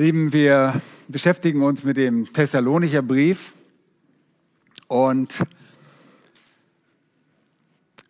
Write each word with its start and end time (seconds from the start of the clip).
Lieben, 0.00 0.32
wir 0.32 0.80
beschäftigen 1.08 1.60
uns 1.60 1.82
mit 1.82 1.96
dem 1.96 2.32
Thessalonicher 2.32 3.02
Brief 3.02 3.52
und 4.86 5.34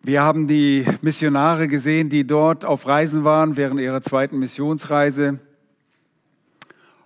wir 0.03 0.21
haben 0.21 0.47
die 0.47 0.85
Missionare 1.01 1.67
gesehen, 1.67 2.09
die 2.09 2.27
dort 2.27 2.63
auf 2.63 2.85
Reisen 2.85 3.23
waren 3.23 3.57
während 3.57 3.81
ihrer 3.81 4.03
zweiten 4.03 4.37
Missionsreise. 4.37 5.39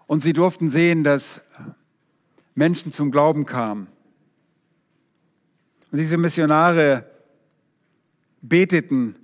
Und 0.06 0.22
sie 0.22 0.34
durften 0.34 0.68
sehen, 0.68 1.06
dass 1.06 1.40
Menschen 2.54 2.92
zum 2.92 3.10
Glauben 3.10 3.46
kamen. 3.46 3.88
Und 5.94 6.00
diese 6.00 6.18
Missionare 6.18 7.10
beteten 8.42 9.16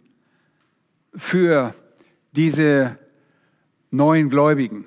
für 1.13 1.75
diese 2.31 2.97
neuen 3.91 4.29
Gläubigen. 4.29 4.85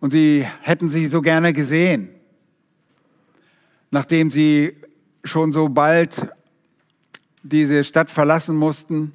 Und 0.00 0.10
sie 0.10 0.46
hätten 0.62 0.88
sie 0.88 1.06
so 1.06 1.20
gerne 1.20 1.52
gesehen, 1.52 2.08
nachdem 3.90 4.30
sie 4.30 4.74
schon 5.24 5.52
so 5.52 5.68
bald 5.68 6.26
diese 7.42 7.84
Stadt 7.84 8.10
verlassen 8.10 8.56
mussten. 8.56 9.12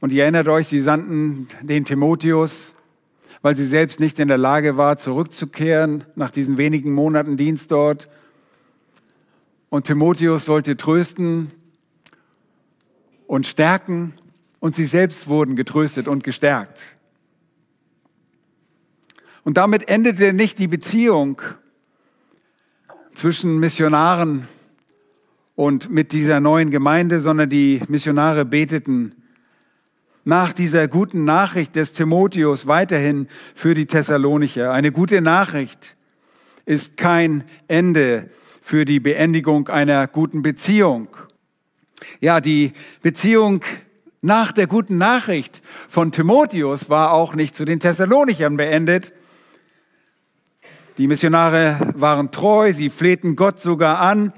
Und 0.00 0.12
ihr 0.12 0.22
erinnert 0.22 0.48
euch, 0.48 0.68
sie 0.68 0.80
sandten 0.80 1.48
den 1.62 1.84
Timotheus, 1.84 2.74
weil 3.42 3.54
sie 3.54 3.66
selbst 3.66 4.00
nicht 4.00 4.18
in 4.18 4.28
der 4.28 4.38
Lage 4.38 4.76
war, 4.76 4.98
zurückzukehren 4.98 6.04
nach 6.14 6.30
diesen 6.30 6.56
wenigen 6.56 6.92
Monaten 6.92 7.36
Dienst 7.36 7.70
dort. 7.70 8.08
Und 9.68 9.86
Timotheus 9.86 10.46
sollte 10.46 10.76
trösten 10.76 11.50
und 13.26 13.46
stärken 13.46 14.14
und 14.60 14.74
sie 14.74 14.86
selbst 14.86 15.28
wurden 15.28 15.54
getröstet 15.54 16.08
und 16.08 16.24
gestärkt. 16.24 16.95
Und 19.46 19.58
damit 19.58 19.88
endete 19.88 20.32
nicht 20.32 20.58
die 20.58 20.66
Beziehung 20.66 21.40
zwischen 23.14 23.60
Missionaren 23.60 24.48
und 25.54 25.88
mit 25.88 26.10
dieser 26.10 26.40
neuen 26.40 26.72
Gemeinde, 26.72 27.20
sondern 27.20 27.48
die 27.48 27.80
Missionare 27.86 28.44
beteten 28.44 29.14
nach 30.24 30.52
dieser 30.52 30.88
guten 30.88 31.22
Nachricht 31.22 31.76
des 31.76 31.92
Timotheus 31.92 32.66
weiterhin 32.66 33.28
für 33.54 33.74
die 33.74 33.86
Thessalonicher. 33.86 34.72
Eine 34.72 34.90
gute 34.90 35.20
Nachricht 35.20 35.94
ist 36.64 36.96
kein 36.96 37.44
Ende 37.68 38.28
für 38.60 38.84
die 38.84 38.98
Beendigung 38.98 39.68
einer 39.68 40.08
guten 40.08 40.42
Beziehung. 40.42 41.06
Ja, 42.18 42.40
die 42.40 42.72
Beziehung 43.00 43.64
nach 44.22 44.50
der 44.50 44.66
guten 44.66 44.98
Nachricht 44.98 45.62
von 45.88 46.10
Timotheus 46.10 46.90
war 46.90 47.12
auch 47.12 47.36
nicht 47.36 47.54
zu 47.54 47.64
den 47.64 47.78
Thessalonichern 47.78 48.56
beendet, 48.56 49.12
die 50.98 51.08
Missionare 51.08 51.92
waren 51.96 52.30
treu, 52.30 52.72
sie 52.72 52.88
flehten 52.88 53.36
Gott 53.36 53.60
sogar 53.60 54.00
an, 54.00 54.32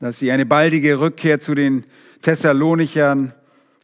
dass 0.00 0.18
sie 0.18 0.32
eine 0.32 0.46
baldige 0.46 0.98
Rückkehr 0.98 1.40
zu 1.40 1.54
den 1.54 1.84
Thessalonichern 2.22 3.32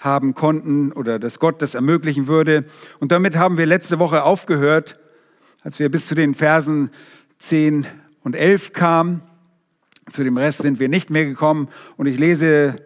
haben 0.01 0.35
konnten 0.35 0.93
oder 0.93 1.19
dass 1.19 1.39
Gott 1.39 1.63
das 1.63 1.75
ermöglichen 1.75 2.27
würde. 2.27 2.65
Und 2.99 3.13
damit 3.13 3.37
haben 3.37 3.57
wir 3.57 3.67
letzte 3.67 3.99
Woche 3.99 4.25
aufgehört, 4.25 4.99
als 5.63 5.79
wir 5.79 5.89
bis 5.89 6.07
zu 6.07 6.15
den 6.15 6.35
Versen 6.35 6.91
10 7.39 7.87
und 8.23 8.35
11 8.35 8.73
kamen. 8.73 9.23
Zu 10.11 10.25
dem 10.25 10.37
Rest 10.37 10.63
sind 10.63 10.79
wir 10.79 10.89
nicht 10.89 11.11
mehr 11.11 11.25
gekommen. 11.25 11.69
Und 11.97 12.07
ich 12.07 12.19
lese, 12.19 12.77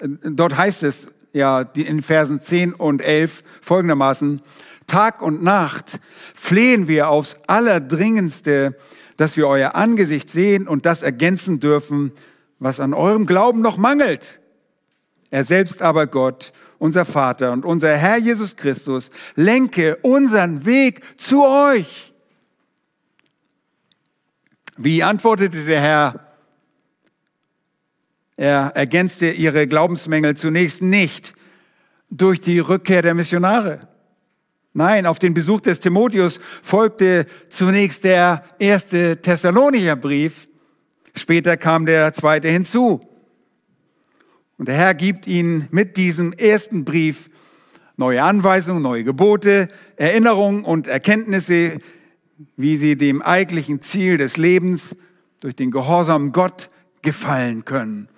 dort 0.00 0.56
heißt 0.56 0.82
es 0.82 1.08
ja 1.32 1.60
in 1.60 2.02
Versen 2.02 2.40
10 2.42 2.72
und 2.74 3.02
11 3.02 3.44
folgendermaßen, 3.60 4.40
Tag 4.88 5.22
und 5.22 5.44
Nacht 5.44 6.00
flehen 6.34 6.88
wir 6.88 7.08
aufs 7.08 7.36
Allerdringendste, 7.46 8.76
dass 9.16 9.36
wir 9.36 9.46
euer 9.46 9.76
Angesicht 9.76 10.30
sehen 10.30 10.66
und 10.66 10.86
das 10.86 11.02
ergänzen 11.02 11.60
dürfen, 11.60 12.12
was 12.58 12.80
an 12.80 12.94
eurem 12.94 13.26
Glauben 13.26 13.60
noch 13.60 13.76
mangelt. 13.76 14.40
Er 15.30 15.44
selbst 15.44 15.82
aber 15.82 16.06
Gott, 16.08 16.52
unser 16.78 17.04
Vater 17.04 17.52
und 17.52 17.64
unser 17.64 17.96
Herr 17.96 18.16
Jesus 18.16 18.56
Christus, 18.56 19.10
lenke 19.36 19.96
unseren 20.02 20.64
Weg 20.64 21.02
zu 21.20 21.44
euch. 21.44 22.12
Wie 24.76 25.02
antwortete 25.02 25.64
der 25.64 25.80
Herr? 25.80 26.28
Er 28.36 28.72
ergänzte 28.76 29.30
ihre 29.30 29.66
Glaubensmängel 29.66 30.36
zunächst 30.36 30.80
nicht 30.80 31.34
durch 32.08 32.40
die 32.40 32.60
Rückkehr 32.60 33.02
der 33.02 33.14
Missionare. 33.14 33.80
Nein, 34.78 35.06
auf 35.06 35.18
den 35.18 35.34
Besuch 35.34 35.60
des 35.60 35.80
Timotheus 35.80 36.38
folgte 36.62 37.26
zunächst 37.48 38.04
der 38.04 38.44
erste 38.60 39.20
Thessalonicher 39.20 39.96
Brief. 39.96 40.46
Später 41.16 41.56
kam 41.56 41.84
der 41.84 42.12
zweite 42.12 42.48
hinzu. 42.48 43.00
Und 44.56 44.68
der 44.68 44.76
Herr 44.76 44.94
gibt 44.94 45.26
ihnen 45.26 45.66
mit 45.72 45.96
diesem 45.96 46.32
ersten 46.32 46.84
Brief 46.84 47.28
neue 47.96 48.22
Anweisungen, 48.22 48.80
neue 48.80 49.02
Gebote, 49.02 49.66
Erinnerungen 49.96 50.62
und 50.62 50.86
Erkenntnisse, 50.86 51.78
wie 52.56 52.76
sie 52.76 52.96
dem 52.96 53.20
eigentlichen 53.20 53.82
Ziel 53.82 54.16
des 54.16 54.36
Lebens 54.36 54.94
durch 55.40 55.56
den 55.56 55.72
Gehorsam 55.72 56.30
Gott 56.30 56.70
gefallen 57.02 57.64
können. 57.64 58.08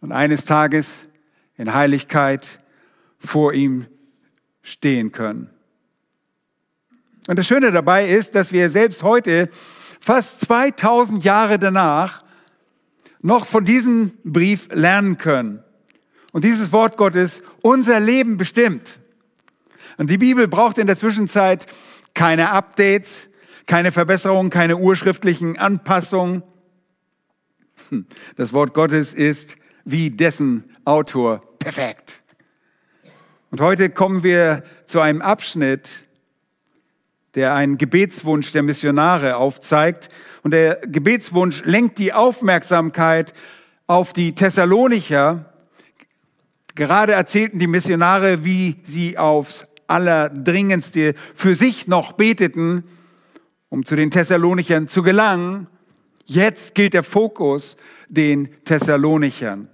Und 0.00 0.10
eines 0.10 0.46
Tages 0.46 1.08
in 1.56 1.72
Heiligkeit 1.74 2.58
vor 3.20 3.54
ihm 3.54 3.86
stehen 4.62 5.12
können. 5.12 5.48
Und 7.30 7.38
das 7.38 7.46
Schöne 7.46 7.70
dabei 7.70 8.08
ist, 8.08 8.34
dass 8.34 8.50
wir 8.50 8.68
selbst 8.70 9.04
heute, 9.04 9.50
fast 10.00 10.40
2000 10.40 11.22
Jahre 11.22 11.60
danach, 11.60 12.24
noch 13.22 13.46
von 13.46 13.64
diesem 13.64 14.18
Brief 14.24 14.66
lernen 14.72 15.16
können. 15.16 15.62
Und 16.32 16.42
dieses 16.42 16.72
Wort 16.72 16.96
Gottes 16.96 17.40
unser 17.62 18.00
Leben 18.00 18.36
bestimmt. 18.36 18.98
Und 19.96 20.10
die 20.10 20.18
Bibel 20.18 20.48
braucht 20.48 20.76
in 20.76 20.88
der 20.88 20.98
Zwischenzeit 20.98 21.66
keine 22.14 22.50
Updates, 22.50 23.28
keine 23.64 23.92
Verbesserungen, 23.92 24.50
keine 24.50 24.78
urschriftlichen 24.78 25.56
Anpassungen. 25.56 26.42
Hm, 27.90 28.06
das 28.34 28.52
Wort 28.52 28.74
Gottes 28.74 29.14
ist 29.14 29.54
wie 29.84 30.10
dessen 30.10 30.64
Autor 30.84 31.42
perfekt. 31.60 32.24
Und 33.52 33.60
heute 33.60 33.88
kommen 33.88 34.24
wir 34.24 34.64
zu 34.86 34.98
einem 34.98 35.22
Abschnitt, 35.22 36.09
der 37.34 37.54
einen 37.54 37.78
Gebetswunsch 37.78 38.52
der 38.52 38.62
Missionare 38.62 39.36
aufzeigt. 39.36 40.08
Und 40.42 40.52
der 40.52 40.76
Gebetswunsch 40.86 41.62
lenkt 41.64 41.98
die 41.98 42.12
Aufmerksamkeit 42.12 43.34
auf 43.86 44.12
die 44.12 44.34
Thessalonicher. 44.34 45.52
Gerade 46.74 47.12
erzählten 47.12 47.58
die 47.58 47.66
Missionare, 47.66 48.44
wie 48.44 48.76
sie 48.84 49.18
aufs 49.18 49.66
Allerdringendste 49.86 51.14
für 51.34 51.54
sich 51.54 51.88
noch 51.88 52.12
beteten, 52.12 52.84
um 53.68 53.84
zu 53.84 53.96
den 53.96 54.10
Thessalonichern 54.10 54.88
zu 54.88 55.02
gelangen. 55.02 55.66
Jetzt 56.26 56.74
gilt 56.76 56.94
der 56.94 57.02
Fokus 57.02 57.76
den 58.08 58.48
Thessalonichern. 58.64 59.68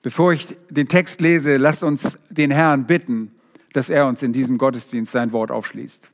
Bevor 0.00 0.32
ich 0.32 0.46
den 0.70 0.88
Text 0.88 1.20
lese, 1.20 1.56
lasst 1.56 1.82
uns 1.82 2.16
den 2.30 2.50
Herrn 2.50 2.86
bitten, 2.86 3.32
dass 3.76 3.90
er 3.90 4.06
uns 4.06 4.22
in 4.22 4.32
diesem 4.32 4.56
Gottesdienst 4.56 5.12
sein 5.12 5.32
Wort 5.32 5.50
aufschließt. 5.50 6.10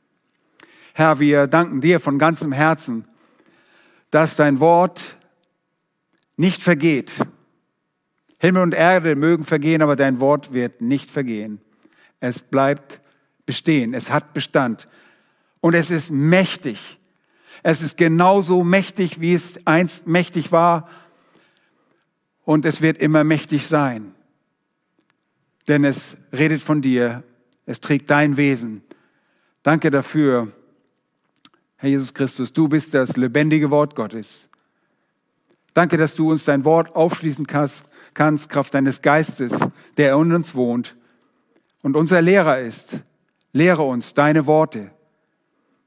Herr, 0.93 1.21
wir 1.21 1.47
danken 1.47 1.79
dir 1.79 2.01
von 2.01 2.19
ganzem 2.19 2.51
Herzen, 2.51 3.05
dass 4.11 4.35
dein 4.35 4.59
Wort 4.59 5.15
nicht 6.35 6.61
vergeht. 6.61 7.25
Himmel 8.37 8.63
und 8.63 8.73
Erde 8.73 9.15
mögen 9.15 9.45
vergehen, 9.45 9.81
aber 9.81 9.95
dein 9.95 10.19
Wort 10.19 10.51
wird 10.51 10.81
nicht 10.81 11.09
vergehen. 11.09 11.61
Es 12.19 12.39
bleibt 12.39 12.99
bestehen. 13.45 13.93
Es 13.93 14.11
hat 14.11 14.33
Bestand. 14.33 14.89
Und 15.61 15.73
es 15.73 15.89
ist 15.89 16.11
mächtig. 16.11 16.99
Es 17.63 17.81
ist 17.81 17.95
genauso 17.95 18.65
mächtig, 18.65 19.21
wie 19.21 19.33
es 19.33 19.65
einst 19.65 20.05
mächtig 20.05 20.51
war 20.51 20.89
und 22.43 22.65
es 22.65 22.81
wird 22.81 22.97
immer 22.97 23.23
mächtig 23.23 23.67
sein. 23.67 24.13
Denn 25.69 25.85
es 25.85 26.17
redet 26.33 26.61
von 26.61 26.81
dir, 26.81 27.23
es 27.65 27.79
trägt 27.79 28.09
dein 28.09 28.37
Wesen. 28.37 28.83
Danke 29.61 29.91
dafür, 29.91 30.51
Herr 31.77 31.89
Jesus 31.89 32.13
Christus, 32.13 32.53
du 32.53 32.67
bist 32.67 32.93
das 32.93 33.17
lebendige 33.17 33.69
Wort 33.69 33.95
Gottes. 33.95 34.49
Danke, 35.73 35.97
dass 35.97 36.15
du 36.15 36.31
uns 36.31 36.45
dein 36.45 36.65
Wort 36.65 36.95
aufschließen 36.95 37.47
kannst, 37.47 37.83
Kraft 38.13 38.73
deines 38.73 39.01
Geistes, 39.01 39.53
der 39.97 40.13
in 40.15 40.31
uns 40.31 40.53
wohnt 40.53 40.95
und 41.81 41.95
unser 41.95 42.21
Lehrer 42.21 42.59
ist. 42.59 42.99
Lehre 43.53 43.83
uns 43.83 44.13
deine 44.13 44.45
Worte. 44.45 44.91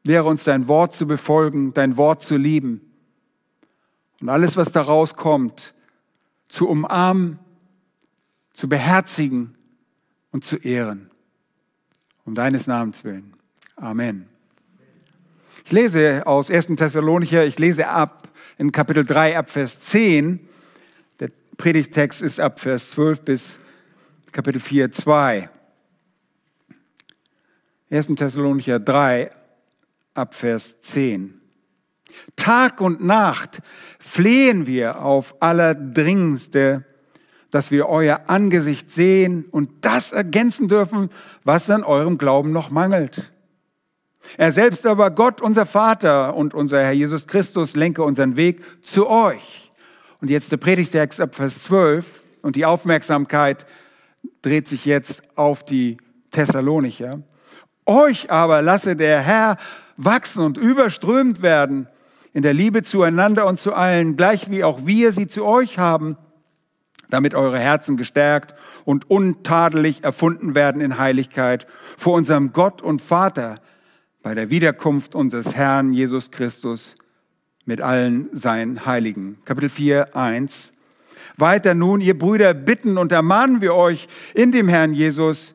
Lehre 0.05 0.25
uns 0.25 0.45
dein 0.45 0.69
Wort 0.69 0.95
zu 0.95 1.07
befolgen, 1.07 1.75
dein 1.75 1.97
Wort 1.97 2.23
zu 2.23 2.37
lieben. 2.37 2.81
Und 4.21 4.29
alles, 4.29 4.57
was 4.57 4.73
daraus 4.73 5.15
kommt, 5.15 5.75
zu 6.49 6.69
umarmen, 6.69 7.39
zu 8.55 8.69
beherzigen 8.69 9.55
und 10.31 10.45
zu 10.45 10.57
ehren. 10.57 11.11
Um 12.27 12.35
deines 12.35 12.67
Namens 12.67 13.05
willen. 13.05 13.35
Amen. 13.77 14.27
Ich 15.65 15.71
lese 15.71 16.27
aus 16.27 16.51
1. 16.51 16.67
Thessalonicher, 16.77 17.47
ich 17.47 17.59
lese 17.59 17.89
ab 17.89 18.29
in 18.59 18.73
Kapitel 18.73 19.07
3 19.07 19.39
ab 19.39 19.49
Vers 19.49 19.81
10. 19.81 20.41
Der 21.21 21.31
Predigtext 21.57 22.23
ist 22.23 22.41
ab 22.41 22.59
Vers 22.59 22.91
12 22.91 23.23
bis 23.23 23.59
Kapitel 24.33 24.61
4, 24.61 24.91
2. 24.91 25.49
1. 27.91 28.07
Thessalonicher 28.17 28.81
3 28.81 29.31
ab 30.15 30.35
Vers 30.35 30.81
10. 30.81 31.41
Tag 32.35 32.81
und 32.81 33.05
Nacht 33.05 33.61
flehen 34.01 34.67
wir 34.67 35.01
auf 35.01 35.41
allerdringendste, 35.41 36.85
dass 37.57 37.71
wir 37.71 37.89
euer 37.89 38.21
Angesicht 38.27 38.91
sehen 38.91 39.47
und 39.51 39.71
das 39.81 40.13
ergänzen 40.13 40.69
dürfen, 40.69 41.09
was 41.43 41.71
an 41.71 41.85
eurem 41.85 42.19
Glauben 42.19 42.53
noch 42.53 42.71
mangelt. 42.71 43.33
Er 44.37 44.53
selbst 44.53 44.85
aber, 44.85 45.11
Gott, 45.11 45.41
unser 45.41 45.65
Vater 45.65 46.37
und 46.37 46.53
unser 46.53 46.83
Herr 46.83 46.93
Jesus 46.93 47.27
Christus, 47.27 47.75
lenke 47.75 48.03
unseren 48.03 48.37
Weg 48.37 48.63
zu 48.83 49.09
euch. 49.09 49.71
Und 50.21 50.29
jetzt 50.29 50.53
der 50.53 50.59
Predigtext 50.59 51.19
ab 51.19 51.35
Vers 51.35 51.63
12 51.63 52.05
und 52.43 52.57
die 52.57 52.67
Aufmerksamkeit 52.67 53.65
dreht 54.43 54.69
sich 54.69 54.85
jetzt 54.85 55.23
auf 55.35 55.65
die 55.65 55.97
Thessalonicher. 56.33 57.23
Euch 57.87 58.31
aber 58.31 58.61
lasse 58.61 58.97
der 58.97 59.21
Herr 59.23 59.57
wachsen 59.97 60.45
und 60.45 60.59
überströmt 60.59 61.41
werden 61.41 61.89
in 62.35 62.43
der 62.43 62.53
Liebe 62.53 62.83
zueinander 62.83 63.47
und 63.47 63.59
zu 63.59 63.73
allen, 63.73 64.19
gleich 64.19 64.51
wie 64.51 64.63
auch 64.63 64.81
wir 64.85 65.13
sie 65.13 65.27
zu 65.27 65.47
euch 65.47 65.79
haben, 65.79 66.19
damit 67.11 67.35
eure 67.35 67.59
Herzen 67.59 67.97
gestärkt 67.97 68.55
und 68.85 69.11
untadelig 69.11 70.05
erfunden 70.05 70.55
werden 70.55 70.81
in 70.81 70.99
Heiligkeit 70.99 71.67
vor 71.97 72.15
unserem 72.15 72.53
Gott 72.53 72.83
und 72.83 73.03
Vater 73.03 73.61
bei 74.23 74.35
der 74.35 74.51
Wiederkunft 74.51 75.15
unseres 75.15 75.55
Herrn 75.55 75.93
Jesus 75.93 76.31
Christus 76.31 76.97
mit 77.65 77.81
allen 77.81 78.29
seinen 78.33 78.87
Heiligen. 78.87 79.39
Kapitel 79.45 79.69
4, 79.69 80.17
1. 80.17 80.73
Weiter 81.37 81.75
nun, 81.75 82.01
ihr 82.01 82.19
Brüder, 82.19 82.55
bitten 82.55 82.99
und 82.99 83.13
ermahnen 83.13 83.61
wir 83.61 83.75
euch 83.75 84.09
in 84.35 84.53
dem 84.53 84.69
Herrn 84.69 84.93
Jesus, 84.93 85.55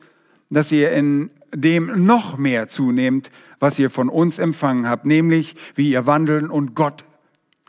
dass 0.50 0.70
ihr 0.70 0.92
in 0.92 1.30
dem 1.54 2.06
noch 2.06 2.38
mehr 2.38 2.68
zunehmt, 2.68 3.30
was 3.58 3.78
ihr 3.78 3.90
von 3.90 4.08
uns 4.08 4.38
empfangen 4.38 4.88
habt, 4.88 5.06
nämlich 5.06 5.54
wie 5.74 5.90
ihr 5.90 6.06
wandeln 6.06 6.50
und 6.50 6.74
Gott 6.74 7.04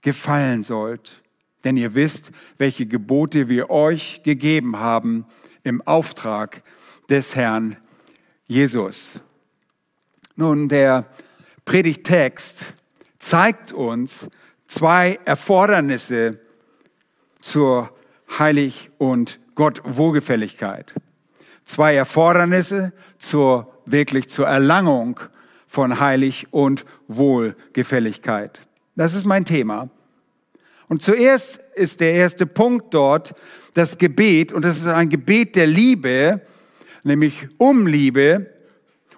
gefallen 0.01 0.63
sollt. 0.63 1.22
Denn 1.63 1.77
ihr 1.77 1.95
wisst, 1.95 2.31
welche 2.57 2.85
Gebote 2.85 3.49
wir 3.49 3.69
euch 3.69 4.21
gegeben 4.23 4.77
haben 4.77 5.25
im 5.63 5.81
Auftrag 5.81 6.61
des 7.09 7.35
Herrn 7.35 7.77
Jesus. 8.45 9.21
Nun, 10.35 10.67
der 10.67 11.05
Predigtext 11.65 12.73
zeigt 13.19 13.71
uns 13.71 14.27
zwei 14.67 15.19
Erfordernisse 15.25 16.39
zur 17.39 17.91
Heilig- 18.39 18.89
und 18.97 19.39
Gottwohlgefälligkeit. 19.55 20.95
Zwei 21.65 21.95
Erfordernisse 21.95 22.91
zur 23.19 23.73
wirklich 23.85 24.29
zur 24.29 24.47
Erlangung 24.47 25.19
von 25.67 25.99
Heilig- 25.99 26.47
und 26.51 26.85
Wohlgefälligkeit. 27.07 28.65
Das 28.95 29.13
ist 29.13 29.25
mein 29.25 29.45
Thema. 29.45 29.89
Und 30.87 31.03
zuerst 31.03 31.57
ist 31.75 31.99
der 31.99 32.13
erste 32.13 32.45
Punkt 32.45 32.93
dort 32.93 33.33
das 33.73 33.97
Gebet, 33.97 34.53
und 34.53 34.63
das 34.63 34.77
ist 34.77 34.87
ein 34.87 35.09
Gebet 35.09 35.55
der 35.55 35.67
Liebe, 35.67 36.41
nämlich 37.03 37.47
um 37.57 37.87
Liebe 37.87 38.49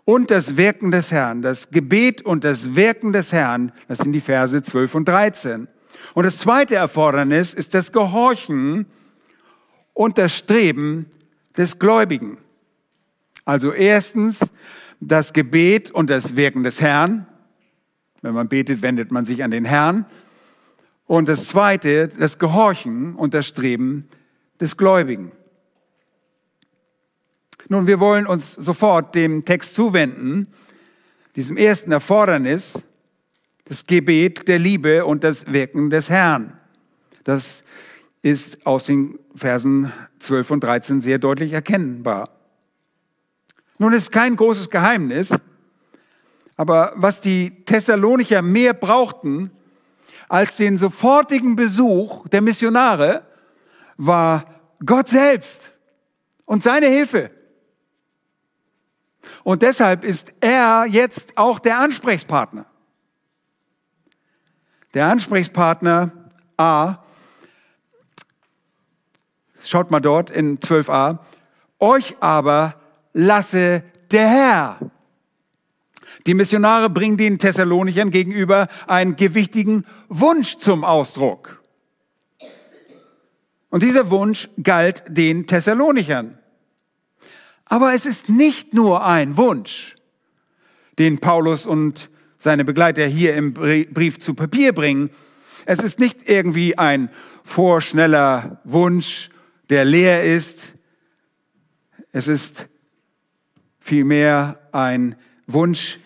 und 0.05 0.31
das 0.31 0.55
Wirken 0.57 0.91
des 0.91 1.11
Herrn. 1.11 1.41
Das 1.41 1.69
Gebet 1.71 2.21
und 2.21 2.43
das 2.43 2.75
Wirken 2.75 3.11
des 3.11 3.33
Herrn, 3.33 3.71
das 3.87 3.99
sind 3.99 4.13
die 4.13 4.21
Verse 4.21 4.61
12 4.61 4.95
und 4.95 5.07
13. 5.07 5.67
Und 6.13 6.23
das 6.23 6.37
zweite 6.37 6.75
Erfordernis 6.75 7.53
ist 7.53 7.73
das 7.73 7.91
Gehorchen 7.91 8.85
und 9.93 10.17
das 10.17 10.35
Streben 10.35 11.07
des 11.57 11.79
Gläubigen. 11.79 12.37
Also 13.43 13.73
erstens 13.73 14.39
das 14.99 15.33
Gebet 15.33 15.91
und 15.91 16.09
das 16.09 16.35
Wirken 16.35 16.63
des 16.63 16.81
Herrn. 16.81 17.27
Wenn 18.21 18.33
man 18.33 18.47
betet, 18.47 18.81
wendet 18.81 19.11
man 19.11 19.25
sich 19.25 19.43
an 19.43 19.51
den 19.51 19.65
Herrn. 19.65 20.05
Und 21.07 21.27
das 21.27 21.47
zweite, 21.47 22.07
das 22.07 22.39
Gehorchen 22.39 23.15
und 23.15 23.33
das 23.33 23.45
Streben 23.47 24.09
des 24.59 24.75
Gläubigen. 24.75 25.31
Nun, 27.67 27.87
wir 27.87 27.99
wollen 27.99 28.27
uns 28.27 28.53
sofort 28.53 29.15
dem 29.15 29.45
Text 29.45 29.75
zuwenden, 29.75 30.47
diesem 31.35 31.57
ersten 31.57 31.91
Erfordernis, 31.91 32.73
das 33.65 33.85
Gebet 33.85 34.47
der 34.47 34.59
Liebe 34.59 35.05
und 35.05 35.23
das 35.23 35.51
Wirken 35.51 35.89
des 35.89 36.09
Herrn. 36.09 36.57
Das 37.23 37.63
ist 38.21 38.65
aus 38.65 38.85
den 38.85 39.19
Versen 39.35 39.91
12 40.19 40.51
und 40.51 40.63
13 40.63 41.01
sehr 41.01 41.17
deutlich 41.17 41.53
erkennbar. 41.53 42.29
Nun 43.77 43.93
ist 43.93 44.11
kein 44.11 44.35
großes 44.35 44.69
Geheimnis, 44.69 45.35
aber 46.55 46.93
was 46.95 47.19
die 47.19 47.65
Thessalonicher 47.65 48.41
mehr 48.41 48.73
brauchten 48.73 49.51
als 50.27 50.57
den 50.57 50.77
sofortigen 50.77 51.55
Besuch 51.55 52.27
der 52.29 52.41
Missionare, 52.41 53.25
war 53.97 54.45
Gott 54.85 55.07
selbst 55.07 55.71
und 56.45 56.63
seine 56.63 56.87
Hilfe. 56.87 57.31
Und 59.43 59.61
deshalb 59.61 60.03
ist 60.03 60.33
er 60.39 60.85
jetzt 60.85 61.37
auch 61.37 61.59
der 61.59 61.79
Ansprechpartner. 61.79 62.65
Der 64.93 65.07
Ansprechpartner 65.07 66.11
A, 66.57 66.97
schaut 69.63 69.91
mal 69.91 69.99
dort 69.99 70.29
in 70.29 70.59
12a, 70.59 71.19
euch 71.79 72.15
aber 72.21 72.75
lasse 73.13 73.83
der 74.11 74.27
Herr. 74.27 74.79
Die 76.27 76.33
Missionare 76.33 76.89
bringen 76.89 77.17
den 77.17 77.37
Thessalonichern 77.37 78.09
gegenüber 78.09 78.67
einen 78.87 79.15
gewichtigen 79.15 79.85
Wunsch 80.09 80.57
zum 80.57 80.83
Ausdruck. 80.83 81.61
Und 83.69 83.83
dieser 83.83 84.09
Wunsch 84.09 84.49
galt 84.61 85.03
den 85.07 85.47
Thessalonichern. 85.47 86.37
Aber 87.65 87.93
es 87.93 88.05
ist 88.05 88.29
nicht 88.29 88.73
nur 88.73 89.05
ein 89.05 89.37
Wunsch, 89.37 89.95
den 90.97 91.19
Paulus 91.19 91.65
und 91.65 92.09
seine 92.37 92.63
Begleiter 92.63 93.05
hier 93.05 93.35
im 93.35 93.53
Brief 93.53 94.19
zu 94.19 94.33
Papier 94.33 94.73
bringen. 94.73 95.09
Es 95.65 95.79
ist 95.79 95.99
nicht 95.99 96.29
irgendwie 96.29 96.77
ein 96.77 97.09
vorschneller 97.43 98.61
Wunsch, 98.63 99.29
der 99.69 99.83
leer 99.83 100.23
ist. 100.23 100.73
Es 102.11 102.27
ist 102.27 102.67
vielmehr 103.79 104.59
ein 104.71 105.15
Wunsch, 105.47 105.99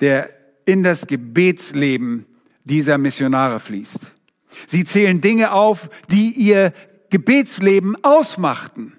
der 0.00 0.30
in 0.64 0.82
das 0.82 1.06
Gebetsleben 1.06 2.26
dieser 2.64 2.98
Missionare 2.98 3.60
fließt. 3.60 4.12
Sie 4.66 4.84
zählen 4.84 5.20
Dinge 5.20 5.52
auf, 5.52 5.88
die 6.10 6.30
ihr 6.30 6.72
Gebetsleben 7.10 7.96
ausmachten. 8.02 8.94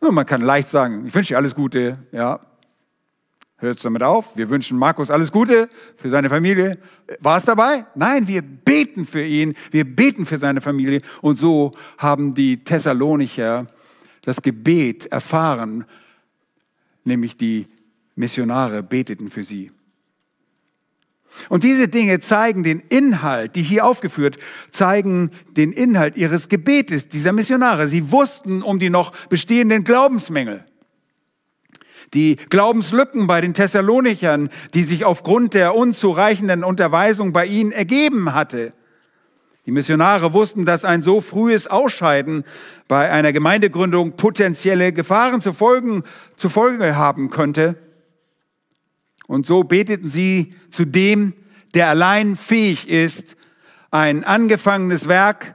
Und 0.00 0.14
man 0.14 0.26
kann 0.26 0.42
leicht 0.42 0.68
sagen, 0.68 1.06
ich 1.06 1.14
wünsche 1.14 1.34
dir 1.34 1.38
alles 1.38 1.54
Gute, 1.54 1.94
ja. 2.12 2.40
Hört 3.58 3.82
damit 3.82 4.02
auf. 4.02 4.36
Wir 4.36 4.50
wünschen 4.50 4.76
Markus 4.76 5.10
alles 5.10 5.32
Gute 5.32 5.70
für 5.96 6.10
seine 6.10 6.28
Familie. 6.28 6.78
War 7.20 7.38
es 7.38 7.46
dabei? 7.46 7.86
Nein, 7.94 8.28
wir 8.28 8.42
beten 8.42 9.06
für 9.06 9.24
ihn. 9.24 9.54
Wir 9.70 9.86
beten 9.86 10.26
für 10.26 10.38
seine 10.38 10.60
Familie. 10.60 11.00
Und 11.22 11.38
so 11.38 11.72
haben 11.96 12.34
die 12.34 12.62
Thessalonicher 12.62 13.66
das 14.20 14.42
Gebet 14.42 15.06
erfahren 15.06 15.86
nämlich 17.06 17.36
die 17.36 17.66
Missionare 18.16 18.82
beteten 18.82 19.30
für 19.30 19.44
sie. 19.44 19.70
Und 21.48 21.64
diese 21.64 21.88
Dinge 21.88 22.20
zeigen 22.20 22.62
den 22.62 22.80
Inhalt, 22.80 23.56
die 23.56 23.62
hier 23.62 23.84
aufgeführt, 23.84 24.38
zeigen 24.70 25.30
den 25.56 25.72
Inhalt 25.72 26.16
ihres 26.16 26.48
Gebetes 26.48 27.08
dieser 27.08 27.32
Missionare. 27.32 27.88
Sie 27.88 28.10
wussten 28.10 28.62
um 28.62 28.78
die 28.78 28.90
noch 28.90 29.12
bestehenden 29.28 29.84
Glaubensmängel. 29.84 30.64
Die 32.14 32.36
Glaubenslücken 32.36 33.26
bei 33.26 33.40
den 33.40 33.52
Thessalonichern, 33.52 34.48
die 34.74 34.84
sich 34.84 35.04
aufgrund 35.04 35.54
der 35.54 35.74
unzureichenden 35.74 36.64
Unterweisung 36.64 37.32
bei 37.32 37.46
ihnen 37.46 37.72
ergeben 37.72 38.32
hatte. 38.32 38.72
Die 39.66 39.72
Missionare 39.72 40.32
wussten, 40.32 40.64
dass 40.64 40.84
ein 40.84 41.02
so 41.02 41.20
frühes 41.20 41.66
Ausscheiden 41.66 42.44
bei 42.86 43.10
einer 43.10 43.32
Gemeindegründung 43.32 44.12
potenzielle 44.12 44.92
Gefahren 44.92 45.40
zur 45.40 45.54
Folge, 45.54 46.04
zur 46.36 46.50
Folge 46.50 46.96
haben 46.96 47.30
könnte. 47.30 47.74
Und 49.26 49.46
so 49.46 49.64
beteten 49.64 50.10
sie 50.10 50.54
zu 50.70 50.84
dem, 50.84 51.34
der 51.74 51.88
allein 51.88 52.36
fähig 52.36 52.88
ist, 52.88 53.36
ein 53.90 54.24
angefangenes 54.24 55.08
Werk 55.08 55.54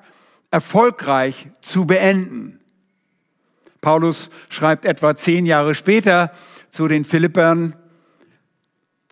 erfolgreich 0.52 1.48
zu 1.62 1.86
beenden. 1.86 2.60
Paulus 3.80 4.30
schreibt 4.50 4.86
etwa 4.86 5.16
zehn 5.16 5.46
Jahre 5.46 5.74
später 5.74 6.32
zu 6.72 6.88
den 6.88 7.04
Philippern 7.04 7.76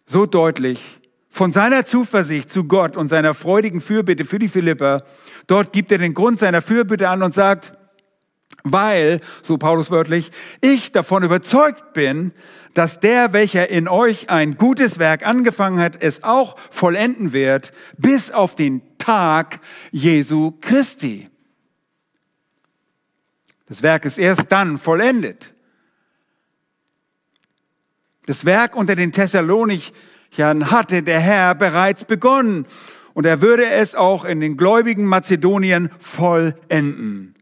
so 0.05 0.25
deutlich, 0.25 0.99
von 1.29 1.53
seiner 1.53 1.85
Zuversicht 1.85 2.51
zu 2.51 2.63
Gott 2.65 2.97
und 2.97 3.07
seiner 3.07 3.33
freudigen 3.33 3.81
Fürbitte 3.81 4.25
für 4.25 4.39
die 4.39 4.47
Philipper, 4.47 5.03
dort 5.47 5.71
gibt 5.71 5.91
er 5.91 5.99
den 5.99 6.13
Grund 6.13 6.39
seiner 6.39 6.61
Fürbitte 6.61 7.07
an 7.07 7.21
und 7.21 7.33
sagt, 7.33 7.73
weil, 8.63 9.19
so 9.41 9.57
Paulus 9.57 9.91
wörtlich, 9.91 10.31
ich 10.61 10.91
davon 10.91 11.23
überzeugt 11.23 11.93
bin, 11.93 12.31
dass 12.73 12.99
der, 12.99 13.33
welcher 13.33 13.69
in 13.69 13.87
euch 13.87 14.29
ein 14.29 14.55
gutes 14.55 14.99
Werk 14.99 15.25
angefangen 15.25 15.79
hat, 15.79 16.01
es 16.01 16.23
auch 16.23 16.57
vollenden 16.71 17.33
wird, 17.33 17.73
bis 17.97 18.31
auf 18.31 18.55
den 18.55 18.81
Tag 18.97 19.59
Jesu 19.91 20.53
Christi. 20.61 21.27
Das 23.67 23.83
Werk 23.83 24.05
ist 24.05 24.17
erst 24.17 24.51
dann 24.51 24.77
vollendet. 24.77 25.53
Das 28.25 28.45
Werk 28.45 28.75
unter 28.75 28.95
den 28.95 29.11
Thessalonichern 29.11 30.71
hatte 30.71 31.01
der 31.03 31.19
Herr 31.19 31.55
bereits 31.55 32.03
begonnen 32.03 32.65
und 33.13 33.25
er 33.25 33.41
würde 33.41 33.69
es 33.69 33.95
auch 33.95 34.23
in 34.25 34.39
den 34.39 34.55
gläubigen 34.55 35.05
Mazedonien 35.05 35.89
vollenden. 35.99 37.35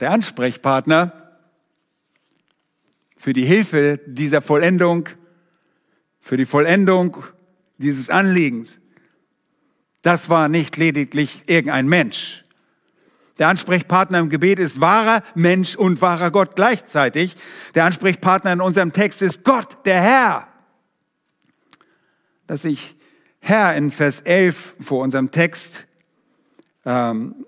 Der 0.00 0.12
Ansprechpartner 0.12 1.12
für 3.16 3.32
die 3.32 3.44
Hilfe 3.44 3.98
dieser 4.06 4.40
Vollendung, 4.40 5.08
für 6.20 6.36
die 6.36 6.46
Vollendung 6.46 7.24
dieses 7.78 8.08
Anliegens, 8.08 8.78
das 10.02 10.30
war 10.30 10.48
nicht 10.48 10.76
lediglich 10.76 11.42
irgendein 11.46 11.88
Mensch. 11.88 12.44
Der 13.38 13.48
Ansprechpartner 13.48 14.20
im 14.20 14.30
Gebet 14.30 14.60
ist 14.60 14.80
wahrer 14.80 15.22
Mensch 15.34 15.74
und 15.74 16.00
wahrer 16.00 16.30
Gott 16.30 16.54
gleichzeitig. 16.54 17.34
Der 17.74 17.84
Ansprechpartner 17.84 18.52
in 18.52 18.60
unserem 18.60 18.92
Text 18.92 19.20
ist 19.20 19.42
Gott, 19.42 19.84
der 19.84 20.00
Herr. 20.00 20.48
Dass 22.46 22.62
sich 22.62 22.94
Herr 23.40 23.74
in 23.76 23.90
Vers 23.90 24.20
11 24.20 24.76
vor 24.80 25.02
unserem 25.02 25.32
Text 25.32 25.86
ähm, 26.84 27.44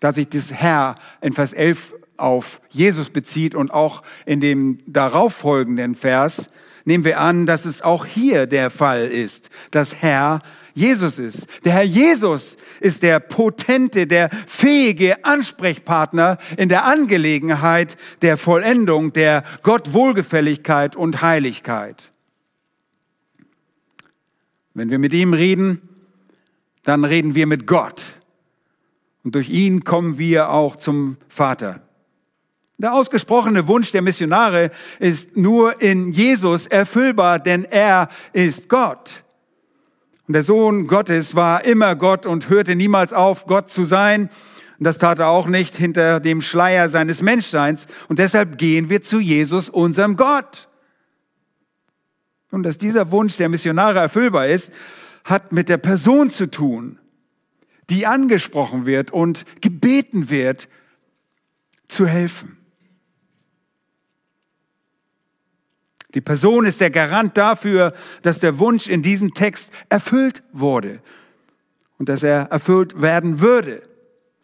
dass 0.00 0.16
sich 0.16 0.28
das 0.28 0.52
Herr 0.52 0.96
in 1.20 1.32
Vers 1.32 1.52
11 1.52 1.94
auf 2.16 2.60
Jesus 2.68 3.10
bezieht 3.10 3.54
und 3.54 3.72
auch 3.72 4.02
in 4.26 4.40
dem 4.40 4.80
darauffolgenden 4.86 5.94
Vers, 5.94 6.48
nehmen 6.84 7.04
wir 7.04 7.20
an, 7.20 7.46
dass 7.46 7.64
es 7.64 7.82
auch 7.82 8.06
hier 8.06 8.46
der 8.46 8.70
Fall 8.70 9.08
ist, 9.08 9.50
dass 9.70 10.02
Herr 10.02 10.40
Jesus 10.74 11.18
ist. 11.18 11.46
Der 11.64 11.72
Herr 11.72 11.82
Jesus 11.82 12.56
ist 12.80 13.02
der 13.02 13.20
potente, 13.20 14.06
der 14.06 14.30
fähige 14.46 15.24
Ansprechpartner 15.24 16.38
in 16.56 16.68
der 16.68 16.84
Angelegenheit 16.84 17.96
der 18.22 18.36
Vollendung 18.36 19.12
der 19.12 19.42
Gottwohlgefälligkeit 19.62 20.96
und 20.96 21.20
Heiligkeit. 21.20 22.10
Wenn 24.74 24.90
wir 24.90 24.98
mit 24.98 25.12
ihm 25.12 25.32
reden, 25.32 25.82
dann 26.84 27.04
reden 27.04 27.34
wir 27.34 27.46
mit 27.46 27.66
Gott. 27.66 28.00
Und 29.28 29.34
durch 29.34 29.50
ihn 29.50 29.84
kommen 29.84 30.16
wir 30.16 30.48
auch 30.48 30.76
zum 30.76 31.18
Vater. 31.28 31.82
Der 32.78 32.94
ausgesprochene 32.94 33.68
Wunsch 33.68 33.92
der 33.92 34.00
Missionare 34.00 34.70
ist 35.00 35.36
nur 35.36 35.82
in 35.82 36.12
Jesus 36.12 36.66
erfüllbar, 36.66 37.38
denn 37.38 37.64
er 37.64 38.08
ist 38.32 38.70
Gott. 38.70 39.22
Und 40.26 40.32
der 40.32 40.44
Sohn 40.44 40.86
Gottes 40.86 41.34
war 41.34 41.62
immer 41.66 41.94
Gott 41.94 42.24
und 42.24 42.48
hörte 42.48 42.74
niemals 42.74 43.12
auf, 43.12 43.44
Gott 43.44 43.70
zu 43.70 43.84
sein. 43.84 44.30
Und 44.78 44.84
das 44.84 44.96
tat 44.96 45.18
er 45.18 45.28
auch 45.28 45.46
nicht 45.46 45.76
hinter 45.76 46.20
dem 46.20 46.40
Schleier 46.40 46.88
seines 46.88 47.20
Menschseins. 47.20 47.86
Und 48.08 48.18
deshalb 48.18 48.56
gehen 48.56 48.88
wir 48.88 49.02
zu 49.02 49.20
Jesus, 49.20 49.68
unserem 49.68 50.16
Gott. 50.16 50.70
Und 52.50 52.62
dass 52.62 52.78
dieser 52.78 53.10
Wunsch 53.10 53.36
der 53.36 53.50
Missionare 53.50 53.98
erfüllbar 53.98 54.46
ist, 54.46 54.72
hat 55.22 55.52
mit 55.52 55.68
der 55.68 55.76
Person 55.76 56.30
zu 56.30 56.50
tun 56.50 56.98
die 57.90 58.06
angesprochen 58.06 58.86
wird 58.86 59.10
und 59.10 59.44
gebeten 59.60 60.30
wird, 60.30 60.68
zu 61.88 62.06
helfen. 62.06 62.58
Die 66.14 66.20
Person 66.20 66.64
ist 66.64 66.80
der 66.80 66.90
Garant 66.90 67.36
dafür, 67.36 67.94
dass 68.22 68.40
der 68.40 68.58
Wunsch 68.58 68.88
in 68.88 69.02
diesem 69.02 69.34
Text 69.34 69.70
erfüllt 69.88 70.42
wurde 70.52 71.00
und 71.98 72.08
dass 72.08 72.22
er 72.22 72.44
erfüllt 72.50 73.00
werden 73.00 73.40
würde. 73.40 73.87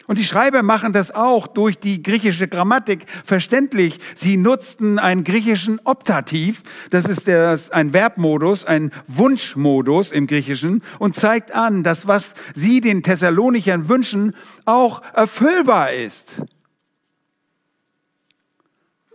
Und 0.06 0.18
die 0.18 0.24
Schreiber 0.24 0.62
machen 0.62 0.92
das 0.92 1.10
auch 1.10 1.46
durch 1.46 1.78
die 1.78 2.02
griechische 2.02 2.46
Grammatik 2.46 3.06
verständlich. 3.24 3.98
Sie 4.14 4.36
nutzten 4.36 4.98
einen 4.98 5.24
griechischen 5.24 5.80
Optativ, 5.84 6.62
das 6.90 7.06
ist 7.06 7.26
der, 7.26 7.58
ein 7.70 7.92
Verbmodus, 7.92 8.64
ein 8.66 8.92
Wunschmodus 9.06 10.12
im 10.12 10.26
Griechischen 10.26 10.82
und 10.98 11.14
zeigt 11.14 11.52
an, 11.52 11.82
dass 11.82 12.06
was 12.06 12.34
sie 12.54 12.80
den 12.80 13.02
Thessalonichern 13.02 13.88
wünschen, 13.88 14.34
auch 14.66 15.02
erfüllbar 15.14 15.92
ist. 15.92 16.42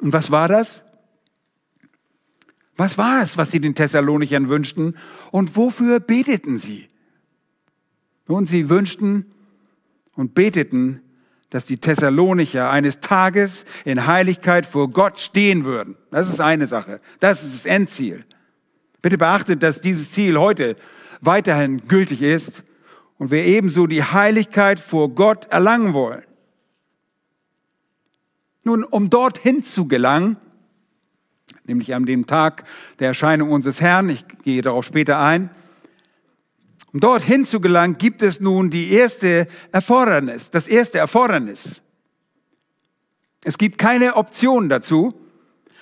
Und 0.01 0.13
was 0.13 0.31
war 0.31 0.47
das? 0.47 0.83
Was 2.77 2.97
war 2.97 3.21
es, 3.21 3.37
was 3.37 3.51
sie 3.51 3.59
den 3.59 3.75
Thessalonichern 3.75 4.47
wünschten 4.47 4.95
und 5.31 5.55
wofür 5.55 5.99
beteten 5.99 6.57
sie? 6.57 6.87
Nun, 8.27 8.45
sie 8.45 8.69
wünschten, 8.69 9.25
und 10.19 10.33
beteten, 10.35 11.01
dass 11.49 11.65
die 11.65 11.77
Thessalonicher 11.77 12.69
eines 12.69 12.99
Tages 12.99 13.63
in 13.85 14.05
Heiligkeit 14.05 14.65
vor 14.65 14.89
Gott 14.89 15.17
stehen 15.17 15.63
würden. 15.63 15.95
Das 16.11 16.27
ist 16.27 16.41
eine 16.41 16.67
Sache. 16.67 16.97
Das 17.21 17.41
ist 17.41 17.55
das 17.55 17.65
Endziel. 17.65 18.25
Bitte 19.01 19.17
beachtet, 19.17 19.63
dass 19.63 19.79
dieses 19.79 20.11
Ziel 20.11 20.37
heute 20.37 20.75
weiterhin 21.21 21.87
gültig 21.87 22.21
ist 22.21 22.63
und 23.17 23.31
wir 23.31 23.45
ebenso 23.45 23.87
die 23.87 24.03
Heiligkeit 24.03 24.81
vor 24.81 25.07
Gott 25.07 25.45
erlangen 25.51 25.93
wollen. 25.93 26.23
Nun, 28.65 28.83
um 28.83 29.09
dorthin 29.09 29.63
zu 29.63 29.87
gelangen, 29.87 30.35
nämlich 31.63 31.95
an 31.95 32.05
dem 32.05 32.27
Tag 32.27 32.65
der 32.99 33.07
Erscheinung 33.07 33.51
unseres 33.53 33.79
Herrn, 33.79 34.09
ich 34.09 34.25
gehe 34.43 34.61
darauf 34.61 34.83
später 34.83 35.17
ein, 35.17 35.49
um 36.91 36.99
dorthin 36.99 37.45
zu 37.45 37.59
gelangen, 37.59 37.97
gibt 37.97 38.21
es 38.21 38.39
nun 38.39 38.69
die 38.69 38.91
erste 38.91 39.47
Erfordernis, 39.71 40.49
das 40.49 40.67
erste 40.67 40.97
Erfordernis. 40.97 41.81
Es 43.43 43.57
gibt 43.57 43.77
keine 43.77 44.15
Option 44.15 44.69
dazu. 44.69 45.13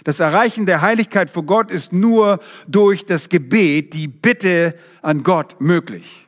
Das 0.03 0.19
Erreichen 0.19 0.65
der 0.65 0.81
Heiligkeit 0.81 1.29
vor 1.29 1.43
Gott 1.43 1.71
ist 1.71 1.91
nur 1.91 2.39
durch 2.67 3.05
das 3.05 3.29
Gebet, 3.29 3.93
die 3.93 4.07
Bitte 4.07 4.75
an 5.01 5.23
Gott 5.23 5.59
möglich. 5.59 6.27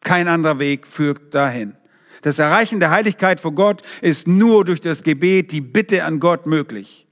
Kein 0.00 0.28
anderer 0.28 0.58
Weg 0.58 0.86
führt 0.86 1.34
dahin. 1.34 1.76
Das 2.22 2.38
Erreichen 2.38 2.80
der 2.80 2.90
Heiligkeit 2.90 3.40
vor 3.40 3.52
Gott 3.52 3.82
ist 4.00 4.26
nur 4.26 4.64
durch 4.64 4.80
das 4.80 5.02
Gebet, 5.02 5.52
die 5.52 5.60
Bitte 5.60 6.04
an 6.04 6.20
Gott 6.20 6.46
möglich. 6.46 7.06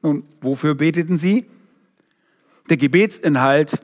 Und 0.00 0.24
wofür 0.40 0.74
beteten 0.74 1.18
sie? 1.18 1.46
Der 2.70 2.76
Gebetsinhalt 2.76 3.80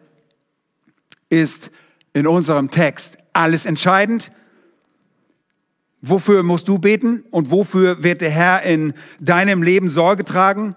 ist 1.29 1.71
in 2.15 2.27
unserem 2.27 2.71
Text. 2.71 3.19
Alles 3.35 3.67
entscheidend. 3.67 4.33
Wofür 6.01 6.43
musst 6.43 6.69
du 6.69 6.79
beten 6.79 7.25
und 7.31 7.51
wofür 7.51 8.03
wird 8.03 8.21
der 8.21 8.31
Herr 8.31 8.63
in 8.63 8.95
deinem 9.21 9.63
Leben 9.63 9.89
Sorge 9.89 10.25
tragen? 10.25 10.77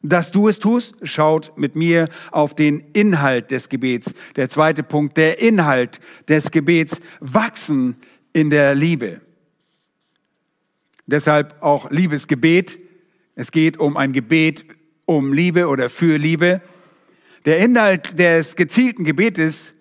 Dass 0.00 0.30
du 0.30 0.48
es 0.48 0.60
tust, 0.60 0.94
schaut 1.02 1.52
mit 1.56 1.74
mir 1.74 2.08
auf 2.30 2.54
den 2.54 2.80
Inhalt 2.92 3.50
des 3.50 3.68
Gebets. 3.68 4.14
Der 4.36 4.48
zweite 4.48 4.82
Punkt, 4.82 5.16
der 5.16 5.40
Inhalt 5.40 6.00
des 6.28 6.50
Gebets, 6.50 7.00
wachsen 7.20 7.96
in 8.32 8.50
der 8.50 8.74
Liebe. 8.74 9.20
Deshalb 11.06 11.56
auch 11.62 11.90
Liebesgebet. 11.90 12.78
Es 13.34 13.50
geht 13.50 13.78
um 13.78 13.96
ein 13.96 14.12
Gebet 14.12 14.66
um 15.06 15.32
Liebe 15.32 15.66
oder 15.68 15.88
für 15.88 16.18
Liebe. 16.18 16.60
Der 17.46 17.58
Inhalt 17.58 18.18
des 18.18 18.54
gezielten 18.54 19.04
Gebetes 19.04 19.72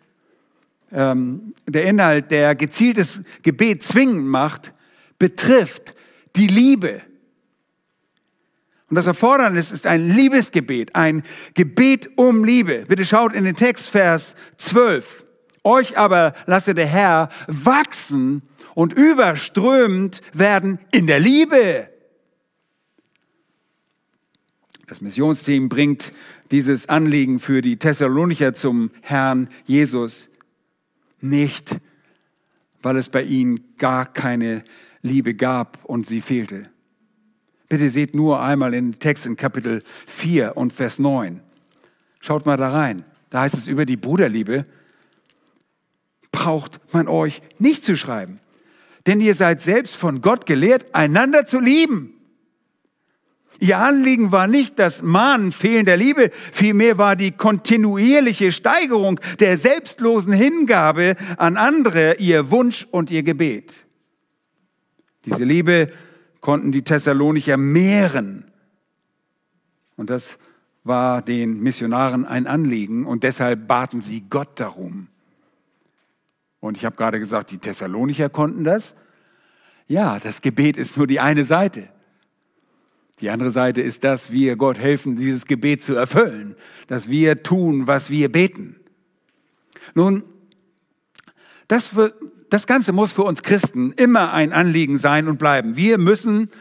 ähm, 0.92 1.54
der 1.68 1.86
Inhalt, 1.86 2.32
der 2.32 2.56
gezieltes 2.56 3.22
Gebet 3.44 3.84
zwingend 3.84 4.26
macht, 4.26 4.74
betrifft 5.20 5.96
die 6.36 6.48
Liebe. 6.48 7.02
Und 8.90 8.96
das 8.96 9.08
Erfordernis 9.08 9.72
ist 9.72 9.86
ein 9.86 10.10
Liebesgebet, 10.10 10.96
ein 10.96 11.24
Gebet 11.56 12.10
um 12.16 12.46
Liebe. 12.46 12.86
Bitte 12.88 13.06
schaut 13.06 13.34
in 13.34 13.44
den 13.44 13.56
Text, 13.56 13.90
Vers 13.90 14.34
12. 14.58 15.26
Euch 15.64 15.98
aber 15.98 16.34
lasse 16.46 16.74
der 16.74 16.86
Herr 16.86 17.30
wachsen 17.48 18.44
und 18.76 18.94
überströmend 18.94 20.22
werden 20.32 20.80
in 20.92 21.08
der 21.08 21.20
Liebe. 21.20 21.90
Das 24.88 25.02
Missionsteam 25.02 25.68
bringt 25.68 26.14
dieses 26.52 26.88
Anliegen 26.88 27.40
für 27.40 27.62
die 27.62 27.76
Thessalonicher 27.76 28.54
zum 28.54 28.92
Herrn 29.02 29.50
Jesus 29.66 30.30
nicht, 31.30 31.78
weil 32.82 32.98
es 32.98 33.10
bei 33.10 33.24
ihnen 33.24 33.76
gar 33.78 34.06
keine 34.06 34.64
Liebe 35.02 35.34
gab 35.34 35.84
und 35.86 36.08
sie 36.08 36.22
fehlte, 36.22 36.70
Bitte 37.70 37.90
seht 37.90 38.16
nur 38.16 38.42
einmal 38.42 38.74
in 38.74 38.92
den 38.94 39.00
Text 39.00 39.26
in 39.26 39.36
Kapitel 39.36 39.84
4 40.06 40.56
und 40.56 40.72
Vers 40.72 41.00
9. 41.00 41.42
Schaut 42.22 42.46
mal 42.46 42.58
da 42.58 42.70
rein. 42.70 43.04
Da 43.30 43.42
heißt 43.42 43.58
es 43.58 43.68
über 43.68 43.86
die 43.86 43.98
Bruderliebe, 43.98 44.66
braucht 46.32 46.80
man 46.94 47.10
euch 47.10 47.42
nicht 47.60 47.84
zu 47.84 47.98
schreiben. 47.98 48.40
Denn 49.06 49.20
ihr 49.20 49.36
seid 49.36 49.62
selbst 49.62 49.96
von 49.96 50.22
Gott 50.22 50.46
gelehrt, 50.46 50.86
einander 50.96 51.46
zu 51.46 51.60
lieben. 51.60 52.14
Ihr 53.60 53.80
Anliegen 53.80 54.32
war 54.32 54.48
nicht 54.48 54.78
das 54.78 55.02
Mahnen 55.02 55.52
fehlender 55.52 55.98
Liebe, 55.98 56.32
vielmehr 56.52 56.98
war 56.98 57.16
die 57.16 57.32
kontinuierliche 57.32 58.52
Steigerung 58.52 59.20
der 59.40 59.58
selbstlosen 59.58 60.34
Hingabe 60.34 61.16
an 61.38 61.58
andere 61.58 62.16
ihr 62.16 62.52
Wunsch 62.52 62.88
und 62.92 63.10
ihr 63.10 63.24
Gebet. 63.24 63.74
Diese 65.26 65.44
Liebe 65.44 65.92
konnten 66.40 66.72
die 66.72 66.84
Thessalonicher 66.84 67.58
mehren. 67.58 68.46
Und 69.96 70.10
das 70.10 70.38
war 70.84 71.22
den 71.22 71.60
Missionaren 71.60 72.26
ein 72.26 72.48
Anliegen 72.48 73.06
und 73.06 73.24
deshalb 73.24 73.68
baten 73.68 74.02
sie 74.02 74.22
Gott 74.30 74.60
darum. 74.60 75.08
Und 76.60 76.78
ich 76.78 76.86
habe 76.86 76.96
gerade 76.96 77.20
gesagt, 77.20 77.52
die 77.52 77.58
Thessalonicher 77.58 78.30
konnten 78.30 78.64
das. 78.64 78.96
Ja, 79.88 80.20
das 80.20 80.42
Gebet 80.42 80.78
ist 80.78 80.98
nur 80.98 81.08
die 81.08 81.20
eine 81.20 81.44
Seite. 81.44 81.90
Die 83.20 83.30
andere 83.32 83.52
Seite 83.52 83.82
ist, 83.82 84.04
dass 84.04 84.32
wir 84.32 84.56
Gott 84.56 84.78
helfen, 84.78 85.16
dieses 85.16 85.46
Gebet 85.46 85.82
zu 85.82 85.96
erfüllen, 85.96 86.56
dass 86.88 87.10
wir 87.10 87.42
tun, 87.42 87.88
was 87.88 88.12
wir 88.12 88.32
beten. 88.32 88.76
Nun, 89.96 90.24
das, 91.68 91.96
wird, 91.96 92.14
das 92.50 92.68
Ganze 92.68 92.92
muss 92.92 93.12
für 93.12 93.24
uns 93.24 93.42
Christen 93.42 93.92
immer 93.94 94.34
ein 94.34 94.54
Anliegen 94.54 95.00
sein 95.00 95.28
und 95.28 95.40
bleiben. 95.40 95.76
Wir 95.76 95.98
müssen 95.98 96.52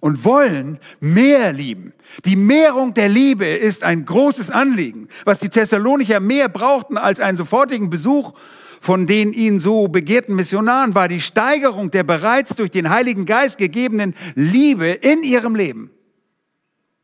und 0.00 0.24
wollen 0.24 0.78
mehr 1.00 1.52
lieben. 1.52 1.92
Die 2.24 2.36
Mehrung 2.36 2.94
der 2.94 3.08
Liebe 3.08 3.46
ist 3.46 3.84
ein 3.84 4.04
großes 4.04 4.50
Anliegen. 4.50 5.08
Was 5.24 5.38
die 5.38 5.48
Thessalonicher 5.48 6.18
mehr 6.18 6.48
brauchten 6.48 6.96
als 6.96 7.20
einen 7.20 7.36
sofortigen 7.36 7.88
Besuch 7.88 8.34
von 8.80 9.06
den 9.06 9.32
ihnen 9.32 9.60
so 9.60 9.88
begehrten 9.88 10.34
Missionaren 10.34 10.94
war 10.94 11.08
die 11.08 11.20
Steigerung 11.20 11.90
der 11.90 12.04
bereits 12.04 12.54
durch 12.54 12.70
den 12.70 12.90
Heiligen 12.90 13.26
Geist 13.26 13.58
gegebenen 13.58 14.14
Liebe 14.34 14.88
in 14.88 15.22
ihrem 15.22 15.54
Leben. 15.54 15.90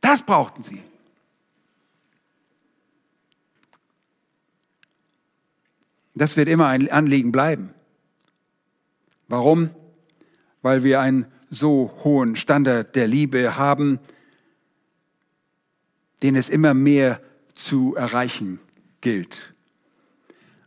Das 0.00 0.22
brauchten 0.22 0.62
sie. 0.62 0.80
Das 6.14 6.36
wird 6.36 6.48
immer 6.48 6.68
ein 6.68 6.90
Anliegen 6.90 7.32
bleiben. 7.32 7.70
Warum? 9.26 9.70
Weil 10.62 10.84
wir 10.84 11.00
einen 11.00 11.26
so 11.50 11.92
hohen 12.04 12.36
Standard 12.36 12.94
der 12.94 13.08
Liebe 13.08 13.56
haben, 13.56 13.98
den 16.22 16.36
es 16.36 16.48
immer 16.48 16.74
mehr 16.74 17.20
zu 17.54 17.94
erreichen 17.96 18.60
gilt. 19.00 19.53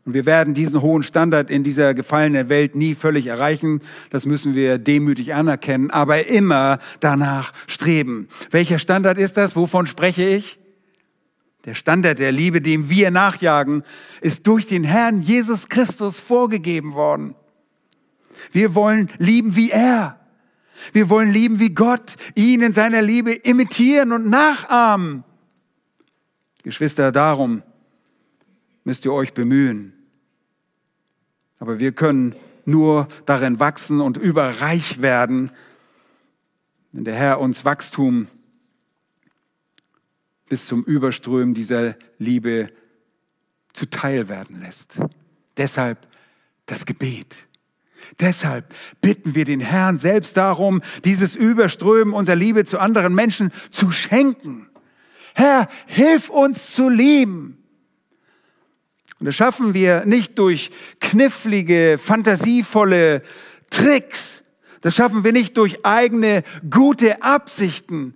Und 0.07 0.13
wir 0.13 0.25
werden 0.25 0.53
diesen 0.53 0.81
hohen 0.81 1.03
Standard 1.03 1.51
in 1.51 1.65
dieser 1.65 1.93
gefallenen 1.93 2.47
Welt 2.47 2.75
nie 2.75 2.95
völlig 2.95 3.27
erreichen. 3.27 3.81
Das 4.09 4.25
müssen 4.25 4.55
wir 4.55 4.77
demütig 4.77 5.33
anerkennen, 5.33 5.91
aber 5.91 6.27
immer 6.27 6.79
danach 7.01 7.51
streben. 7.67 8.29
Welcher 8.49 8.79
Standard 8.79 9.17
ist 9.17 9.35
das? 9.35 9.57
Wovon 9.57 9.85
spreche 9.85 10.25
ich? 10.25 10.59
Der 11.65 11.73
Standard 11.73 12.19
der 12.19 12.31
Liebe, 12.31 12.61
dem 12.61 12.89
wir 12.89 13.11
nachjagen, 13.11 13.83
ist 14.21 14.47
durch 14.47 14.65
den 14.65 14.85
Herrn 14.85 15.21
Jesus 15.21 15.67
Christus 15.67 16.17
vorgegeben 16.17 16.93
worden. 16.93 17.35
Wir 18.53 18.75
wollen 18.75 19.09
lieben 19.17 19.57
wie 19.57 19.71
er. 19.71 20.21
Wir 20.93 21.09
wollen 21.09 21.33
lieben 21.33 21.59
wie 21.59 21.71
Gott, 21.71 22.15
ihn 22.33 22.61
in 22.61 22.71
seiner 22.71 23.01
Liebe 23.01 23.33
imitieren 23.33 24.13
und 24.13 24.29
nachahmen. 24.29 25.25
Geschwister, 26.63 27.11
darum 27.11 27.61
müsst 28.85 29.03
ihr 29.03 29.11
euch 29.11 29.33
bemühen, 29.33 29.91
aber 31.59 31.79
wir 31.79 31.91
können 31.91 32.35
nur 32.65 33.07
darin 33.25 33.59
wachsen 33.59 34.01
und 34.01 34.17
überreich 34.17 35.01
werden, 35.01 35.51
wenn 36.91 37.03
der 37.03 37.15
Herr 37.15 37.39
uns 37.39 37.65
Wachstum 37.65 38.27
bis 40.49 40.67
zum 40.67 40.83
Überströmen 40.83 41.53
dieser 41.53 41.95
Liebe 42.17 42.67
zuteil 43.73 44.29
werden 44.29 44.59
lässt. 44.59 44.99
Deshalb 45.57 46.07
das 46.65 46.85
Gebet. 46.85 47.45
Deshalb 48.19 48.73
bitten 49.01 49.35
wir 49.35 49.45
den 49.45 49.59
Herrn 49.59 49.97
selbst 49.97 50.37
darum, 50.37 50.81
dieses 51.03 51.35
Überströmen 51.35 52.13
unserer 52.13 52.35
Liebe 52.35 52.65
zu 52.65 52.79
anderen 52.79 53.13
Menschen 53.13 53.51
zu 53.71 53.91
schenken. 53.91 54.69
Herr, 55.33 55.67
hilf 55.87 56.29
uns 56.29 56.73
zu 56.73 56.89
lieben. 56.89 57.63
Und 59.19 59.25
das 59.25 59.35
schaffen 59.35 59.73
wir 59.73 60.05
nicht 60.05 60.37
durch 60.37 60.69
knifflige, 60.99 61.99
fantasievolle 62.01 63.23
Tricks. 63.69 64.43
Das 64.81 64.95
schaffen 64.95 65.23
wir 65.23 65.33
nicht 65.33 65.57
durch 65.57 65.85
eigene 65.85 66.43
gute 66.69 67.21
Absichten. 67.23 68.15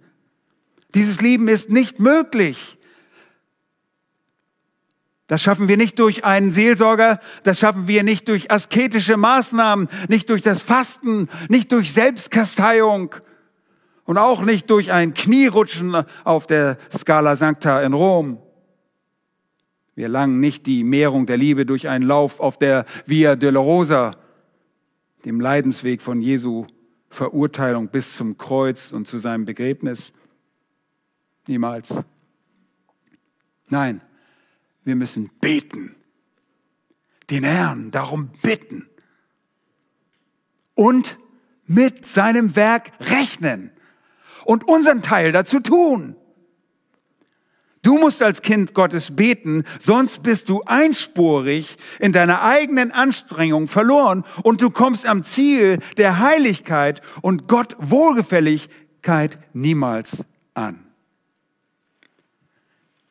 Dieses 0.93 1.21
Leben 1.21 1.47
ist 1.47 1.69
nicht 1.69 1.99
möglich. 1.99 2.77
Das 5.31 5.41
schaffen 5.41 5.69
wir 5.69 5.77
nicht 5.77 5.97
durch 5.97 6.25
einen 6.25 6.51
Seelsorger, 6.51 7.21
das 7.43 7.57
schaffen 7.57 7.87
wir 7.87 8.03
nicht 8.03 8.27
durch 8.27 8.51
asketische 8.51 9.15
Maßnahmen, 9.15 9.87
nicht 10.09 10.29
durch 10.29 10.41
das 10.41 10.61
Fasten, 10.61 11.29
nicht 11.47 11.71
durch 11.71 11.93
Selbstkasteiung 11.93 13.15
und 14.03 14.17
auch 14.17 14.41
nicht 14.41 14.69
durch 14.69 14.91
ein 14.91 15.13
Knierutschen 15.13 16.03
auf 16.25 16.47
der 16.47 16.77
Scala 16.93 17.37
Sancta 17.37 17.81
in 17.81 17.93
Rom. 17.93 18.39
Wir 20.01 20.07
erlangen 20.07 20.39
nicht 20.39 20.65
die 20.65 20.83
Mehrung 20.83 21.27
der 21.27 21.37
Liebe 21.37 21.63
durch 21.63 21.87
einen 21.87 22.03
Lauf 22.03 22.39
auf 22.39 22.57
der 22.57 22.85
Via 23.05 23.35
Dolorosa, 23.35 24.17
dem 25.25 25.39
Leidensweg 25.39 26.01
von 26.01 26.21
Jesu 26.21 26.65
Verurteilung 27.11 27.89
bis 27.89 28.17
zum 28.17 28.35
Kreuz 28.35 28.93
und 28.93 29.07
zu 29.07 29.19
seinem 29.19 29.45
Begräbnis. 29.45 30.11
Niemals. 31.45 31.93
Nein, 33.69 34.01
wir 34.83 34.95
müssen 34.95 35.29
beten, 35.39 35.95
den 37.29 37.43
Herrn 37.43 37.91
darum 37.91 38.31
bitten 38.41 38.89
und 40.73 41.19
mit 41.67 42.07
seinem 42.07 42.55
Werk 42.55 42.91
rechnen 42.99 43.69
und 44.45 44.67
unseren 44.67 45.03
Teil 45.03 45.31
dazu 45.31 45.59
tun. 45.59 46.15
Du 47.83 47.97
musst 47.97 48.21
als 48.21 48.43
Kind 48.43 48.75
Gottes 48.75 49.15
beten, 49.15 49.63
sonst 49.79 50.21
bist 50.21 50.49
du 50.49 50.61
einspurig 50.61 51.77
in 51.99 52.11
deiner 52.11 52.43
eigenen 52.43 52.91
Anstrengung 52.91 53.67
verloren 53.67 54.23
und 54.43 54.61
du 54.61 54.69
kommst 54.69 55.07
am 55.07 55.23
Ziel 55.23 55.79
der 55.97 56.19
Heiligkeit 56.19 57.01
und 57.21 57.47
Gott 57.47 57.75
Wohlgefälligkeit 57.79 59.39
niemals 59.53 60.23
an. 60.53 60.85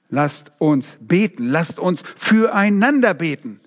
Lasst 0.08 0.52
uns 0.58 0.98
beten, 1.00 1.48
lasst 1.48 1.80
uns 1.80 2.02
füreinander 2.16 3.14
beten. 3.14 3.60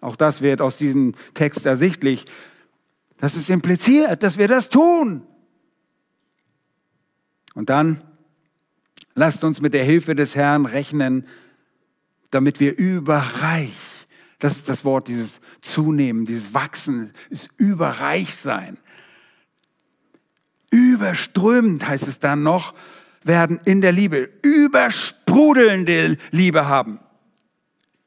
Auch 0.00 0.16
das 0.16 0.40
wird 0.40 0.62
aus 0.62 0.78
diesem 0.78 1.14
Text 1.34 1.66
ersichtlich. 1.66 2.24
Das 3.18 3.36
ist 3.36 3.50
impliziert, 3.50 4.22
dass 4.22 4.38
wir 4.38 4.48
das 4.48 4.70
tun. 4.70 5.26
Und 7.54 7.68
dann 7.68 8.02
Lasst 9.14 9.44
uns 9.44 9.60
mit 9.60 9.74
der 9.74 9.84
Hilfe 9.84 10.14
des 10.14 10.34
Herrn 10.34 10.66
rechnen, 10.66 11.26
damit 12.30 12.60
wir 12.60 12.78
überreich, 12.78 13.72
das 14.38 14.56
ist 14.56 14.68
das 14.68 14.84
Wort, 14.84 15.08
dieses 15.08 15.40
Zunehmen, 15.60 16.24
dieses 16.24 16.54
Wachsen, 16.54 17.12
ist 17.28 17.50
überreich 17.56 18.36
sein. 18.36 18.78
Überströmend 20.70 21.86
heißt 21.86 22.06
es 22.06 22.20
dann 22.20 22.42
noch, 22.42 22.74
werden 23.22 23.60
in 23.64 23.80
der 23.80 23.92
Liebe, 23.92 24.30
übersprudelnde 24.42 26.16
Liebe 26.30 26.68
haben. 26.68 27.00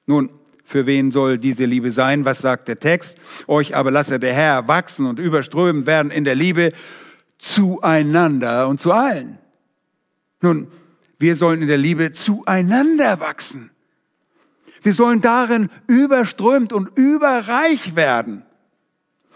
Nun, 0.06 0.30
für 0.64 0.86
wen 0.86 1.12
soll 1.12 1.38
diese 1.38 1.66
Liebe 1.66 1.92
sein? 1.92 2.26
Was 2.26 2.40
sagt 2.40 2.68
der 2.68 2.80
Text? 2.80 3.18
Euch 3.48 3.76
aber 3.76 3.92
lasse 3.92 4.20
der 4.20 4.34
Herr 4.34 4.68
wachsen 4.68 5.06
und 5.06 5.20
überströmen 5.20 5.86
werden 5.86 6.10
in 6.10 6.24
der 6.24 6.36
Liebe 6.36 6.72
zueinander 7.38 8.68
und 8.68 8.82
zu 8.82 8.92
allen. 8.92 9.38
Nun, 10.42 10.68
wir 11.24 11.38
sollen 11.38 11.62
in 11.62 11.70
der 11.70 11.78
Liebe 11.78 12.12
zueinander 12.12 13.22
wachsen. 13.22 13.72
Wir 14.82 14.94
sollen 14.94 15.22
darin 15.22 15.70
überströmt 15.88 16.74
und 16.74 16.98
überreich 16.98 17.96
werden. 17.96 18.44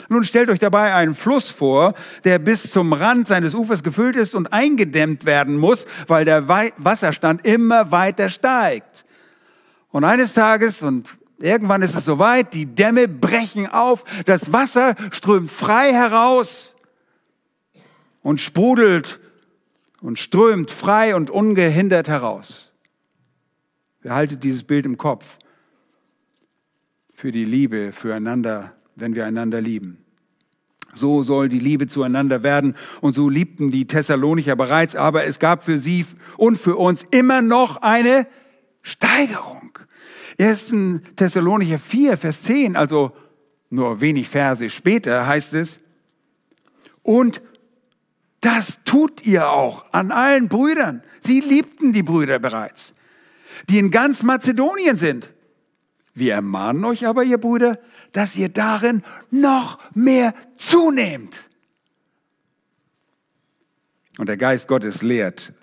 Nun 0.09 0.25
stellt 0.25 0.49
euch 0.49 0.59
dabei 0.59 0.93
einen 0.93 1.15
Fluss 1.15 1.49
vor, 1.49 1.93
der 2.25 2.39
bis 2.39 2.71
zum 2.71 2.91
Rand 2.91 3.29
seines 3.29 3.55
Ufers 3.55 3.83
gefüllt 3.83 4.17
ist 4.17 4.35
und 4.35 4.51
eingedämmt 4.51 5.25
werden 5.25 5.55
muss, 5.55 5.85
weil 6.07 6.25
der 6.25 6.49
Wasserstand 6.49 7.45
immer 7.45 7.89
weiter 7.89 8.29
steigt. 8.29 9.05
Und 9.89 10.03
eines 10.03 10.33
Tages, 10.33 10.81
und 10.81 11.07
irgendwann 11.39 11.83
ist 11.83 11.95
es 11.95 12.03
soweit, 12.03 12.53
die 12.53 12.65
Dämme 12.65 13.07
brechen 13.07 13.65
auf, 13.65 14.03
das 14.25 14.51
Wasser 14.51 14.95
strömt 15.11 15.49
frei 15.49 15.93
heraus. 15.93 16.75
und 18.23 18.41
sprudelt 18.41 19.21
und 20.01 20.19
strömt 20.19 20.71
frei 20.71 21.15
und 21.15 21.29
ungehindert 21.29 22.07
heraus. 22.07 22.71
Behaltet 24.01 24.43
dieses 24.43 24.63
Bild 24.63 24.85
im 24.85 24.97
Kopf 24.97 25.37
für 27.13 27.31
die 27.31 27.45
Liebe 27.45 27.91
füreinander, 27.91 28.73
wenn 28.95 29.15
wir 29.15 29.25
einander 29.25 29.59
lieben. 29.59 30.03
So 30.93 31.23
soll 31.23 31.49
die 31.49 31.59
Liebe 31.59 31.87
zueinander 31.87 32.43
werden. 32.43 32.75
Und 33.01 33.15
so 33.15 33.29
liebten 33.29 33.71
die 33.71 33.85
Thessalonicher 33.85 34.55
bereits, 34.55 34.95
aber 34.95 35.25
es 35.25 35.39
gab 35.39 35.63
für 35.63 35.77
sie 35.77 36.05
und 36.37 36.57
für 36.57 36.75
uns 36.75 37.05
immer 37.11 37.41
noch 37.41 37.77
eine 37.77 38.27
Steigerung. 38.81 39.77
1. 40.39 40.73
Thessalonicher 41.15 41.79
4, 41.79 42.17
Vers 42.17 42.43
10, 42.43 42.75
also 42.75 43.11
nur 43.69 43.99
wenig 44.01 44.29
Verse 44.29 44.69
später 44.69 45.27
heißt 45.27 45.53
es, 45.55 45.81
und 47.03 47.41
das 48.41 48.79
tut 48.85 49.25
ihr 49.25 49.49
auch 49.49 49.91
an 49.93 50.11
allen 50.11 50.47
Brüdern. 50.47 51.03
Sie 51.21 51.39
liebten 51.39 51.93
die 51.93 52.03
Brüder 52.03 52.39
bereits, 52.39 52.93
die 53.69 53.79
in 53.79 53.91
ganz 53.91 54.23
Mazedonien 54.23 54.95
sind. 54.95 55.29
Wir 56.13 56.33
ermahnen 56.33 56.83
euch 56.85 57.05
aber, 57.05 57.23
ihr 57.23 57.37
Brüder, 57.37 57.79
dass 58.11 58.35
ihr 58.35 58.49
darin 58.49 59.03
noch 59.29 59.79
mehr 59.93 60.33
zunehmt. 60.55 61.47
Und 64.17 64.27
der 64.27 64.37
Geist 64.37 64.67
Gottes 64.67 65.03
lehrt 65.03 65.53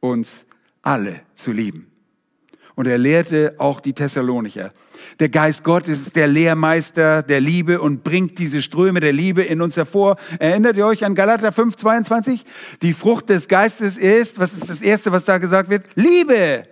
uns 0.00 0.44
alle 0.82 1.22
zu 1.36 1.52
lieben. 1.52 1.91
Und 2.74 2.86
er 2.86 2.98
lehrte 2.98 3.54
auch 3.58 3.80
die 3.80 3.92
Thessalonicher. 3.92 4.72
Der 5.20 5.28
Geist 5.28 5.62
Gottes 5.62 6.02
ist 6.02 6.16
der 6.16 6.26
Lehrmeister 6.26 7.22
der 7.22 7.40
Liebe 7.40 7.80
und 7.80 8.02
bringt 8.02 8.38
diese 8.38 8.62
Ströme 8.62 9.00
der 9.00 9.12
Liebe 9.12 9.42
in 9.42 9.60
uns 9.60 9.76
hervor. 9.76 10.16
Erinnert 10.38 10.76
ihr 10.76 10.86
euch 10.86 11.04
an 11.04 11.14
Galater 11.14 11.52
5, 11.52 11.76
22? 11.76 12.44
Die 12.80 12.92
Frucht 12.94 13.28
des 13.28 13.48
Geistes 13.48 13.96
ist, 13.96 14.38
was 14.38 14.54
ist 14.54 14.70
das 14.70 14.80
Erste, 14.80 15.12
was 15.12 15.24
da 15.24 15.38
gesagt 15.38 15.68
wird? 15.68 15.88
Liebe. 15.94 16.64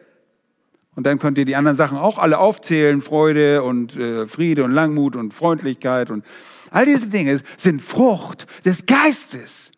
Und 0.96 1.04
dann 1.04 1.18
könnt 1.18 1.38
ihr 1.38 1.44
die 1.44 1.56
anderen 1.56 1.76
Sachen 1.76 1.98
auch 1.98 2.18
alle 2.18 2.38
aufzählen. 2.38 3.00
Freude 3.00 3.62
und 3.62 3.96
äh, 3.96 4.26
Friede 4.26 4.64
und 4.64 4.72
Langmut 4.72 5.16
und 5.16 5.34
Freundlichkeit 5.34 6.10
und 6.10 6.24
all 6.70 6.84
diese 6.84 7.08
Dinge 7.08 7.40
sind 7.56 7.82
Frucht 7.82 8.46
des 8.64 8.86
Geistes. 8.86 9.72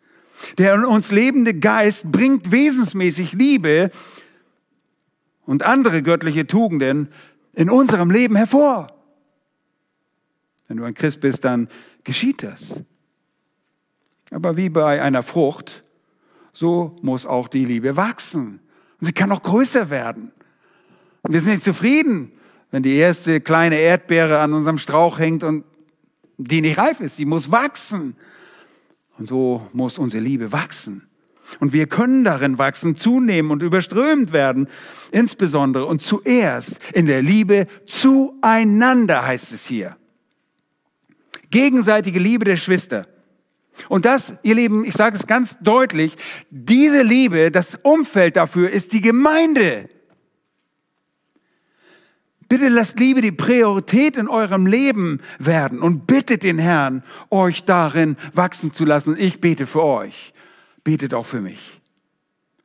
Der 0.57 0.75
in 0.75 0.85
uns 0.85 1.11
lebende 1.11 1.53
Geist 1.53 2.11
bringt 2.11 2.51
wesensmäßig 2.51 3.33
Liebe 3.33 3.89
und 5.45 5.63
andere 5.63 6.03
göttliche 6.03 6.47
Tugenden 6.47 7.09
in 7.53 7.69
unserem 7.69 8.09
Leben 8.09 8.35
hervor. 8.35 8.87
Wenn 10.67 10.77
du 10.77 10.83
ein 10.83 10.93
Christ 10.93 11.19
bist, 11.19 11.43
dann 11.45 11.67
geschieht 12.03 12.43
das. 12.43 12.81
Aber 14.31 14.57
wie 14.57 14.69
bei 14.69 15.01
einer 15.01 15.23
Frucht, 15.23 15.83
so 16.53 16.95
muss 17.01 17.25
auch 17.25 17.47
die 17.47 17.65
Liebe 17.65 17.95
wachsen. 17.95 18.59
Und 18.99 19.07
sie 19.07 19.13
kann 19.13 19.31
auch 19.31 19.43
größer 19.43 19.89
werden. 19.89 20.31
Und 21.21 21.33
wir 21.33 21.41
sind 21.41 21.53
nicht 21.53 21.63
zufrieden, 21.63 22.31
wenn 22.71 22.83
die 22.83 22.95
erste 22.95 23.39
kleine 23.41 23.77
Erdbeere 23.77 24.39
an 24.39 24.53
unserem 24.53 24.77
Strauch 24.77 25.19
hängt 25.19 25.43
und 25.43 25.63
die 26.37 26.61
nicht 26.61 26.77
reif 26.77 26.99
ist. 27.01 27.17
Sie 27.17 27.25
muss 27.25 27.51
wachsen. 27.51 28.15
Und 29.17 29.27
so 29.27 29.67
muss 29.73 29.99
unsere 29.99 30.23
Liebe 30.23 30.51
wachsen. 30.51 31.07
Und 31.59 31.73
wir 31.73 31.87
können 31.87 32.23
darin 32.23 32.57
wachsen, 32.57 32.95
zunehmen 32.95 33.51
und 33.51 33.63
überströmt 33.63 34.33
werden, 34.33 34.67
insbesondere 35.11 35.85
und 35.85 36.01
zuerst 36.01 36.79
in 36.93 37.05
der 37.05 37.21
Liebe 37.21 37.67
zueinander, 37.85 39.25
heißt 39.25 39.53
es 39.53 39.65
hier. 39.65 39.97
Gegenseitige 41.51 42.19
Liebe 42.19 42.45
der 42.45 42.57
Schwester. 42.57 43.07
Und 43.89 44.05
das, 44.05 44.33
ihr 44.43 44.55
Lieben, 44.55 44.85
ich 44.85 44.93
sage 44.93 45.15
es 45.17 45.27
ganz 45.27 45.57
deutlich, 45.59 46.15
diese 46.49 47.01
Liebe, 47.01 47.51
das 47.51 47.77
Umfeld 47.81 48.37
dafür 48.37 48.69
ist 48.69 48.93
die 48.93 49.01
Gemeinde. 49.01 49.89
Bitte 52.49 52.69
lasst 52.69 52.99
Liebe 52.99 53.21
die 53.21 53.31
Priorität 53.31 54.15
in 54.15 54.27
eurem 54.27 54.67
Leben 54.67 55.21
werden 55.39 55.79
und 55.79 56.05
bittet 56.05 56.43
den 56.43 56.59
Herrn, 56.59 57.03
euch 57.31 57.63
darin 57.63 58.15
wachsen 58.33 58.73
zu 58.73 58.85
lassen. 58.85 59.15
Ich 59.17 59.41
bete 59.41 59.65
für 59.65 59.83
euch 59.83 60.32
betet 60.83 61.13
auch 61.13 61.25
für 61.25 61.41
mich. 61.41 61.81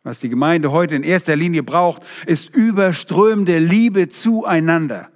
Was 0.02 0.20
die 0.20 0.28
Gemeinde 0.28 0.72
heute 0.72 0.96
in 0.96 1.02
erster 1.02 1.36
Linie 1.36 1.62
braucht, 1.62 2.02
ist 2.26 2.54
überströmende 2.54 3.58
Liebe 3.58 4.08
zueinander. 4.08 5.10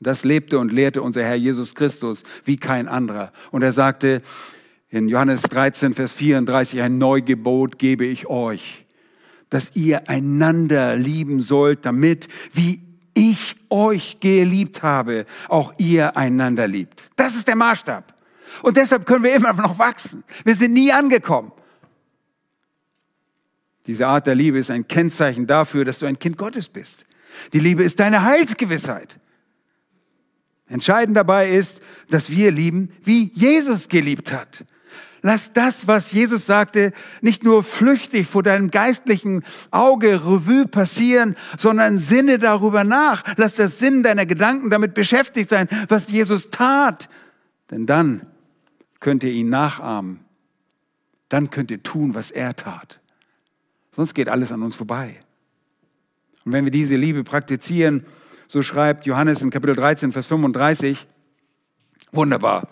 Das 0.00 0.24
lebte 0.24 0.58
und 0.58 0.72
lehrte 0.72 1.02
unser 1.02 1.22
Herr 1.24 1.34
Jesus 1.34 1.74
Christus 1.74 2.22
wie 2.44 2.56
kein 2.56 2.88
anderer. 2.88 3.32
Und 3.50 3.62
er 3.62 3.72
sagte 3.72 4.22
in 4.90 5.08
Johannes 5.08 5.42
13, 5.42 5.94
Vers 5.94 6.12
34, 6.12 6.80
ein 6.82 6.98
Neugebot 6.98 7.78
gebe 7.78 8.04
ich 8.04 8.26
euch, 8.26 8.86
dass 9.50 9.74
ihr 9.74 10.08
einander 10.08 10.96
lieben 10.96 11.40
sollt, 11.40 11.84
damit, 11.86 12.28
wie 12.52 12.80
ich 13.14 13.56
euch 13.70 14.18
geliebt 14.20 14.82
habe, 14.82 15.26
auch 15.48 15.72
ihr 15.78 16.16
einander 16.16 16.68
liebt. 16.68 17.10
Das 17.16 17.34
ist 17.34 17.48
der 17.48 17.56
Maßstab. 17.56 18.13
Und 18.62 18.76
deshalb 18.76 19.06
können 19.06 19.24
wir 19.24 19.34
immer 19.34 19.52
noch 19.52 19.78
wachsen. 19.78 20.24
Wir 20.44 20.54
sind 20.54 20.72
nie 20.72 20.92
angekommen. 20.92 21.52
Diese 23.86 24.06
Art 24.06 24.26
der 24.26 24.34
Liebe 24.34 24.58
ist 24.58 24.70
ein 24.70 24.88
Kennzeichen 24.88 25.46
dafür, 25.46 25.84
dass 25.84 25.98
du 25.98 26.06
ein 26.06 26.18
Kind 26.18 26.38
Gottes 26.38 26.68
bist. 26.68 27.06
Die 27.52 27.60
Liebe 27.60 27.82
ist 27.84 28.00
deine 28.00 28.24
Heilsgewissheit. 28.24 29.18
Entscheidend 30.68 31.16
dabei 31.16 31.50
ist, 31.50 31.82
dass 32.08 32.30
wir 32.30 32.50
lieben, 32.50 32.90
wie 33.02 33.30
Jesus 33.34 33.88
geliebt 33.88 34.32
hat. 34.32 34.64
Lass 35.20 35.52
das, 35.52 35.86
was 35.86 36.12
Jesus 36.12 36.44
sagte, 36.44 36.92
nicht 37.22 37.44
nur 37.44 37.62
flüchtig 37.62 38.26
vor 38.26 38.42
deinem 38.42 38.70
geistlichen 38.70 39.42
Auge 39.70 40.22
Revue 40.22 40.66
passieren, 40.66 41.34
sondern 41.56 41.96
sinne 41.98 42.38
darüber 42.38 42.84
nach. 42.84 43.22
Lass 43.36 43.54
das 43.54 43.78
Sinn 43.78 44.02
deiner 44.02 44.26
Gedanken 44.26 44.68
damit 44.68 44.92
beschäftigt 44.92 45.48
sein, 45.48 45.68
was 45.88 46.08
Jesus 46.10 46.50
tat. 46.50 47.08
Denn 47.70 47.86
dann 47.86 48.26
könnt 49.04 49.22
ihr 49.22 49.32
ihn 49.32 49.50
nachahmen. 49.50 50.20
Dann 51.28 51.50
könnt 51.50 51.70
ihr 51.70 51.82
tun, 51.82 52.14
was 52.14 52.30
er 52.30 52.56
tat. 52.56 53.00
Sonst 53.92 54.14
geht 54.14 54.30
alles 54.30 54.50
an 54.50 54.62
uns 54.62 54.76
vorbei. 54.76 55.20
Und 56.46 56.52
wenn 56.52 56.64
wir 56.64 56.70
diese 56.70 56.96
Liebe 56.96 57.22
praktizieren, 57.22 58.06
so 58.46 58.62
schreibt 58.62 59.04
Johannes 59.04 59.42
in 59.42 59.50
Kapitel 59.50 59.76
13, 59.76 60.12
Vers 60.12 60.26
35, 60.28 61.06
wunderbar. 62.12 62.66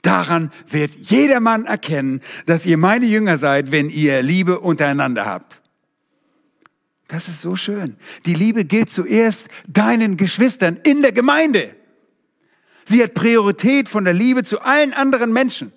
Daran 0.00 0.52
wird 0.68 0.94
jedermann 0.94 1.66
erkennen, 1.66 2.22
dass 2.46 2.64
ihr 2.64 2.78
meine 2.78 3.04
Jünger 3.04 3.36
seid, 3.36 3.70
wenn 3.70 3.90
ihr 3.90 4.22
Liebe 4.22 4.60
untereinander 4.60 5.26
habt. 5.26 5.60
Das 7.08 7.28
ist 7.28 7.42
so 7.42 7.56
schön. 7.56 7.98
Die 8.24 8.34
Liebe 8.34 8.64
gilt 8.64 8.88
zuerst 8.88 9.48
deinen 9.66 10.16
Geschwistern 10.16 10.78
in 10.82 11.02
der 11.02 11.12
Gemeinde. 11.12 11.76
Sie 12.88 13.02
hat 13.02 13.12
Priorität 13.12 13.88
von 13.88 14.04
der 14.04 14.14
Liebe 14.14 14.44
zu 14.44 14.62
allen 14.62 14.94
anderen 14.94 15.30
Menschen. 15.30 15.72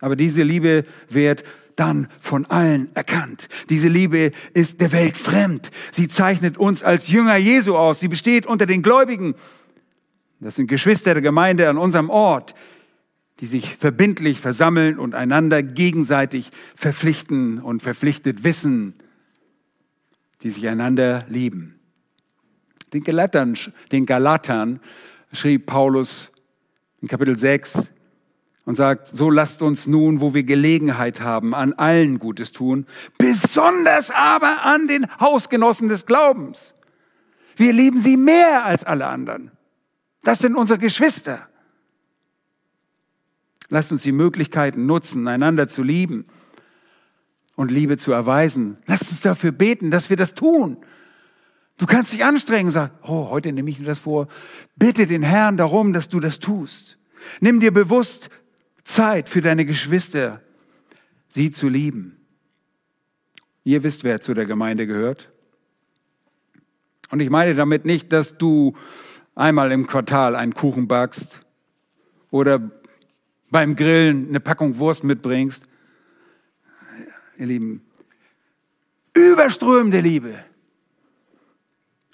Aber 0.00 0.14
diese 0.14 0.44
Liebe 0.44 0.84
wird 1.08 1.42
dann 1.74 2.08
von 2.20 2.46
allen 2.46 2.94
erkannt. 2.94 3.48
Diese 3.68 3.88
Liebe 3.88 4.30
ist 4.54 4.80
der 4.80 4.92
Welt 4.92 5.16
fremd. 5.16 5.70
Sie 5.90 6.06
zeichnet 6.06 6.56
uns 6.56 6.84
als 6.84 7.08
Jünger 7.08 7.36
Jesu 7.36 7.76
aus. 7.76 7.98
Sie 7.98 8.06
besteht 8.06 8.46
unter 8.46 8.64
den 8.64 8.82
Gläubigen. 8.82 9.34
Das 10.38 10.54
sind 10.54 10.68
Geschwister 10.68 11.14
der 11.14 11.22
Gemeinde 11.22 11.68
an 11.68 11.78
unserem 11.78 12.10
Ort, 12.10 12.54
die 13.40 13.46
sich 13.46 13.74
verbindlich 13.74 14.38
versammeln 14.38 15.00
und 15.00 15.16
einander 15.16 15.64
gegenseitig 15.64 16.50
verpflichten 16.76 17.58
und 17.58 17.82
verpflichtet 17.82 18.44
wissen, 18.44 18.94
die 20.42 20.50
sich 20.50 20.68
einander 20.68 21.24
lieben. 21.28 21.80
Den 22.92 23.02
Galatern, 23.02 23.56
den 23.90 24.06
Galatern 24.06 24.80
schrieb 25.32 25.66
Paulus 25.66 26.32
in 27.00 27.08
Kapitel 27.08 27.38
6 27.38 27.90
und 28.64 28.74
sagt, 28.74 29.08
so 29.08 29.30
lasst 29.30 29.62
uns 29.62 29.86
nun, 29.86 30.20
wo 30.20 30.34
wir 30.34 30.42
Gelegenheit 30.42 31.20
haben, 31.20 31.54
an 31.54 31.72
allen 31.72 32.18
Gutes 32.18 32.52
tun, 32.52 32.86
besonders 33.16 34.10
aber 34.10 34.64
an 34.64 34.86
den 34.86 35.06
Hausgenossen 35.20 35.88
des 35.88 36.06
Glaubens. 36.06 36.74
Wir 37.56 37.72
lieben 37.72 38.00
sie 38.00 38.16
mehr 38.16 38.64
als 38.64 38.84
alle 38.84 39.06
anderen. 39.06 39.50
Das 40.22 40.40
sind 40.40 40.54
unsere 40.54 40.78
Geschwister. 40.78 41.48
Lasst 43.68 43.92
uns 43.92 44.02
die 44.02 44.12
Möglichkeiten 44.12 44.86
nutzen, 44.86 45.28
einander 45.28 45.68
zu 45.68 45.82
lieben 45.82 46.26
und 47.56 47.70
Liebe 47.70 47.96
zu 47.96 48.12
erweisen. 48.12 48.78
Lasst 48.86 49.10
uns 49.10 49.20
dafür 49.20 49.52
beten, 49.52 49.90
dass 49.90 50.10
wir 50.10 50.16
das 50.16 50.34
tun. 50.34 50.78
Du 51.78 51.86
kannst 51.86 52.12
dich 52.12 52.24
anstrengen 52.24 52.66
und 52.66 52.72
sagen, 52.72 52.92
oh, 53.02 53.30
heute 53.30 53.52
nehme 53.52 53.70
ich 53.70 53.78
mir 53.78 53.86
das 53.86 54.00
vor. 54.00 54.26
Bitte 54.76 55.06
den 55.06 55.22
Herrn 55.22 55.56
darum, 55.56 55.92
dass 55.92 56.08
du 56.08 56.18
das 56.18 56.40
tust. 56.40 56.98
Nimm 57.40 57.60
dir 57.60 57.72
bewusst 57.72 58.30
Zeit 58.82 59.28
für 59.28 59.40
deine 59.40 59.64
Geschwister, 59.64 60.42
sie 61.28 61.52
zu 61.52 61.68
lieben. 61.68 62.16
Ihr 63.62 63.82
wisst, 63.84 64.02
wer 64.02 64.20
zu 64.20 64.34
der 64.34 64.46
Gemeinde 64.46 64.86
gehört. 64.86 65.30
Und 67.10 67.20
ich 67.20 67.30
meine 67.30 67.54
damit 67.54 67.84
nicht, 67.84 68.12
dass 68.12 68.36
du 68.36 68.76
einmal 69.34 69.70
im 69.70 69.86
Quartal 69.86 70.34
einen 70.34 70.54
Kuchen 70.54 70.88
backst 70.88 71.40
oder 72.30 72.70
beim 73.50 73.76
Grillen 73.76 74.28
eine 74.28 74.40
Packung 74.40 74.78
Wurst 74.78 75.04
mitbringst. 75.04 75.68
Ihr 77.38 77.46
Lieben, 77.46 77.82
überströmende 79.14 80.00
Liebe. 80.00 80.44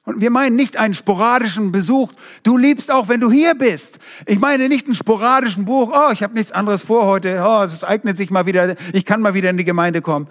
Und 0.04 0.20
wir 0.20 0.30
meinen 0.30 0.54
nicht 0.54 0.76
einen 0.76 0.92
sporadischen 0.92 1.72
Besuch. 1.72 2.12
Du 2.42 2.58
liebst 2.58 2.90
auch, 2.90 3.08
wenn 3.08 3.20
du 3.20 3.30
hier 3.30 3.54
bist. 3.54 3.98
Ich 4.26 4.38
meine 4.38 4.68
nicht 4.68 4.86
einen 4.86 4.94
sporadischen 4.94 5.64
Buch. 5.64 5.92
Oh, 5.94 6.12
ich 6.12 6.22
habe 6.22 6.34
nichts 6.34 6.52
anderes 6.52 6.82
vor 6.82 7.06
heute. 7.06 7.42
Oh, 7.42 7.62
es 7.62 7.82
eignet 7.84 8.18
sich 8.18 8.30
mal 8.30 8.44
wieder. 8.44 8.76
Ich 8.92 9.06
kann 9.06 9.22
mal 9.22 9.32
wieder 9.32 9.48
in 9.48 9.56
die 9.56 9.64
Gemeinde 9.64 10.02
kommen. 10.02 10.28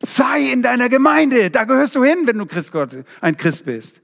Sei 0.00 0.52
in 0.52 0.62
deiner 0.62 0.88
Gemeinde. 0.88 1.50
Da 1.50 1.64
gehörst 1.64 1.96
du 1.96 2.04
hin, 2.04 2.18
wenn 2.26 2.38
du 2.38 2.46
Christ 2.46 2.70
Gott, 2.70 2.90
ein 3.20 3.36
Christ 3.36 3.64
bist. 3.64 4.00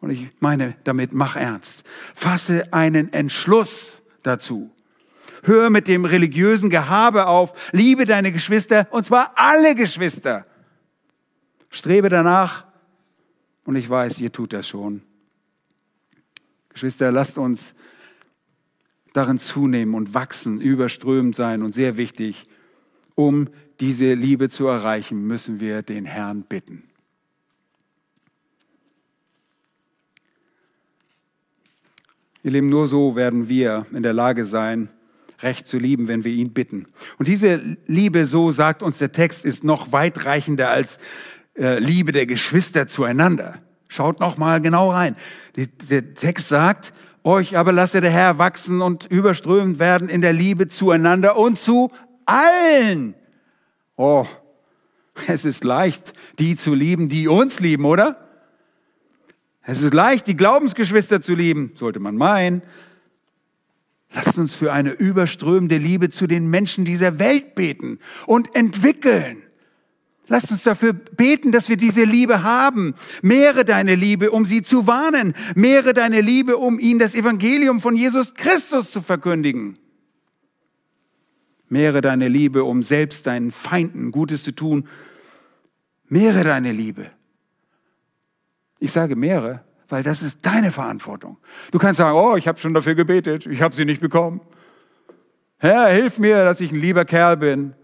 Und 0.00 0.10
ich 0.10 0.28
meine 0.40 0.74
damit, 0.84 1.14
mach 1.14 1.36
ernst. 1.36 1.84
Fasse 2.14 2.70
einen 2.72 3.10
Entschluss 3.12 4.02
dazu. 4.22 4.70
Hör 5.44 5.70
mit 5.70 5.88
dem 5.88 6.04
religiösen 6.04 6.68
Gehabe 6.68 7.26
auf. 7.26 7.70
Liebe 7.72 8.04
deine 8.04 8.32
Geschwister, 8.32 8.86
und 8.90 9.06
zwar 9.06 9.32
alle 9.36 9.74
Geschwister. 9.74 10.44
Strebe 11.70 12.10
danach, 12.10 12.64
und 13.64 13.76
ich 13.76 13.88
weiß, 13.88 14.18
ihr 14.20 14.32
tut 14.32 14.52
das 14.52 14.68
schon. 14.68 15.02
Geschwister, 16.70 17.12
lasst 17.12 17.38
uns 17.38 17.74
darin 19.12 19.38
zunehmen 19.38 19.94
und 19.94 20.14
wachsen, 20.14 20.60
überströmend 20.60 21.36
sein 21.36 21.62
und 21.62 21.74
sehr 21.74 21.96
wichtig, 21.96 22.46
um 23.14 23.48
diese 23.80 24.14
Liebe 24.14 24.48
zu 24.48 24.66
erreichen, 24.66 25.26
müssen 25.26 25.60
wir 25.60 25.82
den 25.82 26.04
Herrn 26.04 26.42
bitten. 26.42 26.84
Ihr 32.42 32.52
Lieben, 32.52 32.68
nur 32.68 32.88
so 32.88 33.14
werden 33.14 33.48
wir 33.48 33.86
in 33.92 34.02
der 34.02 34.12
Lage 34.12 34.46
sein, 34.46 34.88
recht 35.42 35.66
zu 35.66 35.78
lieben, 35.78 36.08
wenn 36.08 36.24
wir 36.24 36.32
ihn 36.32 36.52
bitten. 36.52 36.86
Und 37.18 37.28
diese 37.28 37.76
Liebe, 37.86 38.26
so 38.26 38.50
sagt 38.50 38.82
uns 38.82 38.98
der 38.98 39.12
Text, 39.12 39.44
ist 39.44 39.64
noch 39.64 39.92
weitreichender 39.92 40.70
als 40.70 40.98
äh, 41.54 41.78
Liebe 41.78 42.12
der 42.12 42.26
Geschwister 42.26 42.88
zueinander. 42.88 43.60
Schaut 43.88 44.20
noch 44.20 44.38
mal 44.38 44.60
genau 44.60 44.90
rein. 44.90 45.16
Der 45.56 46.14
Text 46.14 46.48
sagt, 46.48 46.92
euch 47.24 47.56
aber 47.56 47.72
lasse 47.72 48.00
der 48.00 48.10
Herr 48.10 48.38
wachsen 48.38 48.80
und 48.80 49.06
überströmend 49.06 49.78
werden 49.78 50.08
in 50.08 50.22
der 50.22 50.32
Liebe 50.32 50.68
zueinander 50.68 51.36
und 51.36 51.60
zu 51.60 51.92
allen. 52.24 53.14
Oh, 53.96 54.26
es 55.28 55.44
ist 55.44 55.62
leicht, 55.62 56.14
die 56.38 56.56
zu 56.56 56.74
lieben, 56.74 57.08
die 57.08 57.28
uns 57.28 57.60
lieben, 57.60 57.84
oder? 57.84 58.16
Es 59.62 59.80
ist 59.80 59.94
leicht, 59.94 60.26
die 60.26 60.36
Glaubensgeschwister 60.36 61.22
zu 61.22 61.34
lieben, 61.34 61.72
sollte 61.74 62.00
man 62.00 62.16
meinen. 62.16 62.62
Lasst 64.12 64.36
uns 64.36 64.54
für 64.54 64.72
eine 64.72 64.90
überströmende 64.90 65.76
Liebe 65.76 66.10
zu 66.10 66.26
den 66.26 66.48
Menschen 66.48 66.84
dieser 66.84 67.18
Welt 67.18 67.54
beten 67.54 67.98
und 68.26 68.54
entwickeln. 68.56 69.42
Lasst 70.28 70.52
uns 70.52 70.62
dafür 70.62 70.92
beten, 70.92 71.50
dass 71.50 71.68
wir 71.68 71.76
diese 71.76 72.04
Liebe 72.04 72.42
haben. 72.44 72.94
Mehre 73.22 73.64
deine 73.64 73.96
Liebe, 73.96 74.30
um 74.30 74.46
sie 74.46 74.62
zu 74.62 74.86
warnen. 74.86 75.34
Mehre 75.56 75.94
deine 75.94 76.20
Liebe, 76.20 76.58
um 76.58 76.78
ihnen 76.78 77.00
das 77.00 77.14
Evangelium 77.14 77.80
von 77.80 77.96
Jesus 77.96 78.34
Christus 78.34 78.90
zu 78.92 79.00
verkündigen. 79.00 79.78
Mehre 81.68 82.02
deine 82.02 82.28
Liebe, 82.28 82.64
um 82.64 82.82
selbst 82.82 83.26
deinen 83.26 83.50
Feinden 83.50 84.12
Gutes 84.12 84.44
zu 84.44 84.52
tun. 84.52 84.86
Mehre 86.08 86.44
deine 86.44 86.70
Liebe. 86.70 87.10
Ich 88.78 88.92
sage 88.92 89.16
mehre, 89.16 89.64
weil 89.88 90.02
das 90.02 90.22
ist 90.22 90.40
deine 90.42 90.70
Verantwortung. 90.70 91.38
Du 91.72 91.78
kannst 91.78 91.98
sagen, 91.98 92.16
oh, 92.16 92.36
ich 92.36 92.46
habe 92.46 92.60
schon 92.60 92.74
dafür 92.74 92.94
gebetet, 92.94 93.46
ich 93.46 93.60
habe 93.60 93.74
sie 93.74 93.84
nicht 93.84 94.00
bekommen. 94.00 94.40
Herr, 95.58 95.88
hilf 95.88 96.18
mir, 96.18 96.44
dass 96.44 96.60
ich 96.60 96.70
ein 96.72 96.80
lieber 96.80 97.04
Kerl 97.04 97.36
bin 97.36 97.74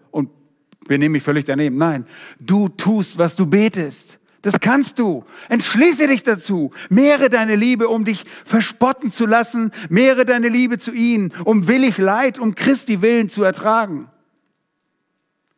wir 0.89 0.99
nehmen 0.99 1.13
mich 1.13 1.23
völlig 1.23 1.45
daneben. 1.45 1.77
Nein, 1.77 2.07
du 2.41 2.69
tust, 2.69 3.19
was 3.19 3.37
du 3.37 3.47
betest. 3.47 4.19
Das 4.43 4.61
kannst 4.61 4.99
du. 4.99 5.25
Entschließe 5.49 6.07
dich 6.07 6.23
dazu. 6.23 6.73
Mehre 6.91 7.29
deine 7.29 7.57
Liebe, 7.57 7.89
um 7.89 8.05
dich 8.05 8.25
verspotten 8.45 9.11
zu 9.11 9.27
lassen. 9.27 9.73
Mehre 9.89 10.25
deine 10.25 10.49
Liebe 10.49 10.79
zu 10.79 10.93
ihnen, 10.93 11.33
um 11.45 11.67
willig 11.67 11.99
Leid, 11.99 12.39
um 12.39 12.55
Christi 12.55 13.03
Willen 13.03 13.31
zu 13.31 13.43
ertragen. 13.43 14.09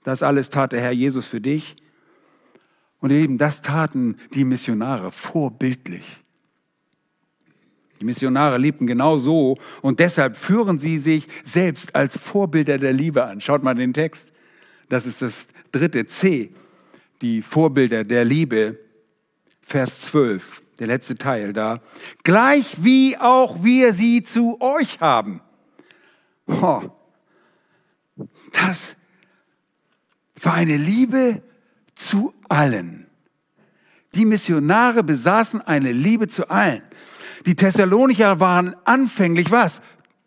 Das 0.03 0.23
alles 0.23 0.49
tat 0.49 0.73
der 0.73 0.81
Herr 0.81 0.93
Jesus 0.93 1.27
für 1.27 1.41
dich. 1.41 1.77
Und 3.01 3.11
eben 3.11 3.39
das 3.39 3.63
taten 3.63 4.17
die 4.35 4.45
Missionare 4.45 5.11
vorbildlich. 5.11 6.23
Die 8.01 8.07
Missionare 8.07 8.57
liebten 8.57 8.87
genau 8.87 9.19
so 9.19 9.59
und 9.83 10.01
deshalb 10.01 10.37
führen 10.37 10.79
sie 10.79 10.99
sich 10.99 11.27
selbst 11.45 11.95
als 11.95 12.17
Vorbilder 12.17 12.79
der 12.79 12.95
Liebe 12.95 13.25
an. 13.25 13.43
Schaut 13.43 13.63
mal 13.63 13.75
den 13.75 13.93
Text. 13.93 14.30
Das 14.91 15.07
ist 15.07 15.23
das 15.23 15.47
dritte 15.71 16.09
C, 16.09 16.51
die 17.23 17.43
Vorbilder 17.43 18.03
der 18.03 18.25
Liebe. 18.25 18.79
Vers 19.63 20.01
12, 20.01 20.63
der 20.81 20.89
letzte 20.89 21.15
Teil 21.15 21.53
da. 21.53 21.81
Gleich 22.25 22.75
wie 22.79 23.17
auch 23.17 23.63
wir 23.63 23.95
sie 23.95 24.25
zu 24.25 24.61
euch 24.61 25.01
haben. 25.01 25.41
Oh, 26.49 26.83
das 28.51 28.97
war 30.43 30.55
eine 30.55 30.77
Liebe 30.77 31.41
zu 31.95 32.35
allen. 32.49 33.07
Die 34.17 34.25
Missionare 34.25 35.05
besaßen 35.05 35.61
eine 35.61 35.93
Liebe 35.93 36.27
zu 36.27 36.51
allen. 36.51 36.83
Die 37.47 37.55
Thessalonicher 37.55 38.41
waren 38.41 38.75
anfänglich 38.85 39.53
was? 39.53 39.81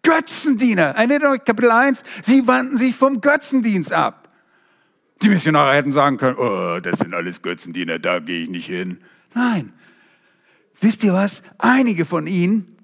Götzendiener. 0.03 0.95
Erinnert 0.95 1.23
euch 1.23 1.43
Kapitel 1.43 1.71
1? 1.71 2.03
Sie 2.23 2.47
wandten 2.47 2.77
sich 2.77 2.95
vom 2.95 3.19
Götzendienst 3.19 3.91
ab. 3.91 4.22
Die 5.23 5.29
Missionare 5.29 5.73
hätten 5.73 5.93
sagen 5.93 6.17
können, 6.17 6.37
oh, 6.37 6.81
das 6.81 6.99
sind 6.99 7.13
alles 7.13 7.41
Götzendiener, 7.41 7.97
da 7.97 8.19
gehe 8.19 8.43
ich 8.43 8.49
nicht 8.49 8.65
hin. 8.65 8.97
Nein. 9.33 9.71
Wisst 10.81 11.01
ihr 11.05 11.13
was? 11.13 11.41
Einige 11.57 12.03
von 12.03 12.27
ihnen, 12.27 12.75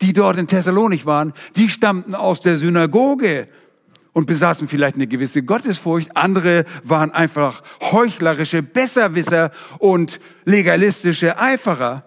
die 0.00 0.14
dort 0.14 0.38
in 0.38 0.46
Thessalonik 0.46 1.04
waren, 1.04 1.34
die 1.54 1.68
stammten 1.68 2.14
aus 2.14 2.40
der 2.40 2.56
Synagoge 2.56 3.46
und 4.14 4.26
besaßen 4.26 4.68
vielleicht 4.68 4.94
eine 4.94 5.06
gewisse 5.06 5.42
Gottesfurcht. 5.42 6.16
Andere 6.16 6.64
waren 6.82 7.10
einfach 7.10 7.62
heuchlerische 7.82 8.62
Besserwisser 8.62 9.50
und 9.78 10.18
legalistische 10.46 11.38
Eiferer. 11.38 12.06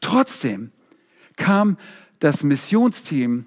Trotzdem 0.00 0.72
kam 1.36 1.78
das 2.18 2.42
Missionsteam 2.42 3.46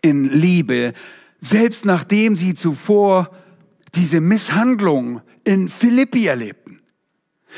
in 0.00 0.24
Liebe, 0.24 0.94
selbst 1.42 1.84
nachdem 1.84 2.36
sie 2.36 2.54
zuvor 2.54 3.30
diese 3.94 4.20
Misshandlung 4.20 5.22
in 5.44 5.68
Philippi 5.68 6.26
erlebten. 6.26 6.80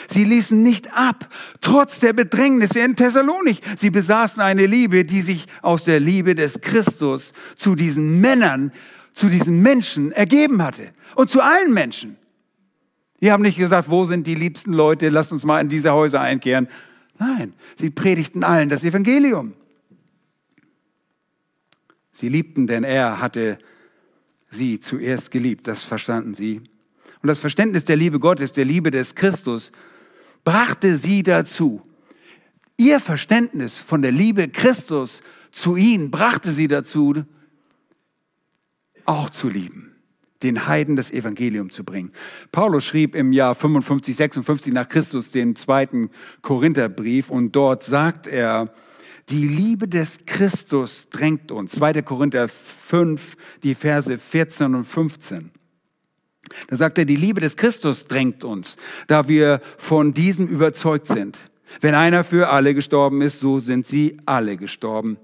Sie 0.09 0.25
ließen 0.25 0.63
nicht 0.63 0.93
ab, 0.95 1.29
trotz 1.61 2.01
der 2.01 2.13
Bedrängnisse 2.13 2.81
in 2.81 2.97
Thessalonik. 2.97 3.61
Sie 3.77 3.91
besaßen 3.91 4.43
eine 4.43 4.67
Liebe, 4.67 5.05
die 5.05 5.21
sich 5.21 5.47
aus 5.61 5.85
der 5.85 6.01
Liebe 6.01 6.35
des 6.35 6.61
Christus 6.61 7.33
zu 7.57 7.75
diesen 7.75 8.21
Männern, 8.21 8.73
zu 9.13 9.29
diesen 9.29 9.61
Menschen 9.61 10.11
ergeben 10.13 10.63
hatte. 10.63 10.93
Und 11.15 11.31
zu 11.31 11.43
allen 11.43 11.73
Menschen. 11.75 12.17
Die 13.21 13.31
haben 13.31 13.43
nicht 13.43 13.59
gesagt, 13.59 13.91
wo 13.91 14.05
sind 14.05 14.27
die 14.27 14.35
liebsten 14.35 14.73
Leute, 14.73 15.09
lasst 15.11 15.31
uns 15.31 15.45
mal 15.45 15.61
in 15.61 15.69
diese 15.69 15.93
Häuser 15.93 16.21
einkehren. 16.21 16.69
Nein, 17.19 17.53
sie 17.79 17.91
predigten 17.91 18.43
allen 18.43 18.69
das 18.69 18.85
Evangelium. 18.85 19.55
Sie 22.13 22.29
liebten, 22.29 22.67
denn 22.67 22.83
er 22.83 23.21
hatte 23.21 23.59
sie 24.53 24.81
zuerst 24.81 25.31
geliebt. 25.31 25.67
Das 25.67 25.83
verstanden 25.83 26.35
sie. 26.35 26.59
Und 27.23 27.29
das 27.29 27.39
Verständnis 27.39 27.85
der 27.85 27.97
Liebe 27.97 28.19
Gottes, 28.19 28.53
der 28.53 28.65
Liebe 28.65 28.91
des 28.91 29.15
Christus, 29.15 29.73
brachte 30.45 30.97
sie 30.97 31.23
dazu. 31.23 31.83
Ihr 32.77 33.01
Verständnis 33.01 33.79
von 33.79 34.03
der 34.03 34.13
Liebe 34.13 34.49
Christus 34.49 35.21
zu 35.53 35.77
ihnen 35.77 36.11
brachte 36.11 36.53
sie 36.53 36.67
dazu, 36.67 37.23
auch 39.05 39.31
zu 39.31 39.49
lieben, 39.49 39.95
den 40.43 40.67
Heiden 40.67 40.97
das 40.97 41.11
Evangelium 41.11 41.71
zu 41.71 41.85
bringen. 41.85 42.13
Paulus 42.51 42.85
schrieb 42.85 43.15
im 43.15 43.33
Jahr 43.33 43.55
55, 43.55 44.17
56 44.17 44.73
nach 44.73 44.89
Christus 44.89 45.31
den 45.31 45.55
zweiten 45.55 46.11
Korintherbrief 46.41 47.31
und 47.31 47.53
dort 47.53 47.85
sagt 47.85 48.27
er, 48.27 48.73
die 49.29 49.47
Liebe 49.47 49.89
des 49.89 50.21
Christus 50.27 51.09
drängt 51.11 51.53
uns. 51.53 51.73
2. 51.73 52.03
Korinther 52.03 52.49
5, 52.49 53.37
die 53.63 53.75
Verse 53.75 54.19
14 54.19 54.75
und 54.75 54.85
15. 54.85 55.51
Da 56.69 56.77
sagt 56.77 56.99
er, 56.99 57.05
die 57.05 57.17
Liebe 57.17 57.41
des 57.41 57.57
Christus 57.57 58.07
drängt 58.07 58.45
uns, 58.45 58.77
da 59.07 59.29
wir 59.29 59.61
von 59.79 60.13
diesem 60.13 60.47
überzeugt 60.47 61.07
sind. 61.07 61.39
Wenn 61.81 61.95
einer 61.95 62.25
für 62.25 62.51
alle 62.51 62.75
gestorben 62.75 63.23
ist, 63.23 63.41
so 63.41 63.59
sind 63.59 63.87
sie 63.87 64.19
alle 64.27 64.57
gestorben. 64.57 65.17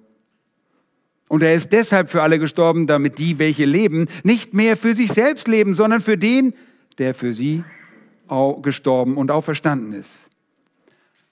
Und 1.28 1.42
er 1.42 1.54
ist 1.54 1.72
deshalb 1.72 2.08
für 2.08 2.22
alle 2.22 2.38
gestorben, 2.38 2.86
damit 2.86 3.18
die, 3.18 3.38
welche 3.38 3.66
leben, 3.66 4.08
nicht 4.22 4.54
mehr 4.54 4.78
für 4.78 4.94
sich 4.94 5.12
selbst 5.12 5.46
leben, 5.46 5.74
sondern 5.74 6.00
für 6.00 6.16
den, 6.16 6.54
der 6.96 7.14
für 7.14 7.34
sie 7.34 7.64
gestorben 8.62 9.16
und 9.16 9.30
auferstanden 9.30 9.92
ist. 9.92 10.27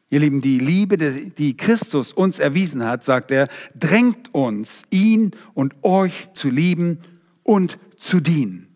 Ihr 0.08 0.20
Lieben, 0.20 0.40
die 0.40 0.58
Liebe, 0.58 0.96
die 0.96 1.56
Christus 1.56 2.12
uns 2.12 2.38
erwiesen 2.38 2.84
hat, 2.84 3.04
sagt 3.04 3.30
er, 3.32 3.48
drängt 3.74 4.32
uns, 4.32 4.82
ihn 4.90 5.32
und 5.52 5.74
euch 5.82 6.28
zu 6.32 6.48
lieben 6.48 7.00
und 7.42 7.78
zu 7.98 8.20
dienen. 8.20 8.68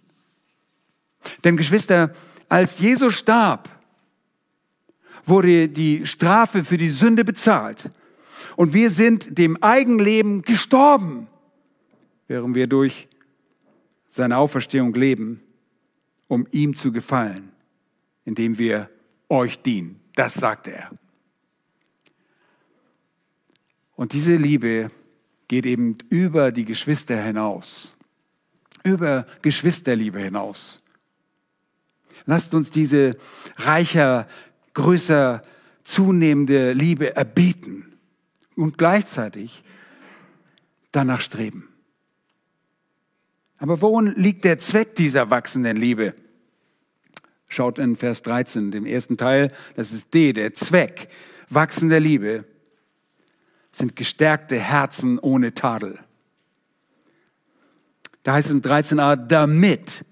Denn 1.45 1.57
Geschwister, 1.57 2.13
als 2.49 2.79
Jesus 2.79 3.15
starb, 3.15 3.69
wurde 5.25 5.69
die 5.69 6.05
Strafe 6.07 6.65
für 6.65 6.77
die 6.77 6.91
Sünde 6.91 7.25
bezahlt. 7.25 7.91
Und 8.57 8.75
wir 8.75 8.91
sind 8.91 9.39
dem 9.39 9.63
Eigenleben 9.63 10.43
gestorben, 10.43 11.29
während 12.27 12.55
wir 12.55 12.67
durch 12.67 13.07
seine 14.09 14.39
Auferstehung 14.39 14.93
leben, 14.95 15.41
um 16.27 16.47
ihm 16.51 16.75
zu 16.75 16.91
gefallen, 16.91 17.53
indem 18.25 18.59
wir 18.59 18.91
euch 19.29 19.61
dienen. 19.63 20.01
Das 20.17 20.35
sagte 20.35 20.73
er. 20.73 20.91
Und 24.01 24.15
diese 24.15 24.35
Liebe 24.37 24.91
geht 25.47 25.67
eben 25.67 25.99
über 26.09 26.53
die 26.53 26.65
Geschwister 26.65 27.23
hinaus, 27.23 27.93
über 28.83 29.27
Geschwisterliebe 29.43 30.19
hinaus. 30.19 30.81
Lasst 32.25 32.55
uns 32.55 32.71
diese 32.71 33.19
reicher, 33.57 34.27
größer 34.73 35.43
zunehmende 35.85 36.73
Liebe 36.73 37.15
erbeten 37.15 37.93
und 38.57 38.79
gleichzeitig 38.79 39.65
danach 40.93 41.21
streben. 41.21 41.69
Aber 43.59 43.83
worin 43.83 44.15
liegt 44.17 44.45
der 44.47 44.61
Zweck 44.61 44.95
dieser 44.95 45.29
wachsenden 45.29 45.77
Liebe? 45.77 46.15
Schaut 47.49 47.79
in 47.79 47.97
Vers 47.97 48.23
13, 48.23 48.71
dem 48.71 48.87
ersten 48.87 49.19
Teil, 49.19 49.53
das 49.77 49.93
ist 49.93 50.15
D, 50.15 50.33
der 50.33 50.55
Zweck 50.55 51.11
wachsender 51.51 52.01
Liebe 52.01 52.47
sind 53.73 53.97
gestärkte 53.97 54.59
Herzen 54.59 55.19
ohne 55.19 55.55
Tadel. 55.55 55.99
Da 58.23 58.35
heißt 58.35 58.49
es 58.49 58.55
in 58.55 58.63
13a, 58.63 59.17
damit. 59.17 60.05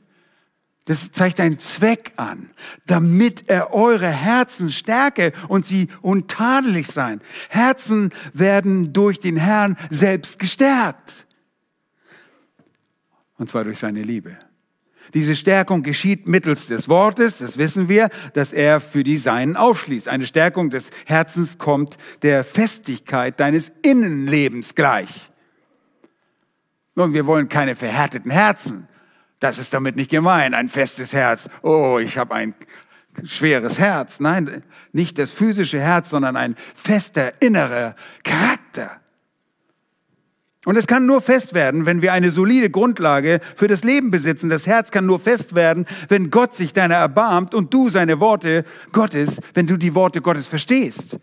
Das 0.86 1.12
zeigt 1.12 1.38
einen 1.38 1.58
Zweck 1.58 2.12
an, 2.16 2.48
damit 2.86 3.50
er 3.50 3.74
eure 3.74 4.08
Herzen 4.08 4.70
stärke 4.70 5.32
und 5.48 5.66
sie 5.66 5.88
untadelig 6.00 6.86
sein. 6.86 7.20
Herzen 7.50 8.10
werden 8.32 8.94
durch 8.94 9.20
den 9.20 9.36
Herrn 9.36 9.76
selbst 9.90 10.38
gestärkt. 10.38 11.26
Und 13.36 13.50
zwar 13.50 13.64
durch 13.64 13.78
seine 13.78 14.02
Liebe. 14.02 14.38
Diese 15.14 15.34
Stärkung 15.36 15.82
geschieht 15.82 16.28
mittels 16.28 16.66
des 16.66 16.88
Wortes, 16.88 17.38
das 17.38 17.58
wissen 17.58 17.88
wir, 17.88 18.08
dass 18.34 18.52
er 18.52 18.80
für 18.80 19.04
die 19.04 19.18
Seinen 19.18 19.56
aufschließt. 19.56 20.08
Eine 20.08 20.26
Stärkung 20.26 20.70
des 20.70 20.90
Herzens 21.06 21.58
kommt 21.58 21.96
der 22.22 22.44
Festigkeit 22.44 23.40
deines 23.40 23.72
Innenlebens 23.82 24.74
gleich. 24.74 25.30
Nun, 26.94 27.14
wir 27.14 27.26
wollen 27.26 27.48
keine 27.48 27.76
verhärteten 27.76 28.30
Herzen. 28.30 28.88
Das 29.40 29.58
ist 29.58 29.72
damit 29.72 29.96
nicht 29.96 30.10
gemein, 30.10 30.52
ein 30.52 30.68
festes 30.68 31.12
Herz. 31.12 31.48
Oh, 31.62 31.98
ich 32.02 32.18
habe 32.18 32.34
ein 32.34 32.54
schweres 33.24 33.78
Herz. 33.78 34.20
Nein, 34.20 34.64
nicht 34.92 35.18
das 35.18 35.30
physische 35.30 35.80
Herz, 35.80 36.10
sondern 36.10 36.36
ein 36.36 36.56
fester 36.74 37.40
innerer 37.40 37.94
Charakter. 38.24 39.00
Und 40.64 40.76
es 40.76 40.86
kann 40.86 41.06
nur 41.06 41.20
fest 41.20 41.54
werden, 41.54 41.86
wenn 41.86 42.02
wir 42.02 42.12
eine 42.12 42.30
solide 42.30 42.68
Grundlage 42.68 43.40
für 43.56 43.68
das 43.68 43.84
Leben 43.84 44.10
besitzen. 44.10 44.50
Das 44.50 44.66
Herz 44.66 44.90
kann 44.90 45.06
nur 45.06 45.20
fest 45.20 45.54
werden, 45.54 45.86
wenn 46.08 46.30
Gott 46.30 46.54
sich 46.54 46.72
deiner 46.72 46.96
erbarmt 46.96 47.54
und 47.54 47.72
du 47.72 47.88
seine 47.88 48.20
Worte 48.20 48.64
Gottes, 48.92 49.40
wenn 49.54 49.66
du 49.66 49.76
die 49.76 49.94
Worte 49.94 50.20
Gottes 50.20 50.46
verstehst 50.46 51.18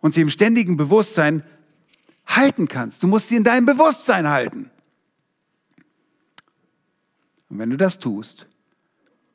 und 0.00 0.14
sie 0.14 0.22
im 0.22 0.30
ständigen 0.30 0.76
Bewusstsein 0.76 1.42
halten 2.26 2.68
kannst. 2.68 3.02
Du 3.02 3.06
musst 3.06 3.28
sie 3.28 3.36
in 3.36 3.44
deinem 3.44 3.66
Bewusstsein 3.66 4.28
halten. 4.28 4.70
Und 7.50 7.58
wenn 7.58 7.70
du 7.70 7.76
das 7.76 7.98
tust, 7.98 8.46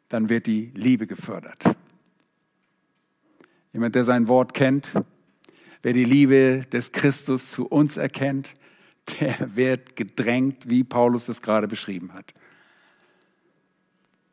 dann 0.09 0.29
wird 0.29 0.47
die 0.47 0.71
Liebe 0.75 1.07
gefördert. 1.07 1.63
Jemand, 3.73 3.95
der 3.95 4.05
sein 4.05 4.27
Wort 4.27 4.53
kennt, 4.53 4.93
wer 5.81 5.93
die 5.93 6.05
Liebe 6.05 6.65
des 6.71 6.91
Christus 6.91 7.49
zu 7.49 7.65
uns 7.65 7.97
erkennt, 7.97 8.53
der 9.19 9.55
wird 9.55 9.95
gedrängt, 9.95 10.69
wie 10.69 10.83
Paulus 10.83 11.25
das 11.25 11.41
gerade 11.41 11.67
beschrieben 11.67 12.13
hat. 12.13 12.33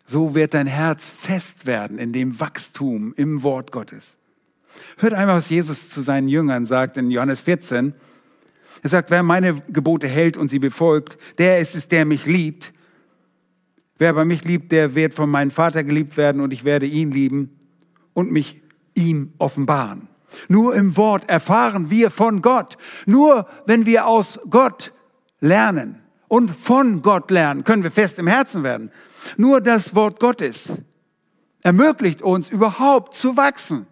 So 0.06 0.35
wird 0.35 0.54
dein 0.54 0.66
Herz 0.66 1.09
fest 1.09 1.66
werden 1.66 1.98
in 1.98 2.12
dem 2.12 2.40
Wachstum 2.40 3.14
im 3.16 3.42
Wort 3.42 3.70
Gottes. 3.70 4.16
Hört 4.98 5.14
einmal, 5.14 5.37
was 5.37 5.50
Jesus 5.50 5.88
zu 5.88 6.00
seinen 6.00 6.28
Jüngern 6.28 6.66
sagt 6.66 6.96
in 6.96 7.11
Johannes 7.11 7.40
14. 7.40 7.94
Er 8.83 8.88
sagt, 8.88 9.11
wer 9.11 9.22
meine 9.22 9.62
Gebote 9.68 10.09
hält 10.09 10.37
und 10.37 10.48
sie 10.48 10.59
befolgt, 10.59 11.18
der 11.38 11.59
ist 11.59 11.76
es, 11.76 11.88
der 11.88 12.04
mich 12.04 12.26
liebt. 12.26 12.72
Wer 13.98 14.11
aber 14.11 14.24
mich 14.24 14.44
liebt, 14.44 14.72
der 14.72 14.94
wird 14.94 15.14
von 15.14 15.28
meinem 15.28 15.50
Vater 15.50 15.85
geliebt 15.85 16.16
werden 16.16 16.40
und 16.40 16.52
ich 16.52 16.64
werde 16.64 16.87
ihn 16.87 17.11
lieben 17.11 17.50
und 18.14 18.33
mich 18.33 18.62
ihm 18.94 19.33
offenbaren. 19.38 20.09
Nur 20.48 20.74
im 20.74 20.96
Wort 20.96 21.28
erfahren 21.28 21.90
wir 21.90 22.10
von 22.10 22.42
Gott. 22.42 22.76
Nur 23.06 23.46
wenn 23.66 23.86
wir 23.86 24.06
aus 24.06 24.40
Gott 24.48 24.92
lernen 25.40 26.00
und 26.28 26.50
von 26.50 27.02
Gott 27.02 27.30
lernen, 27.30 27.64
können 27.64 27.82
wir 27.82 27.90
fest 27.90 28.18
im 28.18 28.26
Herzen 28.26 28.62
werden. 28.62 28.90
Nur 29.36 29.60
das 29.60 29.94
Wort 29.94 30.20
Gottes 30.20 30.72
ermöglicht 31.62 32.22
uns 32.22 32.48
überhaupt 32.48 33.14
zu 33.14 33.36
wachsen. 33.36 33.86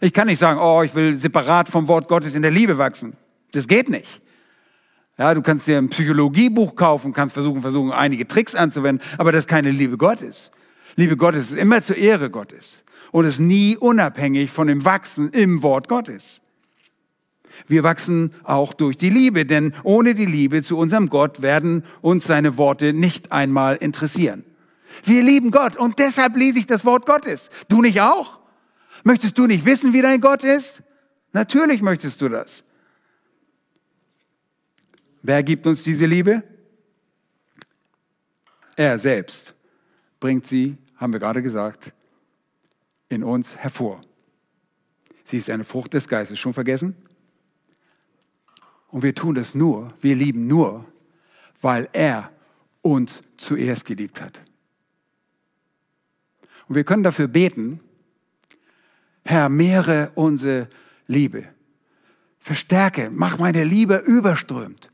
Ich 0.00 0.12
kann 0.12 0.28
nicht 0.28 0.38
sagen, 0.38 0.60
oh, 0.60 0.82
ich 0.82 0.94
will 0.94 1.16
separat 1.16 1.68
vom 1.68 1.88
Wort 1.88 2.08
Gottes 2.08 2.34
in 2.34 2.42
der 2.42 2.50
Liebe 2.50 2.78
wachsen. 2.78 3.16
Das 3.52 3.66
geht 3.66 3.88
nicht. 3.88 4.20
Ja, 5.18 5.34
du 5.34 5.42
kannst 5.42 5.66
dir 5.66 5.76
ein 5.76 5.90
Psychologiebuch 5.90 6.74
kaufen, 6.74 7.12
kannst 7.12 7.34
versuchen, 7.34 7.60
versuchen, 7.60 7.92
einige 7.92 8.26
Tricks 8.26 8.54
anzuwenden, 8.54 9.06
aber 9.18 9.32
das 9.32 9.40
ist 9.40 9.48
keine 9.48 9.70
Liebe 9.70 9.98
Gottes. 9.98 10.50
Liebe 10.96 11.16
Gottes 11.16 11.50
ist 11.50 11.58
immer 11.58 11.82
zur 11.82 11.96
Ehre 11.96 12.30
Gottes 12.30 12.84
und 13.12 13.24
ist 13.24 13.40
nie 13.40 13.76
unabhängig 13.76 14.50
von 14.50 14.66
dem 14.66 14.84
Wachsen 14.84 15.30
im 15.30 15.62
Wort 15.62 15.88
Gottes. 15.88 16.40
Wir 17.66 17.82
wachsen 17.82 18.32
auch 18.44 18.72
durch 18.72 18.96
die 18.96 19.10
Liebe, 19.10 19.44
denn 19.44 19.74
ohne 19.82 20.14
die 20.14 20.26
Liebe 20.26 20.62
zu 20.62 20.78
unserem 20.78 21.08
Gott 21.08 21.42
werden 21.42 21.84
uns 22.00 22.26
seine 22.26 22.56
Worte 22.56 22.92
nicht 22.92 23.32
einmal 23.32 23.76
interessieren. 23.76 24.44
Wir 25.04 25.22
lieben 25.22 25.50
Gott 25.50 25.76
und 25.76 25.98
deshalb 25.98 26.36
lese 26.36 26.58
ich 26.58 26.66
das 26.66 26.84
Wort 26.84 27.06
Gottes. 27.06 27.50
Du 27.68 27.82
nicht 27.82 28.00
auch? 28.00 28.38
Möchtest 29.04 29.38
du 29.38 29.46
nicht 29.46 29.64
wissen, 29.64 29.92
wie 29.92 30.02
dein 30.02 30.20
Gott 30.20 30.44
ist? 30.44 30.82
Natürlich 31.32 31.80
möchtest 31.80 32.20
du 32.20 32.28
das. 32.28 32.64
Wer 35.22 35.42
gibt 35.42 35.66
uns 35.66 35.82
diese 35.82 36.06
Liebe? 36.06 36.42
Er 38.76 38.98
selbst 38.98 39.54
bringt 40.18 40.46
sie, 40.46 40.76
haben 40.96 41.12
wir 41.12 41.20
gerade 41.20 41.42
gesagt, 41.42 41.92
in 43.10 43.22
uns 43.22 43.56
hervor. 43.56 44.00
Sie 45.24 45.36
ist 45.36 45.50
eine 45.50 45.64
Frucht 45.64 45.92
des 45.92 46.08
Geistes. 46.08 46.38
Schon 46.38 46.54
vergessen? 46.54 46.96
Und 48.88 49.02
wir 49.02 49.14
tun 49.14 49.34
das 49.34 49.54
nur, 49.54 49.92
wir 50.00 50.16
lieben 50.16 50.46
nur, 50.46 50.84
weil 51.60 51.88
er 51.92 52.32
uns 52.82 53.22
zuerst 53.36 53.84
geliebt 53.84 54.20
hat. 54.20 54.40
Und 56.66 56.74
wir 56.76 56.84
können 56.84 57.02
dafür 57.02 57.28
beten, 57.28 57.80
Herr, 59.22 59.48
mehre 59.48 60.10
unsere 60.14 60.68
Liebe. 61.06 61.44
Verstärke, 62.38 63.10
mach 63.12 63.38
meine 63.38 63.64
Liebe 63.64 63.96
überströmt. 63.96 64.90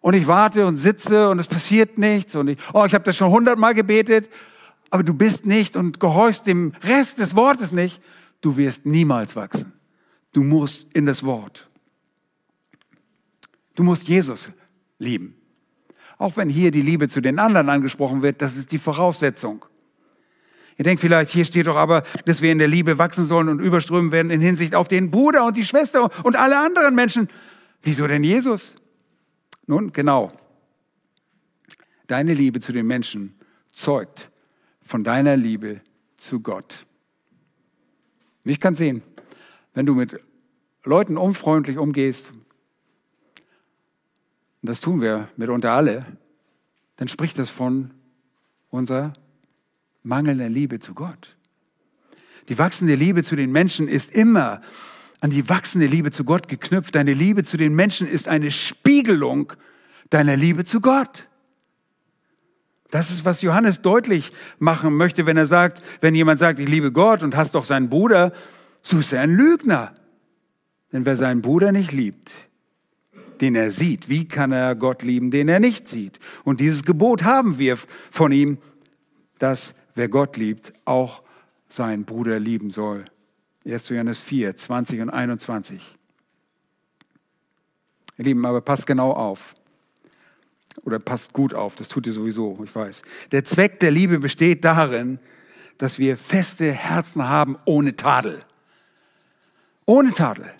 Und 0.00 0.14
ich 0.14 0.26
warte 0.26 0.66
und 0.66 0.76
sitze 0.76 1.28
und 1.28 1.38
es 1.38 1.46
passiert 1.46 1.96
nichts 1.96 2.34
und 2.34 2.48
ich, 2.48 2.58
oh, 2.72 2.84
ich 2.86 2.94
habe 2.94 3.04
das 3.04 3.16
schon 3.16 3.30
hundertmal 3.30 3.74
gebetet 3.74 4.30
aber 4.90 5.04
du 5.04 5.14
bist 5.14 5.46
nicht 5.46 5.76
und 5.76 6.00
gehorchst 6.00 6.46
dem 6.46 6.72
Rest 6.82 7.18
des 7.18 7.36
Wortes 7.36 7.72
nicht, 7.72 8.00
du 8.40 8.56
wirst 8.56 8.84
niemals 8.84 9.36
wachsen. 9.36 9.72
Du 10.32 10.42
musst 10.42 10.86
in 10.92 11.06
das 11.06 11.24
Wort. 11.24 11.68
Du 13.74 13.82
musst 13.82 14.08
Jesus 14.08 14.50
lieben. 14.98 15.36
Auch 16.18 16.36
wenn 16.36 16.48
hier 16.48 16.70
die 16.70 16.82
Liebe 16.82 17.08
zu 17.08 17.20
den 17.20 17.38
anderen 17.38 17.68
angesprochen 17.68 18.22
wird, 18.22 18.42
das 18.42 18.56
ist 18.56 18.72
die 18.72 18.78
Voraussetzung. 18.78 19.64
Ihr 20.76 20.84
denkt 20.84 21.00
vielleicht, 21.00 21.30
hier 21.30 21.44
steht 21.44 21.66
doch 21.66 21.76
aber, 21.76 22.02
dass 22.24 22.42
wir 22.42 22.52
in 22.52 22.58
der 22.58 22.68
Liebe 22.68 22.98
wachsen 22.98 23.26
sollen 23.26 23.48
und 23.48 23.60
überströmen 23.60 24.12
werden 24.12 24.30
in 24.30 24.40
Hinsicht 24.40 24.74
auf 24.74 24.88
den 24.88 25.10
Bruder 25.10 25.44
und 25.44 25.56
die 25.56 25.64
Schwester 25.64 26.10
und 26.24 26.36
alle 26.36 26.58
anderen 26.58 26.94
Menschen. 26.94 27.28
Wieso 27.82 28.06
denn 28.06 28.24
Jesus? 28.24 28.74
Nun, 29.66 29.92
genau. 29.92 30.32
Deine 32.06 32.34
Liebe 32.34 32.60
zu 32.60 32.72
den 32.72 32.86
Menschen 32.86 33.38
zeugt 33.72 34.30
von 34.90 35.04
deiner 35.04 35.36
Liebe 35.36 35.82
zu 36.16 36.40
Gott. 36.40 36.84
Ich 38.42 38.58
kann 38.58 38.74
sehen, 38.74 39.02
wenn 39.72 39.86
du 39.86 39.94
mit 39.94 40.18
Leuten 40.84 41.16
unfreundlich 41.16 41.78
umgehst, 41.78 42.32
und 44.62 44.68
das 44.68 44.80
tun 44.80 45.00
wir 45.00 45.28
mitunter 45.36 45.70
alle, 45.70 46.04
dann 46.96 47.06
spricht 47.06 47.38
das 47.38 47.50
von 47.50 47.92
unserer 48.70 49.12
mangelnden 50.02 50.52
Liebe 50.52 50.80
zu 50.80 50.92
Gott. 50.92 51.36
Die 52.48 52.58
wachsende 52.58 52.96
Liebe 52.96 53.22
zu 53.22 53.36
den 53.36 53.52
Menschen 53.52 53.86
ist 53.86 54.10
immer 54.10 54.60
an 55.20 55.30
die 55.30 55.48
wachsende 55.48 55.86
Liebe 55.86 56.10
zu 56.10 56.24
Gott 56.24 56.48
geknüpft. 56.48 56.96
Deine 56.96 57.14
Liebe 57.14 57.44
zu 57.44 57.56
den 57.56 57.76
Menschen 57.76 58.08
ist 58.08 58.26
eine 58.26 58.50
Spiegelung 58.50 59.52
deiner 60.08 60.36
Liebe 60.36 60.64
zu 60.64 60.80
Gott. 60.80 61.29
Das 62.90 63.10
ist, 63.10 63.24
was 63.24 63.42
Johannes 63.42 63.82
deutlich 63.82 64.32
machen 64.58 64.96
möchte, 64.96 65.26
wenn 65.26 65.36
er 65.36 65.46
sagt, 65.46 65.80
wenn 66.00 66.14
jemand 66.14 66.40
sagt, 66.40 66.58
ich 66.58 66.68
liebe 66.68 66.92
Gott 66.92 67.22
und 67.22 67.36
hast 67.36 67.54
doch 67.54 67.64
seinen 67.64 67.88
Bruder, 67.88 68.32
so 68.82 68.98
ist 68.98 69.12
er 69.12 69.20
ein 69.20 69.32
Lügner. 69.32 69.92
Denn 70.92 71.06
wer 71.06 71.16
seinen 71.16 71.40
Bruder 71.40 71.70
nicht 71.70 71.92
liebt, 71.92 72.32
den 73.40 73.54
er 73.54 73.70
sieht, 73.70 74.08
wie 74.08 74.26
kann 74.26 74.52
er 74.52 74.74
Gott 74.74 75.02
lieben, 75.02 75.30
den 75.30 75.48
er 75.48 75.60
nicht 75.60 75.88
sieht? 75.88 76.18
Und 76.44 76.60
dieses 76.60 76.82
Gebot 76.82 77.22
haben 77.22 77.58
wir 77.58 77.78
von 78.10 78.32
ihm, 78.32 78.58
dass 79.38 79.74
wer 79.94 80.08
Gott 80.08 80.36
liebt, 80.36 80.72
auch 80.84 81.22
seinen 81.68 82.04
Bruder 82.04 82.40
lieben 82.40 82.70
soll. 82.70 83.04
1. 83.64 83.88
Johannes 83.90 84.18
4, 84.20 84.56
20 84.56 85.00
und 85.00 85.10
21. 85.10 85.80
Ihr 88.18 88.24
Lieben, 88.24 88.44
aber 88.44 88.60
passt 88.60 88.86
genau 88.86 89.12
auf. 89.12 89.54
Oder 90.84 90.98
passt 90.98 91.32
gut 91.32 91.52
auf, 91.52 91.74
das 91.74 91.88
tut 91.88 92.06
ihr 92.06 92.12
sowieso, 92.12 92.58
ich 92.64 92.74
weiß. 92.74 93.02
Der 93.32 93.44
Zweck 93.44 93.80
der 93.80 93.90
Liebe 93.90 94.18
besteht 94.18 94.64
darin, 94.64 95.18
dass 95.78 95.98
wir 95.98 96.16
feste 96.16 96.72
Herzen 96.72 97.28
haben 97.28 97.58
ohne 97.64 97.96
Tadel. 97.96 98.40
Ohne 99.86 100.12
Tadel. 100.12 100.52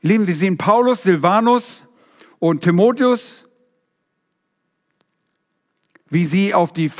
Lieben, 0.00 0.26
wir 0.26 0.34
sehen 0.34 0.58
Paulus, 0.58 1.02
Silvanus 1.02 1.84
und 2.38 2.62
Timotheus, 2.62 3.44
wie 6.08 6.24
sie 6.24 6.54
auf 6.54 6.72
die 6.72 6.90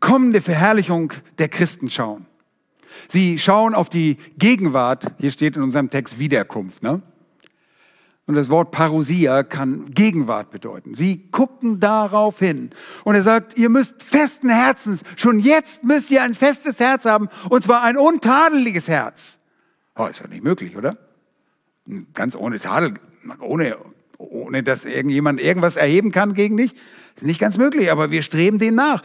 kommende 0.00 0.40
Verherrlichung 0.40 1.12
der 1.38 1.48
Christen 1.48 1.90
schauen. 1.90 2.26
Sie 3.08 3.38
schauen 3.38 3.74
auf 3.74 3.88
die 3.88 4.16
Gegenwart, 4.38 5.12
hier 5.18 5.30
steht 5.30 5.56
in 5.56 5.62
unserem 5.62 5.90
Text 5.90 6.18
Wiederkunft, 6.18 6.82
ne? 6.82 7.02
Und 8.28 8.34
das 8.34 8.50
Wort 8.50 8.72
Parousia 8.72 9.42
kann 9.42 9.90
Gegenwart 9.94 10.50
bedeuten. 10.50 10.94
Sie 10.94 11.30
gucken 11.30 11.80
darauf 11.80 12.38
hin. 12.38 12.72
Und 13.04 13.14
er 13.14 13.22
sagt, 13.22 13.56
ihr 13.56 13.70
müsst 13.70 14.02
festen 14.02 14.50
Herzens, 14.50 15.00
schon 15.16 15.38
jetzt 15.38 15.82
müsst 15.82 16.10
ihr 16.10 16.22
ein 16.22 16.34
festes 16.34 16.78
Herz 16.78 17.06
haben, 17.06 17.30
und 17.48 17.64
zwar 17.64 17.82
ein 17.84 17.96
untadeliges 17.96 18.86
Herz. 18.86 19.38
Oh, 19.96 20.04
ist 20.04 20.20
ja 20.20 20.26
nicht 20.26 20.44
möglich, 20.44 20.76
oder? 20.76 20.98
Ganz 22.12 22.36
ohne 22.36 22.60
Tadel, 22.60 22.94
ohne, 23.40 23.78
ohne 24.18 24.62
dass 24.62 24.84
irgendjemand 24.84 25.40
irgendwas 25.40 25.76
erheben 25.76 26.12
kann 26.12 26.34
gegen 26.34 26.58
dich. 26.58 26.74
Ist 27.16 27.24
nicht 27.24 27.40
ganz 27.40 27.56
möglich, 27.56 27.90
aber 27.90 28.10
wir 28.10 28.20
streben 28.20 28.58
den 28.58 28.74
nach. 28.74 29.02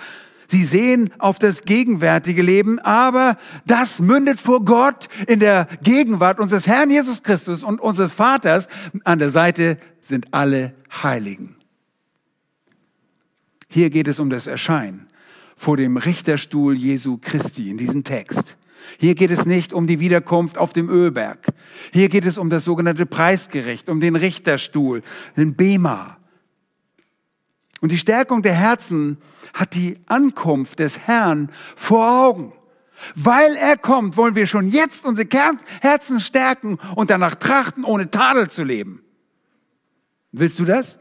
Sie 0.54 0.66
sehen 0.66 1.10
auf 1.18 1.40
das 1.40 1.64
gegenwärtige 1.64 2.44
Leben, 2.44 2.78
aber 2.78 3.38
das 3.66 4.00
mündet 4.00 4.40
vor 4.40 4.64
Gott 4.64 5.10
in 5.26 5.40
der 5.40 5.68
Gegenwart 5.82 6.40
unseres 6.40 6.68
Herrn 6.68 6.92
Jesus 6.92 7.24
Christus 7.24 7.64
und 7.64 7.82
unseres 7.82 8.14
Vaters. 8.14 8.68
An 9.04 9.18
der 9.18 9.32
Seite 9.32 9.80
sind 10.04 10.32
alle 10.32 10.76
Heiligen. 11.02 11.56
Hier 13.68 13.90
geht 13.90 14.08
es 14.08 14.20
um 14.20 14.30
das 14.30 14.46
Erscheinen 14.46 15.08
vor 15.56 15.76
dem 15.76 15.98
Richterstuhl 15.98 16.76
Jesu 16.78 17.18
Christi 17.20 17.72
in 17.72 17.78
diesem 17.78 18.04
Text. 18.04 18.56
Hier 19.00 19.16
geht 19.16 19.32
es 19.32 19.48
nicht 19.48 19.74
um 19.74 19.88
die 19.88 20.00
Wiederkunft 20.00 20.60
auf 20.60 20.72
dem 20.72 20.88
Ölberg. 20.88 21.48
Hier 21.92 22.10
geht 22.10 22.26
es 22.26 22.38
um 22.38 22.52
das 22.52 22.64
sogenannte 22.64 23.08
Preisgericht, 23.08 23.90
um 23.90 24.00
den 24.00 24.16
Richterstuhl, 24.16 25.02
den 25.36 25.56
Bema. 25.56 26.20
Und 27.84 27.92
die 27.92 27.98
Stärkung 27.98 28.42
der 28.42 28.54
Herzen 28.54 29.18
hat 29.54 29.76
die 29.76 30.00
Ankunft 30.06 30.80
des 30.80 31.00
Herrn 31.00 31.52
vor 31.76 32.26
Augen. 32.26 32.54
Weil 33.14 33.58
er 33.58 33.76
kommt, 33.76 34.16
wollen 34.16 34.36
wir 34.36 34.48
schon 34.48 34.70
jetzt 34.70 35.04
unsere 35.04 35.28
Herzen 35.82 36.22
stärken 36.22 36.80
und 36.96 37.10
danach 37.10 37.36
trachten, 37.36 37.84
ohne 37.84 38.10
Tadel 38.10 38.50
zu 38.50 38.64
leben. 38.64 39.04
Willst 40.32 40.60
du 40.60 40.64
das? 40.64 40.98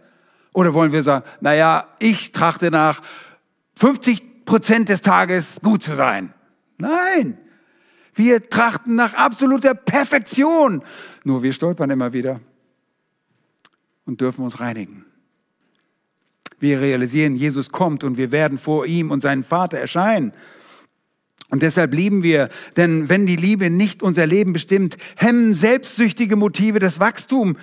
Oder 0.55 0.75
wollen 0.75 0.91
wir 0.91 1.05
sagen, 1.05 1.25
naja, 1.41 1.87
ich 2.01 2.33
trachte 2.33 2.73
nach 2.73 3.01
50 3.77 4.45
Prozent 4.45 4.89
des 4.89 5.03
Tages 5.03 5.61
gut 5.63 5.85
zu 5.85 5.95
sein? 5.95 6.35
Nein. 6.79 7.39
Wir 8.13 8.51
trachten 8.51 8.97
nach 8.97 9.15
absoluter 9.15 9.75
Perfektion. 9.75 10.83
Nur 11.23 11.45
wir 11.45 11.53
stolpern 11.53 11.91
immer 11.91 12.13
wieder 12.13 12.41
und 14.05 14.21
dürfen 14.21 14.43
uns 14.43 14.59
reinigen. 14.59 15.02
Wir 16.63 16.81
realisieren, 16.81 17.35
Jesus 17.35 17.71
kommt 17.71 18.05
und 18.05 18.17
wir 18.17 18.31
werden 18.31 18.57
vor 18.57 18.87
ihm 18.87 19.11
und 19.11 19.21
seinen 19.21 19.43
Vater 19.43 19.79
erscheinen. 19.79 20.33
Und 21.51 21.63
deshalb 21.63 21.93
lieben 21.93 22.23
wir, 22.23 22.51
denn 22.77 23.09
wenn 23.09 23.27
die 23.27 23.35
Liebe 23.35 23.69
nicht 23.69 24.01
unser 24.01 24.29
Leben 24.29 24.53
bestimmt, 24.53 24.97
hemmen 25.17 25.55
selbstsüchtige 25.55 26.37
Motive 26.37 26.79
das 26.79 27.01
Wachstum, 27.01 27.57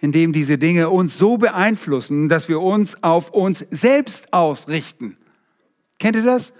indem 0.00 0.34
diese 0.34 0.58
Dinge 0.58 0.90
uns 0.90 1.16
so 1.16 1.38
beeinflussen, 1.38 2.28
dass 2.28 2.50
wir 2.50 2.60
uns 2.60 3.02
auf 3.02 3.30
uns 3.30 3.64
selbst 3.70 4.34
ausrichten. 4.34 5.16
Kennt 5.98 6.16
ihr 6.16 6.22
das? 6.22 6.52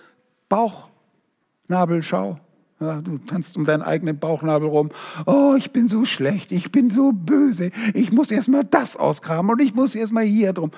Bauchnabelschau. 0.49 2.41
Ja, 2.81 3.03
du 3.03 3.19
tanzt 3.19 3.55
um 3.59 3.67
deinen 3.67 3.83
eigenen 3.83 4.19
Bauchnabel 4.19 4.71
rum. 4.71 4.89
Oh, 5.27 5.57
ich 5.59 5.73
bin 5.73 5.89
so 5.89 6.07
schlecht, 6.07 6.53
ich 6.53 6.73
bin 6.73 6.89
so 6.91 7.13
böse. 7.13 7.71
Ich 7.93 8.13
muss 8.13 8.31
erst 8.31 8.49
mal 8.49 8.65
das 8.65 8.97
ausgraben 8.97 9.51
und 9.51 9.61
ich 9.61 9.75
muss 9.75 9.95
erst 9.95 10.13
mal 10.13 10.25
hier 10.25 10.55
drum. 10.55 10.71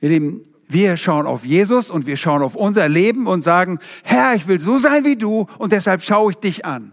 Ihr 0.00 0.10
Lieben, 0.10 0.42
wir 0.68 0.96
schauen 0.96 1.26
auf 1.26 1.44
Jesus 1.44 1.90
und 1.90 2.06
wir 2.06 2.16
schauen 2.16 2.42
auf 2.42 2.56
unser 2.56 2.88
Leben 2.88 3.26
und 3.26 3.42
sagen, 3.42 3.78
Herr, 4.02 4.34
ich 4.34 4.48
will 4.48 4.60
so 4.60 4.78
sein 4.78 5.04
wie 5.04 5.16
du 5.16 5.46
und 5.58 5.72
deshalb 5.72 6.02
schaue 6.02 6.32
ich 6.32 6.36
dich 6.36 6.64
an. 6.64 6.92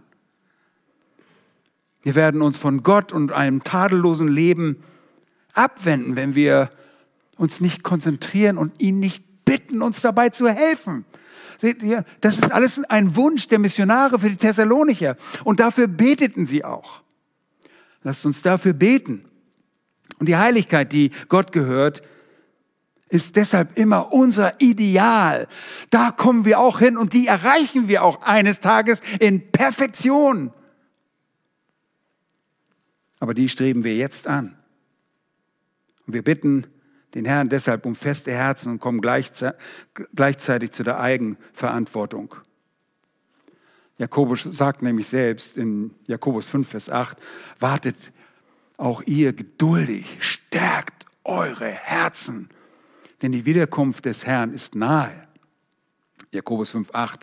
Wir 2.03 2.15
werden 2.15 2.41
uns 2.41 2.57
von 2.57 2.83
Gott 2.83 3.13
und 3.13 3.31
einem 3.31 3.63
tadellosen 3.63 4.27
Leben 4.27 4.83
abwenden, 5.53 6.15
wenn 6.15 6.35
wir 6.35 6.69
uns 7.37 7.61
nicht 7.61 7.83
konzentrieren 7.83 8.57
und 8.57 8.79
ihn 8.81 8.99
nicht 8.99 9.23
bitten, 9.45 9.81
uns 9.81 10.01
dabei 10.01 10.29
zu 10.29 10.47
helfen. 10.47 11.05
Seht 11.57 11.81
ihr, 11.81 12.03
das 12.21 12.37
ist 12.37 12.51
alles 12.51 12.83
ein 12.89 13.15
Wunsch 13.15 13.47
der 13.47 13.59
Missionare 13.59 14.19
für 14.19 14.29
die 14.29 14.37
Thessalonicher. 14.37 15.15
Und 15.43 15.59
dafür 15.59 15.87
beteten 15.87 16.45
sie 16.45 16.65
auch. 16.65 17.01
Lasst 18.03 18.25
uns 18.25 18.41
dafür 18.41 18.73
beten. 18.73 19.25
Und 20.19 20.27
die 20.27 20.35
Heiligkeit, 20.35 20.91
die 20.91 21.11
Gott 21.29 21.51
gehört, 21.51 22.03
ist 23.13 23.35
deshalb 23.35 23.77
immer 23.77 24.11
unser 24.11 24.59
Ideal. 24.59 25.47
Da 25.91 26.09
kommen 26.09 26.45
wir 26.45 26.59
auch 26.59 26.79
hin 26.79 26.97
und 26.97 27.13
die 27.13 27.27
erreichen 27.27 27.87
wir 27.87 28.03
auch 28.03 28.23
eines 28.23 28.59
Tages 28.59 29.01
in 29.19 29.51
Perfektion. 29.51 30.51
Aber 33.19 33.35
die 33.35 33.49
streben 33.49 33.83
wir 33.83 33.95
jetzt 33.95 34.25
an. 34.27 34.57
Und 36.07 36.13
wir 36.13 36.23
bitten 36.23 36.65
den 37.13 37.25
Herrn 37.25 37.49
deshalb 37.49 37.85
um 37.85 37.93
feste 37.93 38.31
Herzen 38.31 38.71
und 38.71 38.79
kommen 38.79 38.99
gleichzeitig 38.99 40.71
zu 40.71 40.83
der 40.83 40.99
Eigenverantwortung. 40.99 42.35
Jakobus 43.99 44.41
sagt 44.49 44.81
nämlich 44.81 45.07
selbst 45.07 45.55
in 45.55 45.93
Jakobus 46.07 46.49
5, 46.49 46.67
Vers 46.67 46.89
8, 46.89 47.15
wartet 47.59 47.95
auch 48.77 49.03
ihr 49.03 49.33
geduldig, 49.33 50.17
stärkt 50.19 51.05
eure 51.23 51.67
Herzen 51.67 52.49
denn 53.23 53.31
die 53.31 53.45
Wiederkunft 53.45 54.05
des 54.05 54.25
Herrn 54.25 54.53
ist 54.53 54.75
nahe. 54.75 55.11
Jakobus 56.33 56.75
5,8. 56.75 57.21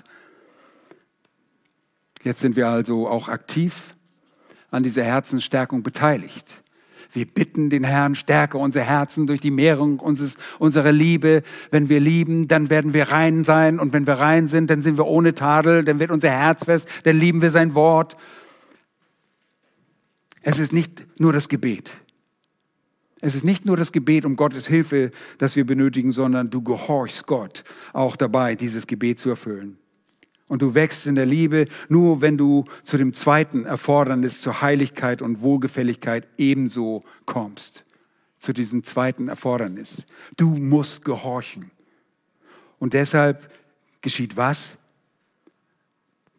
Jetzt 2.25 2.41
sind 2.41 2.57
wir 2.57 2.69
also 2.69 3.07
auch 3.07 3.29
aktiv 3.29 3.95
an 4.71 4.83
dieser 4.83 5.05
Herzensstärkung 5.05 5.83
beteiligt. 5.83 6.63
Wir 7.13 7.27
bitten 7.27 7.69
den 7.69 7.85
Herrn, 7.85 8.15
stärke 8.15 8.57
unser 8.57 8.83
Herzen 8.83 9.27
durch 9.27 9.41
die 9.41 9.51
Mehrung 9.51 9.99
unseres, 9.99 10.37
unserer 10.59 10.93
Liebe. 10.93 11.43
Wenn 11.71 11.89
wir 11.89 12.01
lieben, 12.01 12.49
dann 12.49 12.71
werden 12.71 12.95
wir 12.95 13.11
rein 13.11 13.45
sein. 13.45 13.79
Und 13.79 13.93
wenn 13.93 14.07
wir 14.07 14.15
rein 14.15 14.49
sind, 14.49 14.71
dann 14.71 14.81
sind 14.81 14.97
wir 14.97 15.07
ohne 15.07 15.35
Tadel. 15.35 15.85
Dann 15.85 15.99
wird 15.99 16.13
unser 16.13 16.31
Herz 16.31 16.65
fest. 16.65 16.89
Dann 17.03 17.19
lieben 17.19 17.43
wir 17.43 17.51
sein 17.51 17.75
Wort. 17.75 18.17
Es 20.41 20.59
ist 20.59 20.73
nicht 20.73 21.21
nur 21.21 21.33
das 21.33 21.49
Gebet. 21.49 21.91
Es 23.21 23.35
ist 23.35 23.45
nicht 23.45 23.67
nur 23.67 23.77
das 23.77 23.93
Gebet 23.93 24.25
um 24.25 24.37
Gottes 24.37 24.67
Hilfe, 24.67 25.11
das 25.39 25.57
wir 25.57 25.67
benötigen, 25.67 26.11
sondern 26.11 26.51
du 26.51 26.63
gehorchst 26.63 27.27
Gott 27.27 27.65
auch 27.93 28.17
dabei, 28.17 28.55
dieses 28.55 28.87
Gebet 28.87 29.19
zu 29.19 29.29
erfüllen. 29.29 29.79
Und 30.49 30.63
du 30.63 30.75
wächst 30.75 31.07
in 31.07 31.15
der 31.15 31.27
Liebe 31.27 31.67
nur, 31.89 32.23
wenn 32.23 32.37
du 32.37 32.65
zu 32.83 32.97
dem 32.97 33.13
zweiten 33.13 33.67
Erfordernis, 33.67 34.41
zur 34.41 34.63
Heiligkeit 34.63 35.23
und 35.23 35.43
Wohlgefälligkeit 35.43 36.27
ebenso 36.39 37.05
kommst. 37.25 37.85
Zu 38.41 38.53
diesem 38.53 38.83
zweiten 38.83 39.29
Erfordernis. 39.29 40.05
Du 40.37 40.57
musst 40.57 41.05
gehorchen. 41.05 41.71
Und 42.79 42.95
deshalb 42.95 43.53
geschieht 44.01 44.37
was? 44.37 44.79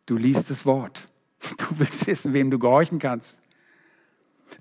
Du 0.08 0.18
liest 0.18 0.50
das 0.50 0.66
Wort. 0.66 1.06
Du 1.58 1.80
willst 1.80 2.06
wissen, 2.06 2.34
wem 2.34 2.52
du 2.52 2.60
gehorchen 2.60 3.00
kannst. 3.00 3.42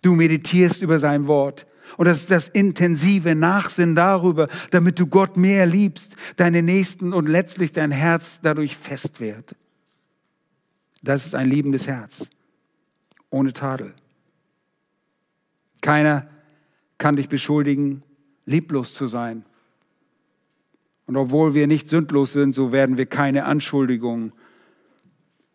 Du 0.00 0.14
meditierst 0.14 0.80
über 0.80 1.00
sein 1.00 1.26
Wort. 1.26 1.66
Und 1.96 2.06
das 2.06 2.18
ist 2.18 2.30
das 2.30 2.48
intensive 2.48 3.34
Nachsinn 3.34 3.94
darüber, 3.94 4.48
damit 4.70 4.98
du 4.98 5.06
Gott 5.06 5.36
mehr 5.36 5.66
liebst, 5.66 6.16
deine 6.36 6.62
Nächsten 6.62 7.12
und 7.12 7.28
letztlich 7.28 7.72
dein 7.72 7.90
Herz 7.90 8.40
dadurch 8.42 8.76
fest 8.76 9.20
wird. 9.20 9.54
Das 11.02 11.26
ist 11.26 11.34
ein 11.34 11.48
liebendes 11.48 11.86
Herz, 11.86 12.26
ohne 13.30 13.52
Tadel. 13.52 13.94
Keiner 15.80 16.28
kann 16.98 17.16
dich 17.16 17.28
beschuldigen, 17.28 18.02
lieblos 18.44 18.94
zu 18.94 19.06
sein. 19.06 19.44
Und 21.06 21.16
obwohl 21.16 21.54
wir 21.54 21.66
nicht 21.66 21.88
sündlos 21.88 22.32
sind, 22.32 22.54
so 22.54 22.70
werden 22.70 22.96
wir 22.96 23.06
keine 23.06 23.44
Anschuldigungen, 23.44 24.32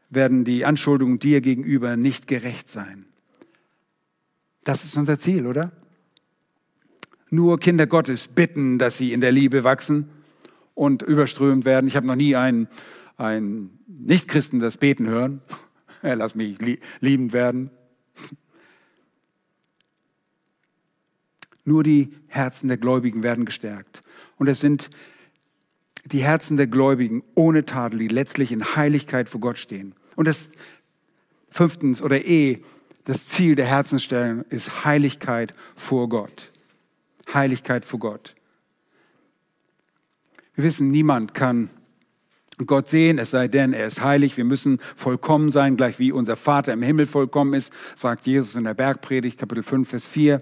werden 0.09 0.43
die 0.43 0.65
Anschuldigungen 0.65 1.19
dir 1.19 1.41
gegenüber 1.41 1.95
nicht 1.95 2.27
gerecht 2.27 2.69
sein. 2.69 3.05
Das 4.63 4.83
ist 4.83 4.97
unser 4.97 5.19
Ziel, 5.19 5.45
oder? 5.45 5.71
Nur 7.35 7.59
Kinder 7.59 7.85
Gottes 7.85 8.29
bitten, 8.29 8.79
dass 8.79 8.97
sie 8.97 9.11
in 9.11 9.19
der 9.19 9.33
Liebe 9.33 9.65
wachsen 9.65 10.09
und 10.73 11.01
überströmt 11.01 11.65
werden. 11.65 11.85
Ich 11.87 11.97
habe 11.97 12.07
noch 12.07 12.15
nie 12.15 12.33
einen, 12.37 12.69
einen 13.17 13.77
Nichtchristen 13.87 14.61
das 14.61 14.77
Beten 14.77 15.07
hören. 15.07 15.41
Lass 16.01 16.33
mich 16.33 16.57
liebend 17.01 17.33
werden. 17.33 17.71
Nur 21.65 21.83
die 21.83 22.13
Herzen 22.27 22.69
der 22.69 22.77
Gläubigen 22.77 23.21
werden 23.21 23.43
gestärkt. 23.43 24.01
Und 24.37 24.47
es 24.47 24.61
sind 24.61 24.89
die 26.05 26.23
Herzen 26.23 26.55
der 26.55 26.67
Gläubigen 26.67 27.21
ohne 27.33 27.65
Tadel, 27.65 27.99
die 27.99 28.07
letztlich 28.07 28.53
in 28.53 28.77
Heiligkeit 28.77 29.27
vor 29.27 29.41
Gott 29.41 29.57
stehen. 29.57 29.93
Und 30.15 30.25
das 30.25 30.49
fünftens 31.49 32.01
oder 32.01 32.25
eh, 32.25 32.61
das 33.03 33.25
Ziel 33.25 33.55
der 33.55 33.65
Herzensstellung 33.65 34.45
ist 34.49 34.85
Heiligkeit 34.85 35.53
vor 35.75 36.07
Gott. 36.07 36.51
Heiligkeit 37.33 37.85
vor 37.85 37.99
Gott. 37.99 38.35
Wir 40.53 40.63
wissen, 40.63 40.87
niemand 40.87 41.33
kann 41.33 41.69
Gott 42.65 42.89
sehen, 42.89 43.17
es 43.17 43.31
sei 43.31 43.49
denn, 43.49 43.73
er 43.73 43.87
ist 43.87 44.01
heilig. 44.01 44.37
Wir 44.37 44.45
müssen 44.45 44.79
vollkommen 44.95 45.51
sein, 45.51 45.75
gleich 45.75 45.99
wie 45.99 46.13
unser 46.13 46.37
Vater 46.37 46.71
im 46.71 46.81
Himmel 46.81 47.05
vollkommen 47.05 47.53
ist, 47.53 47.73
sagt 47.95 48.25
Jesus 48.25 48.55
in 48.55 48.63
der 48.63 48.73
Bergpredigt, 48.73 49.37
Kapitel 49.37 49.63
5, 49.63 49.89
Vers 49.89 50.07
4. 50.07 50.41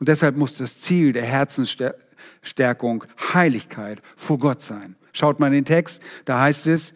Und 0.00 0.08
deshalb 0.08 0.36
muss 0.36 0.56
das 0.56 0.80
Ziel 0.80 1.12
der 1.12 1.22
Herzensstärkung 1.22 3.04
Heiligkeit 3.32 4.02
vor 4.16 4.38
Gott 4.38 4.62
sein. 4.62 4.96
Schaut 5.12 5.38
mal 5.38 5.46
in 5.46 5.52
den 5.52 5.64
Text, 5.64 6.02
da 6.24 6.40
heißt 6.40 6.66
es, 6.66 6.92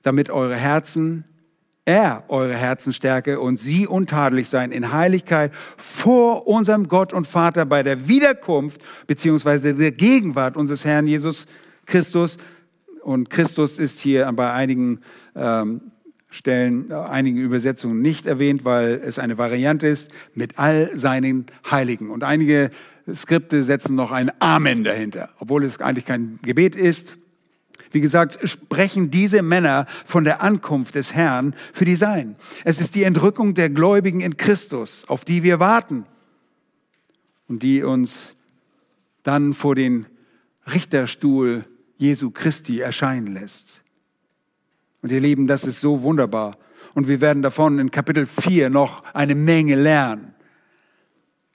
damit 0.00 0.30
eure 0.30 0.56
Herzen 0.56 1.24
er 1.86 2.24
eure 2.28 2.54
Herzensstärke 2.54 3.40
und 3.40 3.58
sie 3.58 3.86
untadelig 3.86 4.48
sein 4.48 4.72
in 4.72 4.92
Heiligkeit 4.92 5.54
vor 5.76 6.46
unserem 6.46 6.88
Gott 6.88 7.12
und 7.12 7.26
Vater 7.26 7.64
bei 7.64 7.82
der 7.82 8.08
Wiederkunft 8.08 8.82
beziehungsweise 9.06 9.74
der 9.74 9.92
Gegenwart 9.92 10.56
unseres 10.56 10.84
Herrn 10.84 11.06
Jesus 11.06 11.46
Christus. 11.86 12.36
Und 13.02 13.30
Christus 13.30 13.78
ist 13.78 14.00
hier 14.00 14.30
bei 14.32 14.52
einigen 14.52 15.00
ähm, 15.36 15.80
Stellen, 16.28 16.90
äh, 16.90 16.94
einigen 16.94 17.38
Übersetzungen 17.38 18.02
nicht 18.02 18.26
erwähnt, 18.26 18.64
weil 18.64 19.00
es 19.04 19.20
eine 19.20 19.38
Variante 19.38 19.86
ist, 19.86 20.10
mit 20.34 20.58
all 20.58 20.90
seinen 20.98 21.46
Heiligen. 21.70 22.10
Und 22.10 22.24
einige 22.24 22.70
Skripte 23.14 23.62
setzen 23.62 23.94
noch 23.94 24.10
ein 24.10 24.32
Amen 24.40 24.82
dahinter, 24.82 25.30
obwohl 25.38 25.64
es 25.64 25.80
eigentlich 25.80 26.04
kein 26.04 26.40
Gebet 26.42 26.74
ist. 26.74 27.16
Wie 27.90 28.00
gesagt, 28.00 28.38
sprechen 28.48 29.10
diese 29.10 29.42
Männer 29.42 29.86
von 30.04 30.24
der 30.24 30.42
Ankunft 30.42 30.94
des 30.94 31.14
Herrn 31.14 31.54
für 31.72 31.84
die 31.84 31.96
Sein. 31.96 32.36
Es 32.64 32.80
ist 32.80 32.94
die 32.94 33.04
Entrückung 33.04 33.54
der 33.54 33.70
Gläubigen 33.70 34.20
in 34.20 34.36
Christus, 34.36 35.04
auf 35.08 35.24
die 35.24 35.42
wir 35.42 35.60
warten 35.60 36.04
und 37.48 37.62
die 37.62 37.82
uns 37.82 38.34
dann 39.22 39.54
vor 39.54 39.74
den 39.74 40.06
Richterstuhl 40.72 41.62
Jesu 41.96 42.30
Christi 42.30 42.80
erscheinen 42.80 43.28
lässt. 43.28 43.82
Und 45.02 45.12
ihr 45.12 45.20
Lieben, 45.20 45.46
das 45.46 45.64
ist 45.64 45.80
so 45.80 46.02
wunderbar. 46.02 46.56
Und 46.94 47.08
wir 47.08 47.20
werden 47.20 47.42
davon 47.42 47.78
in 47.78 47.90
Kapitel 47.90 48.26
4 48.26 48.70
noch 48.70 49.02
eine 49.14 49.34
Menge 49.34 49.74
lernen. 49.74 50.34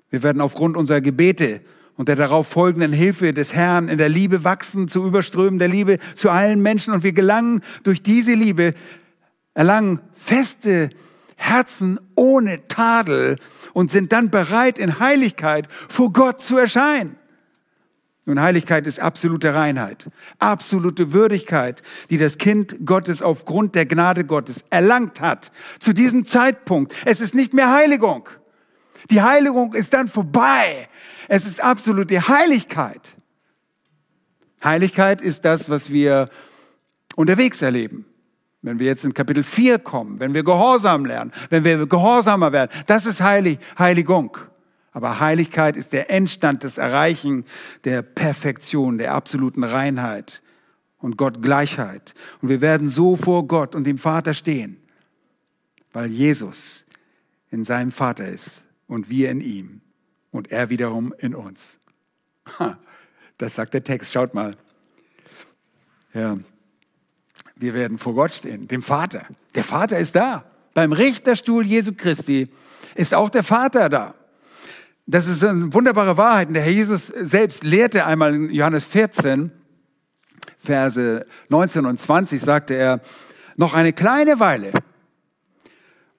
Wir 0.09 0.23
werden 0.23 0.41
aufgrund 0.41 0.77
unserer 0.77 1.01
Gebete 1.01 1.61
und 1.97 2.07
der 2.07 2.15
darauf 2.15 2.47
folgenden 2.47 2.93
Hilfe 2.93 3.33
des 3.33 3.53
Herrn 3.53 3.89
in 3.89 3.97
der 3.97 4.09
Liebe 4.09 4.43
wachsen, 4.43 4.87
zu 4.87 5.05
überströmen 5.05 5.59
der 5.59 5.67
Liebe 5.67 5.99
zu 6.15 6.29
allen 6.29 6.61
Menschen. 6.61 6.93
Und 6.93 7.03
wir 7.03 7.13
gelangen 7.13 7.61
durch 7.83 8.01
diese 8.01 8.33
Liebe, 8.33 8.73
erlangen 9.53 10.01
feste 10.13 10.89
Herzen 11.35 11.99
ohne 12.15 12.67
Tadel 12.67 13.37
und 13.73 13.91
sind 13.91 14.11
dann 14.11 14.29
bereit, 14.29 14.77
in 14.77 14.99
Heiligkeit 14.99 15.67
vor 15.71 16.13
Gott 16.13 16.41
zu 16.41 16.57
erscheinen. 16.57 17.17
Nun, 18.25 18.39
Heiligkeit 18.39 18.85
ist 18.85 18.99
absolute 18.99 19.55
Reinheit, 19.55 20.09
absolute 20.37 21.11
Würdigkeit, 21.11 21.81
die 22.11 22.17
das 22.17 22.37
Kind 22.37 22.85
Gottes 22.85 23.23
aufgrund 23.23 23.73
der 23.73 23.87
Gnade 23.87 24.25
Gottes 24.25 24.63
erlangt 24.69 25.19
hat. 25.21 25.51
Zu 25.79 25.91
diesem 25.91 26.25
Zeitpunkt. 26.25 26.93
Es 27.05 27.19
ist 27.19 27.33
nicht 27.33 27.53
mehr 27.53 27.73
Heiligung. 27.73 28.29
Die 29.09 29.21
Heiligung 29.21 29.73
ist 29.73 29.93
dann 29.93 30.07
vorbei. 30.07 30.87
Es 31.27 31.45
ist 31.45 31.61
absolute 31.61 32.27
Heiligkeit. 32.27 33.15
Heiligkeit 34.63 35.21
ist 35.21 35.45
das, 35.45 35.69
was 35.69 35.91
wir 35.91 36.29
unterwegs 37.15 37.61
erleben. 37.61 38.05
Wenn 38.61 38.77
wir 38.77 38.85
jetzt 38.85 39.03
in 39.05 39.13
Kapitel 39.13 39.43
4 39.43 39.79
kommen, 39.79 40.19
wenn 40.19 40.35
wir 40.35 40.43
Gehorsam 40.43 41.05
lernen, 41.05 41.31
wenn 41.49 41.63
wir 41.63 41.87
gehorsamer 41.87 42.51
werden, 42.51 42.69
das 42.85 43.07
ist 43.07 43.21
Heilig, 43.21 43.57
Heiligung. 43.79 44.37
Aber 44.91 45.19
Heiligkeit 45.19 45.75
ist 45.75 45.93
der 45.93 46.11
Endstand 46.11 46.63
des 46.63 46.77
Erreichen 46.77 47.45
der 47.85 48.01
Perfektion, 48.01 48.97
der 48.97 49.13
absoluten 49.13 49.63
Reinheit 49.63 50.43
und 50.99 51.17
Gott 51.17 51.41
Gleichheit. 51.41 52.13
Und 52.41 52.49
wir 52.49 52.61
werden 52.61 52.87
so 52.87 53.15
vor 53.15 53.47
Gott 53.47 53.73
und 53.73 53.85
dem 53.85 53.97
Vater 53.97 54.33
stehen, 54.33 54.77
weil 55.93 56.11
Jesus 56.11 56.85
in 57.49 57.63
seinem 57.63 57.91
Vater 57.91 58.27
ist 58.27 58.63
und 58.91 59.09
wir 59.09 59.31
in 59.31 59.39
ihm 59.39 59.79
und 60.31 60.51
er 60.51 60.69
wiederum 60.69 61.13
in 61.17 61.33
uns. 61.33 61.79
Das 63.37 63.55
sagt 63.55 63.73
der 63.73 63.85
Text, 63.85 64.11
schaut 64.11 64.33
mal. 64.33 64.57
Ja. 66.13 66.37
Wir 67.55 67.73
werden 67.73 67.97
vor 67.97 68.13
Gott 68.13 68.33
stehen, 68.33 68.67
dem 68.67 68.83
Vater. 68.83 69.25
Der 69.55 69.63
Vater 69.63 69.97
ist 69.97 70.15
da. 70.15 70.43
Beim 70.73 70.91
Richterstuhl 70.91 71.65
Jesu 71.65 71.93
Christi 71.95 72.49
ist 72.93 73.13
auch 73.13 73.29
der 73.29 73.43
Vater 73.43 73.87
da. 73.87 74.13
Das 75.07 75.25
ist 75.25 75.43
eine 75.43 75.73
wunderbare 75.73 76.17
Wahrheit. 76.17 76.49
Und 76.49 76.55
der 76.55 76.63
Herr 76.63 76.73
Jesus 76.73 77.07
selbst 77.07 77.63
lehrte 77.63 78.05
einmal 78.05 78.35
in 78.35 78.49
Johannes 78.51 78.83
14, 78.83 79.51
Verse 80.57 81.25
19 81.47 81.85
und 81.85 81.99
20, 81.99 82.41
sagte 82.41 82.75
er, 82.75 83.01
noch 83.55 83.73
eine 83.73 83.93
kleine 83.93 84.41
Weile 84.41 84.73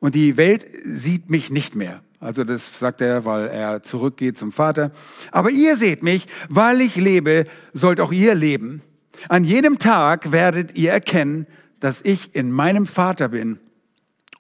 und 0.01 0.15
die 0.15 0.39
Welt 0.39 0.67
sieht 0.85 1.29
mich 1.29 1.51
nicht 1.51 1.75
mehr. 1.75 2.03
Also 2.23 2.45
das 2.45 2.79
sagt 2.79 3.01
er, 3.01 3.25
weil 3.25 3.49
er 3.49 3.83
zurückgeht 3.83 4.39
zum 4.39 4.53
Vater. 4.53 4.93
Aber 5.33 5.51
ihr 5.51 5.77
seht 5.77 6.05
mich, 6.05 6.29
weil 6.49 6.81
ich 6.81 6.95
lebe, 6.95 7.47
sollt 7.73 7.99
auch 7.99 8.13
ihr 8.13 8.37
leben. 8.37 8.81
An 9.29 9.43
jedem 9.43 9.81
Tag 9.81 10.31
werdet 10.31 10.79
ihr 10.79 10.93
erkennen, 10.93 11.49
dass 11.81 12.01
ich 12.01 12.37
in 12.37 12.53
meinem 12.53 12.87
Vater 12.87 13.31
bin 13.31 13.59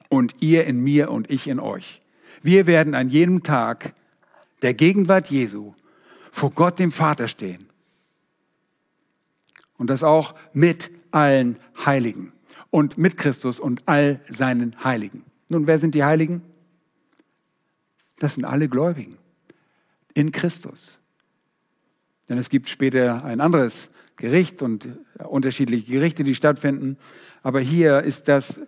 und 0.08 0.36
ihr 0.38 0.64
in 0.64 0.78
mir 0.78 1.10
und 1.10 1.28
ich 1.28 1.48
in 1.48 1.58
euch. 1.58 2.02
Wir 2.40 2.68
werden 2.68 2.94
an 2.94 3.08
jedem 3.08 3.42
Tag 3.42 3.94
der 4.62 4.74
Gegenwart 4.74 5.28
Jesu 5.28 5.74
vor 6.30 6.52
Gott 6.52 6.78
dem 6.78 6.92
Vater 6.92 7.26
stehen. 7.26 7.66
Und 9.76 9.90
das 9.90 10.04
auch 10.04 10.36
mit 10.52 10.92
allen 11.10 11.58
Heiligen 11.84 12.32
und 12.70 12.96
mit 12.96 13.16
Christus 13.16 13.58
und 13.58 13.82
all 13.86 14.20
seinen 14.30 14.84
Heiligen. 14.84 15.24
Nun, 15.48 15.66
wer 15.66 15.80
sind 15.80 15.96
die 15.96 16.04
Heiligen? 16.04 16.42
Das 18.22 18.34
sind 18.34 18.44
alle 18.44 18.68
Gläubigen 18.68 19.18
in 20.14 20.30
Christus. 20.30 21.00
Denn 22.28 22.38
es 22.38 22.50
gibt 22.50 22.68
später 22.68 23.24
ein 23.24 23.40
anderes 23.40 23.88
Gericht 24.14 24.62
und 24.62 24.88
unterschiedliche 25.24 25.90
Gerichte, 25.90 26.22
die 26.22 26.36
stattfinden. 26.36 26.98
Aber 27.42 27.58
hier 27.58 28.02
ist 28.02 28.28
das 28.28 28.60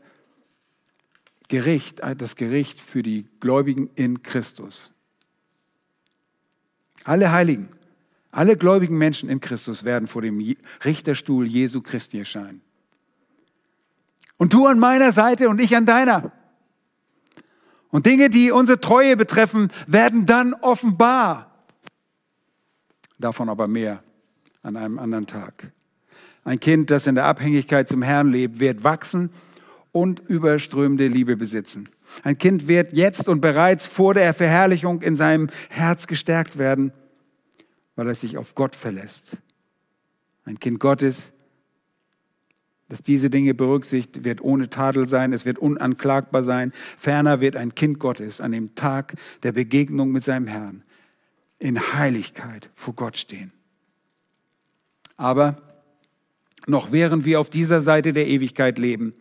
Gericht, 1.46 2.00
das 2.18 2.34
Gericht 2.34 2.80
für 2.80 3.04
die 3.04 3.28
Gläubigen 3.38 3.90
in 3.94 4.24
Christus. 4.24 4.90
Alle 7.04 7.30
Heiligen, 7.30 7.68
alle 8.32 8.56
gläubigen 8.56 8.98
Menschen 8.98 9.28
in 9.28 9.38
Christus 9.38 9.84
werden 9.84 10.08
vor 10.08 10.22
dem 10.22 10.56
Richterstuhl 10.84 11.46
Jesu 11.46 11.80
Christi 11.80 12.18
erscheinen. 12.18 12.60
Und 14.36 14.52
du 14.52 14.66
an 14.66 14.80
meiner 14.80 15.12
Seite 15.12 15.48
und 15.48 15.60
ich 15.60 15.76
an 15.76 15.86
deiner. 15.86 16.32
Und 17.94 18.06
Dinge, 18.06 18.28
die 18.28 18.50
unsere 18.50 18.80
Treue 18.80 19.16
betreffen, 19.16 19.70
werden 19.86 20.26
dann 20.26 20.52
offenbar. 20.52 21.64
Davon 23.20 23.48
aber 23.48 23.68
mehr 23.68 24.02
an 24.64 24.76
einem 24.76 24.98
anderen 24.98 25.28
Tag. 25.28 25.70
Ein 26.42 26.58
Kind, 26.58 26.90
das 26.90 27.06
in 27.06 27.14
der 27.14 27.26
Abhängigkeit 27.26 27.88
zum 27.88 28.02
Herrn 28.02 28.32
lebt, 28.32 28.58
wird 28.58 28.82
wachsen 28.82 29.30
und 29.92 30.18
überströmende 30.18 31.06
Liebe 31.06 31.36
besitzen. 31.36 31.88
Ein 32.24 32.36
Kind 32.36 32.66
wird 32.66 32.94
jetzt 32.94 33.28
und 33.28 33.40
bereits 33.40 33.86
vor 33.86 34.12
der 34.12 34.34
Verherrlichung 34.34 35.00
in 35.00 35.14
seinem 35.14 35.48
Herz 35.68 36.08
gestärkt 36.08 36.58
werden, 36.58 36.92
weil 37.94 38.08
er 38.08 38.16
sich 38.16 38.36
auf 38.38 38.56
Gott 38.56 38.74
verlässt. 38.74 39.36
Ein 40.44 40.58
Kind 40.58 40.80
Gottes, 40.80 41.30
dass 42.94 43.02
diese 43.02 43.28
Dinge 43.28 43.54
berücksichtigt, 43.54 44.22
wird 44.22 44.40
ohne 44.40 44.70
Tadel 44.70 45.08
sein, 45.08 45.32
es 45.32 45.44
wird 45.44 45.58
unanklagbar 45.58 46.44
sein. 46.44 46.70
Ferner 46.96 47.40
wird 47.40 47.56
ein 47.56 47.74
Kind 47.74 47.98
Gottes 47.98 48.40
an 48.40 48.52
dem 48.52 48.76
Tag 48.76 49.16
der 49.42 49.50
Begegnung 49.50 50.12
mit 50.12 50.22
seinem 50.22 50.46
Herrn 50.46 50.84
in 51.58 51.92
Heiligkeit 51.94 52.70
vor 52.76 52.94
Gott 52.94 53.16
stehen. 53.16 53.50
Aber 55.16 55.56
noch 56.68 56.92
während 56.92 57.24
wir 57.24 57.40
auf 57.40 57.50
dieser 57.50 57.82
Seite 57.82 58.12
der 58.12 58.28
Ewigkeit 58.28 58.78
leben, 58.78 59.12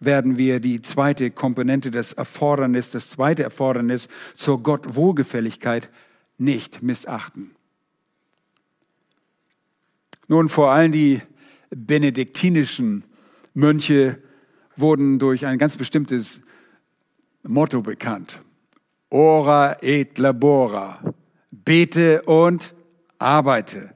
werden 0.00 0.36
wir 0.36 0.58
die 0.58 0.82
zweite 0.82 1.30
Komponente 1.30 1.92
des 1.92 2.12
Erfordernis, 2.12 2.90
das 2.90 3.08
zweite 3.08 3.44
Erfordernis 3.44 4.08
zur 4.34 4.60
Gottwohlgefälligkeit 4.64 5.90
nicht 6.38 6.82
missachten. 6.82 7.54
Nun, 10.26 10.48
vor 10.48 10.72
allem 10.72 10.90
die 10.90 11.22
benediktinischen 11.74 13.04
Mönche 13.54 14.18
wurden 14.76 15.18
durch 15.18 15.46
ein 15.46 15.58
ganz 15.58 15.76
bestimmtes 15.76 16.40
Motto 17.42 17.82
bekannt. 17.82 18.40
Ora 19.10 19.76
et 19.82 20.18
labora. 20.18 21.00
Bete 21.50 22.22
und 22.22 22.74
arbeite. 23.18 23.94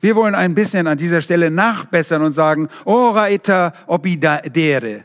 Wir 0.00 0.14
wollen 0.14 0.34
ein 0.34 0.54
bisschen 0.54 0.86
an 0.86 0.96
dieser 0.96 1.20
Stelle 1.20 1.50
nachbessern 1.50 2.22
und 2.22 2.32
sagen, 2.32 2.68
ora 2.84 3.28
et 3.30 3.48
obidere. 3.86 5.04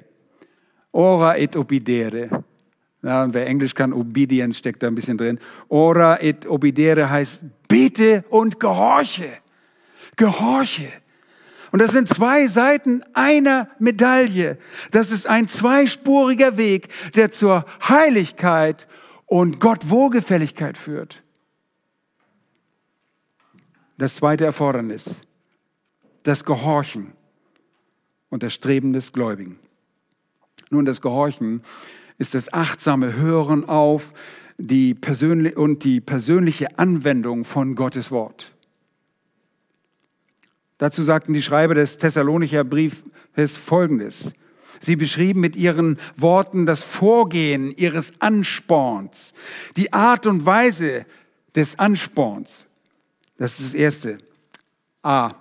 Ora 0.92 1.38
et 1.38 1.56
obidere. 1.56 2.44
Ja, 3.02 3.34
wer 3.34 3.48
Englisch 3.48 3.74
kann, 3.76 3.92
Obedience 3.92 4.60
steckt 4.60 4.84
da 4.84 4.88
ein 4.88 4.96
bisschen 4.96 5.18
drin. 5.18 5.40
Ora 5.68 6.22
et 6.22 6.46
obidere 6.46 7.10
heißt, 7.10 7.44
bete 7.68 8.24
und 8.30 8.60
gehorche. 8.60 9.30
Gehorche. 10.16 10.88
Und 11.74 11.80
das 11.80 11.92
sind 11.92 12.08
zwei 12.08 12.46
Seiten 12.46 13.02
einer 13.14 13.68
Medaille. 13.80 14.60
Das 14.92 15.10
ist 15.10 15.26
ein 15.26 15.48
zweispuriger 15.48 16.56
Weg, 16.56 16.90
der 17.16 17.32
zur 17.32 17.66
Heiligkeit 17.90 18.88
und 19.26 19.60
Gott 19.60 19.90
Wohlgefälligkeit 19.90 20.78
führt. 20.78 21.24
Das 23.98 24.18
zweite 24.18 24.46
Erfordernis, 24.46 25.10
das 26.22 26.46
Gehorchen 26.46 27.14
und 28.30 28.44
das 28.44 28.54
Streben 28.54 28.94
des 28.94 29.12
Gläubigen. 29.12 29.58
Nun, 30.70 30.86
das 30.86 31.02
Gehorchen 31.02 31.64
ist 32.20 32.36
das 32.36 32.54
achtsame 32.54 33.16
Hören 33.16 33.66
auf 33.66 34.14
die 34.60 34.94
persönliche 34.94 35.56
und 35.56 35.84
die 35.84 36.02
persönliche 36.02 36.78
Anwendung 36.78 37.46
von 37.46 37.74
Gottes 37.74 38.12
Wort. 38.12 38.54
Dazu 40.84 41.02
sagten 41.02 41.32
die 41.32 41.42
Schreiber 41.42 41.76
des 41.76 41.98
Thessalonicher 41.98 42.66
Briefes 42.66 43.58
Folgendes. 43.58 44.34
Sie 44.82 44.98
beschrieben 44.98 45.40
mit 45.40 45.56
ihren 45.56 45.98
Worten 46.18 46.66
das 46.66 46.84
Vorgehen 46.84 47.72
ihres 47.72 48.12
Ansporns, 48.20 49.32
die 49.78 49.94
Art 49.94 50.26
und 50.26 50.46
Weise 50.46 51.06
des 51.56 51.80
Ansporns. 51.80 52.68
Das 53.38 53.62
ist 53.62 53.68
das 53.68 53.74
Erste. 53.76 54.18
A. 55.04 55.36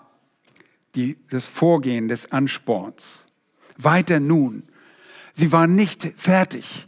Die, 0.95 1.16
das 1.28 1.47
Vorgehen 1.47 2.07
des 2.07 2.30
Ansporns. 2.30 3.24
Weiter 3.76 4.20
nun. 4.20 4.62
Sie 5.32 5.51
waren 5.51 5.74
nicht 5.74 6.07
fertig. 6.16 6.86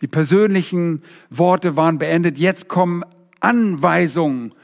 Die 0.00 0.08
persönlichen 0.08 1.02
Worte 1.28 1.76
waren 1.76 1.98
beendet. 1.98 2.38
Jetzt 2.38 2.68
kommen 2.68 3.04
Anweisungen, 3.40 4.54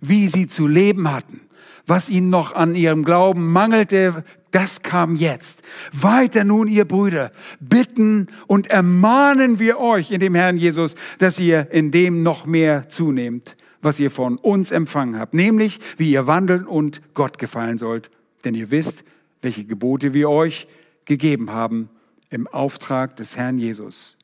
wie 0.00 0.28
sie 0.28 0.46
zu 0.46 0.66
leben 0.66 1.12
hatten 1.12 1.42
was 1.86 2.08
ihnen 2.08 2.30
noch 2.30 2.54
an 2.54 2.74
ihrem 2.74 3.04
Glauben 3.04 3.50
mangelte, 3.50 4.24
das 4.50 4.82
kam 4.82 5.16
jetzt. 5.16 5.62
Weiter 5.92 6.44
nun, 6.44 6.68
ihr 6.68 6.84
Brüder, 6.84 7.32
bitten 7.60 8.28
und 8.46 8.68
ermahnen 8.68 9.58
wir 9.58 9.80
euch 9.80 10.10
in 10.10 10.20
dem 10.20 10.34
Herrn 10.34 10.56
Jesus, 10.56 10.94
dass 11.18 11.38
ihr 11.38 11.70
in 11.72 11.90
dem 11.90 12.22
noch 12.22 12.46
mehr 12.46 12.88
zunehmt, 12.88 13.56
was 13.82 13.98
ihr 13.98 14.10
von 14.10 14.38
uns 14.38 14.70
empfangen 14.70 15.18
habt, 15.18 15.34
nämlich 15.34 15.80
wie 15.96 16.10
ihr 16.10 16.26
wandeln 16.26 16.66
und 16.66 17.02
Gott 17.14 17.38
gefallen 17.38 17.78
sollt. 17.78 18.10
Denn 18.44 18.54
ihr 18.54 18.70
wisst, 18.70 19.04
welche 19.42 19.64
Gebote 19.64 20.14
wir 20.14 20.30
euch 20.30 20.68
gegeben 21.04 21.50
haben 21.50 21.90
im 22.30 22.46
Auftrag 22.46 23.16
des 23.16 23.36
Herrn 23.36 23.58
Jesus. 23.58 24.16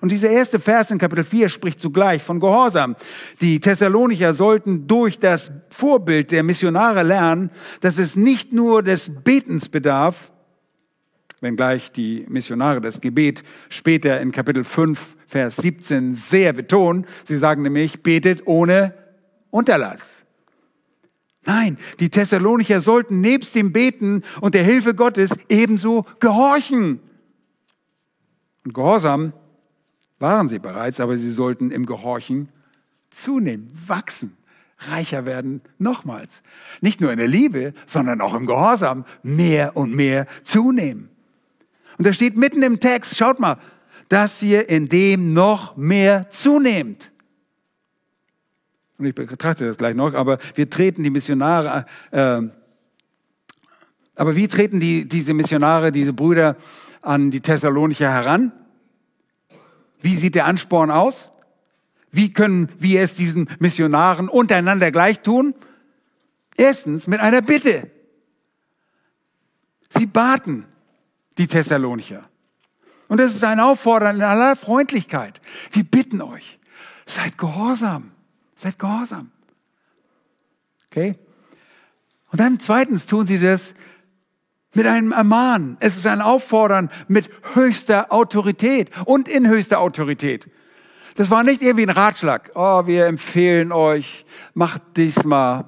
Und 0.00 0.12
dieser 0.12 0.30
erste 0.30 0.60
Vers 0.60 0.90
in 0.90 0.98
Kapitel 0.98 1.24
4 1.24 1.48
spricht 1.48 1.80
zugleich 1.80 2.22
von 2.22 2.40
Gehorsam. 2.40 2.96
Die 3.40 3.60
Thessalonicher 3.60 4.34
sollten 4.34 4.86
durch 4.86 5.18
das 5.18 5.50
Vorbild 5.68 6.30
der 6.30 6.42
Missionare 6.42 7.02
lernen, 7.02 7.50
dass 7.80 7.98
es 7.98 8.16
nicht 8.16 8.52
nur 8.52 8.82
des 8.82 9.10
Betens 9.22 9.68
bedarf, 9.68 10.32
wenngleich 11.40 11.92
die 11.92 12.26
Missionare 12.28 12.80
das 12.80 13.00
Gebet 13.00 13.42
später 13.68 14.20
in 14.20 14.32
Kapitel 14.32 14.64
5, 14.64 15.16
Vers 15.26 15.56
17 15.56 16.14
sehr 16.14 16.52
betonen. 16.52 17.06
Sie 17.24 17.38
sagen 17.38 17.62
nämlich, 17.62 18.02
betet 18.02 18.46
ohne 18.46 18.94
Unterlass. 19.50 20.20
Nein, 21.44 21.78
die 22.00 22.10
Thessalonicher 22.10 22.80
sollten 22.80 23.20
nebst 23.20 23.54
dem 23.54 23.72
Beten 23.72 24.22
und 24.40 24.54
der 24.54 24.62
Hilfe 24.62 24.94
Gottes 24.94 25.30
ebenso 25.48 26.04
gehorchen. 26.20 27.00
Und 28.64 28.74
Gehorsam 28.74 29.32
waren 30.20 30.48
sie 30.48 30.58
bereits, 30.58 31.00
aber 31.00 31.16
sie 31.16 31.30
sollten 31.30 31.70
im 31.70 31.86
Gehorchen 31.86 32.50
zunehmen, 33.10 33.68
wachsen, 33.86 34.36
reicher 34.78 35.26
werden, 35.26 35.62
nochmals. 35.78 36.42
Nicht 36.80 37.00
nur 37.00 37.10
in 37.10 37.18
der 37.18 37.28
Liebe, 37.28 37.74
sondern 37.86 38.20
auch 38.20 38.34
im 38.34 38.46
Gehorsam 38.46 39.04
mehr 39.22 39.76
und 39.76 39.94
mehr 39.94 40.26
zunehmen. 40.44 41.08
Und 41.98 42.06
da 42.06 42.12
steht 42.12 42.36
mitten 42.36 42.62
im 42.62 42.80
Text, 42.80 43.16
schaut 43.16 43.40
mal, 43.40 43.58
dass 44.08 44.42
ihr 44.42 44.68
in 44.68 44.88
dem 44.88 45.32
noch 45.32 45.76
mehr 45.76 46.28
zunehmt. 46.30 47.12
Und 48.98 49.06
ich 49.06 49.14
betrachte 49.14 49.66
das 49.66 49.78
gleich 49.78 49.94
noch, 49.94 50.14
aber 50.14 50.38
wir 50.54 50.68
treten 50.68 51.02
die 51.02 51.10
Missionare, 51.10 51.86
äh, 52.10 52.42
aber 54.16 54.36
wie 54.36 54.48
treten 54.48 54.80
die, 54.80 55.08
diese 55.08 55.32
Missionare, 55.32 55.92
diese 55.92 56.12
Brüder 56.12 56.56
an 57.00 57.30
die 57.30 57.40
Thessalonicher 57.40 58.12
heran? 58.12 58.52
Wie 60.00 60.16
sieht 60.16 60.34
der 60.34 60.46
Ansporn 60.46 60.90
aus? 60.90 61.30
Wie 62.10 62.32
können 62.32 62.68
wir 62.78 63.02
es 63.02 63.14
diesen 63.14 63.48
Missionaren 63.58 64.28
untereinander 64.28 64.90
gleich 64.90 65.20
tun? 65.20 65.54
Erstens 66.56 67.06
mit 67.06 67.20
einer 67.20 67.42
Bitte. 67.42 67.90
Sie 69.88 70.06
baten 70.06 70.66
die 71.38 71.46
Thessalonicher. 71.46 72.22
Und 73.08 73.18
das 73.18 73.34
ist 73.34 73.44
ein 73.44 73.60
Auffordern 73.60 74.16
in 74.16 74.22
aller 74.22 74.56
Freundlichkeit. 74.56 75.40
Wir 75.72 75.84
bitten 75.84 76.22
euch, 76.22 76.58
seid 77.06 77.38
gehorsam. 77.38 78.12
Seid 78.54 78.78
gehorsam. 78.78 79.30
Okay? 80.86 81.16
Und 82.30 82.40
dann 82.40 82.60
zweitens 82.60 83.06
tun 83.06 83.26
sie 83.26 83.38
das 83.38 83.74
mit 84.74 84.86
einem 84.86 85.12
Ermahnen. 85.12 85.76
Es 85.80 85.96
ist 85.96 86.06
ein 86.06 86.20
Auffordern 86.20 86.90
mit 87.08 87.28
höchster 87.54 88.12
Autorität 88.12 88.90
und 89.04 89.28
in 89.28 89.48
höchster 89.48 89.80
Autorität. 89.80 90.48
Das 91.16 91.30
war 91.30 91.42
nicht 91.42 91.60
irgendwie 91.60 91.86
ein 91.86 91.90
Ratschlag. 91.90 92.50
Oh, 92.54 92.86
wir 92.86 93.06
empfehlen 93.06 93.72
euch, 93.72 94.24
macht 94.54 94.82
diesmal. 94.96 95.64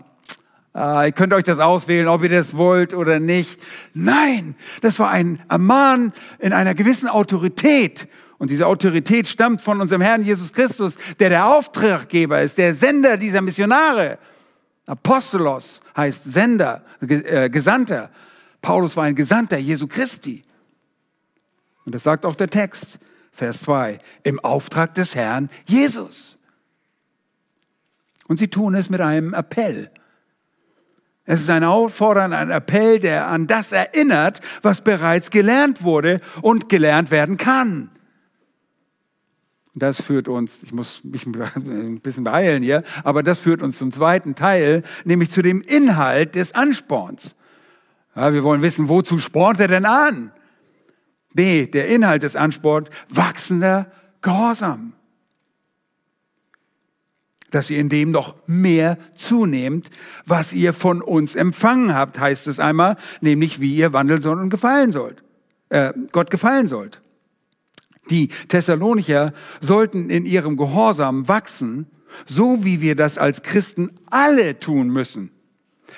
Ah, 0.73 1.05
ihr 1.05 1.13
könnt 1.13 1.35
euch 1.35 1.45
das 1.45 1.59
auswählen, 1.59 2.09
ob 2.09 2.23
ihr 2.23 2.31
das 2.31 2.57
wollt 2.57 2.95
oder 2.95 3.21
nicht. 3.21 3.61
Nein, 3.93 4.55
das 4.81 4.99
war 4.99 5.11
ein 5.11 5.43
Ermahnen 5.49 6.13
in 6.39 6.53
einer 6.53 6.75
gewissen 6.75 7.09
Autorität. 7.09 8.09
Und 8.39 8.51
diese 8.51 8.67
Autorität 8.67 9.29
stammt 9.29 9.61
von 9.61 9.81
unserem 9.81 10.01
Herrn 10.01 10.23
Jesus 10.23 10.53
Christus, 10.53 10.95
der 11.21 11.29
der 11.29 11.47
Auftraggeber 11.47 12.41
ist, 12.41 12.57
der 12.57 12.75
Sender 12.75 13.17
dieser 13.17 13.43
Missionare. 13.43 14.19
Apostolos 14.87 15.81
heißt 15.97 16.25
Sender, 16.25 16.83
äh, 17.01 17.51
Gesandter. 17.51 18.11
Paulus 18.63 18.97
war 18.97 19.05
ein 19.05 19.17
Gesandter 19.17 19.59
Jesu 19.59 19.89
Christi. 19.89 20.43
Und 21.85 21.95
das 21.95 22.05
sagt 22.05 22.25
auch 22.25 22.37
der 22.37 22.49
Text, 22.49 22.99
Vers 23.33 23.63
2, 23.63 23.99
im 24.23 24.41
Auftrag 24.41 24.95
des 24.95 25.15
Herrn 25.15 25.51
Jesus. 25.67 26.39
Und 28.29 28.39
sie 28.39 28.49
tun 28.49 28.75
es 28.75 28.89
mit 28.89 29.01
einem 29.01 29.35
Appell. 29.35 29.91
Es 31.25 31.41
ist 31.41 31.51
ein 31.51 31.65
Auffordern, 31.65 32.33
ein 32.33 32.51
Appell, 32.51 32.99
der 32.99 33.27
an 33.29 33.47
das 33.47 33.73
erinnert, 33.73 34.41
was 34.63 34.81
bereits 34.81 35.31
gelernt 35.31 35.83
wurde 35.83 36.21
und 36.41 36.69
gelernt 36.69 37.11
werden 37.11 37.37
kann. 37.37 37.91
Das 39.75 40.03
führt 40.03 40.29
uns, 40.29 40.63
ich 40.63 40.73
muss 40.73 41.03
mich 41.03 41.27
ein 41.57 42.01
bisschen 42.01 42.25
beeilen 42.25 42.63
hier, 42.63 42.83
aber 43.03 43.23
das 43.23 43.39
führt 43.39 43.63
uns 43.63 43.79
zum 43.79 43.91
zweiten 43.91 44.35
Teil, 44.35 44.83
nämlich 45.05 45.31
zu 45.31 45.43
dem 45.43 45.63
Inhalt 45.63 46.35
des 46.35 46.55
Ansporns. 46.55 47.35
Ja, 48.15 48.33
wir 48.33 48.45
wollen 48.45 48.63
wissen, 48.63 48.89
wozu 48.89 49.19
spornt 49.19 49.61
er 49.61 49.69
denn 49.69 49.87
an? 49.87 50.33
B, 51.35 51.67
der 51.67 51.89
Inhalt 51.89 52.23
des 52.23 52.37
Ansporns, 52.37 52.89
wachsender 53.09 53.91
Gehorsam. 54.21 54.93
dass 57.51 57.69
ihr 57.69 57.79
in 57.79 57.91
dem 57.91 58.11
noch 58.11 58.35
mehr 58.47 58.97
zunehmt, 59.15 59.91
was 60.25 60.55
ihr 60.55 60.73
von 60.73 61.03
uns 61.03 61.35
empfangen 61.35 61.95
habt, 61.95 62.19
heißt 62.19 62.47
es 62.47 62.59
einmal, 62.59 62.97
nämlich 63.21 63.61
wie 63.61 63.75
ihr 63.75 63.93
wandeln 63.93 64.23
sollt 64.23 64.39
und 64.39 64.49
gefallen 64.49 64.91
sollt, 64.91 65.23
äh, 65.69 65.93
Gott 66.13 66.31
gefallen 66.31 66.67
sollt. 66.67 67.03
Die 68.11 68.29
Thessalonicher 68.49 69.33
sollten 69.61 70.11
in 70.11 70.25
ihrem 70.25 70.57
Gehorsam 70.57 71.29
wachsen, 71.29 71.87
so 72.27 72.65
wie 72.65 72.81
wir 72.81 72.97
das 72.97 73.19
als 73.19 73.43
Christen 73.43 73.91
alle 74.11 74.59
tun 74.59 74.89
müssen. 74.89 75.31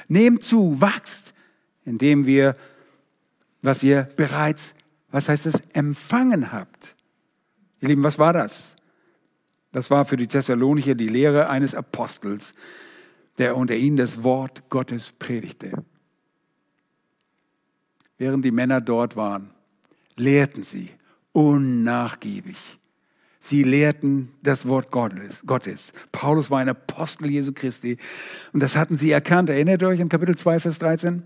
Nehmt 0.09 0.45
zu, 0.45 0.81
wachst, 0.81 1.34
indem 1.85 2.27
wir, 2.27 2.57
was 3.63 3.83
ihr 3.83 4.09
bereits, 4.17 4.75
was 5.11 5.29
heißt 5.29 5.47
es, 5.47 5.55
empfangen 5.73 6.53
habt. 6.53 6.95
Ihr 7.81 7.89
Lieben, 7.89 8.03
was 8.03 8.19
war 8.19 8.33
das? 8.33 8.75
Das 9.73 9.91
war 9.91 10.05
für 10.05 10.17
die 10.17 10.29
Thessalonicher 10.29 10.95
die 10.95 11.09
Lehre 11.09 11.49
eines 11.49 11.75
Apostels, 11.75 12.53
der 13.39 13.57
unter 13.57 13.75
ihnen 13.75 13.97
das 13.97 14.23
Wort 14.23 14.69
Gottes 14.69 15.13
predigte. 15.13 15.85
Während 18.19 18.45
die 18.45 18.53
Männer 18.53 18.81
dort 18.81 19.17
waren, 19.17 19.51
lehrten 20.17 20.63
sie 20.63 20.91
unnachgiebig. 21.33 22.57
Sie 23.41 23.63
lehrten 23.63 24.33
das 24.43 24.67
Wort 24.67 24.91
Gottes. 24.91 25.93
Paulus 26.13 26.51
war 26.51 26.61
ein 26.61 26.69
Apostel 26.69 27.29
Jesu 27.29 27.53
Christi 27.53 27.99
und 28.53 28.63
das 28.63 28.77
hatten 28.77 28.97
sie 28.97 29.11
erkannt. 29.11 29.51
Erinnert 29.51 29.83
ihr 29.83 29.89
euch 29.89 30.01
an 30.01 30.09
Kapitel 30.09 30.37
2, 30.37 30.61
Vers 30.61 30.79
13? 30.79 31.25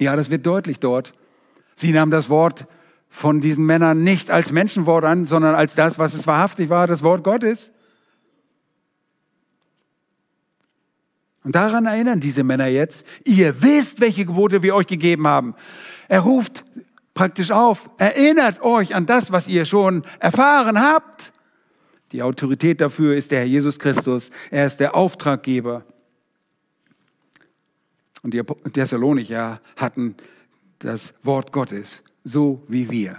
Ja, 0.00 0.16
das 0.16 0.30
wird 0.30 0.46
deutlich 0.46 0.80
dort. 0.80 1.12
Sie 1.74 1.92
nahmen 1.92 2.10
das 2.10 2.30
Wort 2.30 2.66
von 3.08 3.40
diesen 3.40 3.64
Männern 3.64 4.02
nicht 4.02 4.30
als 4.30 4.52
Menschenwort 4.52 5.04
an, 5.04 5.26
sondern 5.26 5.54
als 5.54 5.74
das, 5.74 5.98
was 5.98 6.14
es 6.14 6.26
wahrhaftig 6.26 6.68
war, 6.68 6.86
das 6.86 7.02
Wort 7.02 7.24
Gottes. 7.24 7.72
Und 11.44 11.54
daran 11.54 11.86
erinnern 11.86 12.20
diese 12.20 12.44
Männer 12.44 12.66
jetzt, 12.66 13.06
ihr 13.24 13.62
wisst, 13.62 14.00
welche 14.00 14.26
Gebote 14.26 14.62
wir 14.62 14.74
euch 14.74 14.86
gegeben 14.86 15.26
haben. 15.26 15.54
Er 16.08 16.20
ruft 16.20 16.64
praktisch 17.14 17.50
auf, 17.50 17.90
erinnert 17.96 18.60
euch 18.60 18.94
an 18.94 19.06
das, 19.06 19.32
was 19.32 19.48
ihr 19.48 19.64
schon 19.64 20.04
erfahren 20.20 20.80
habt. 20.80 21.32
Die 22.12 22.22
Autorität 22.22 22.80
dafür 22.80 23.16
ist 23.16 23.30
der 23.30 23.40
Herr 23.40 23.46
Jesus 23.46 23.78
Christus. 23.78 24.30
Er 24.50 24.66
ist 24.66 24.78
der 24.78 24.94
Auftraggeber. 24.94 25.84
Und 28.22 28.34
die 28.34 28.42
Thessalonicher 28.72 29.60
hatten 29.76 30.16
das 30.80 31.14
Wort 31.22 31.52
Gottes 31.52 32.02
so 32.24 32.62
wie 32.68 32.90
wir. 32.90 33.18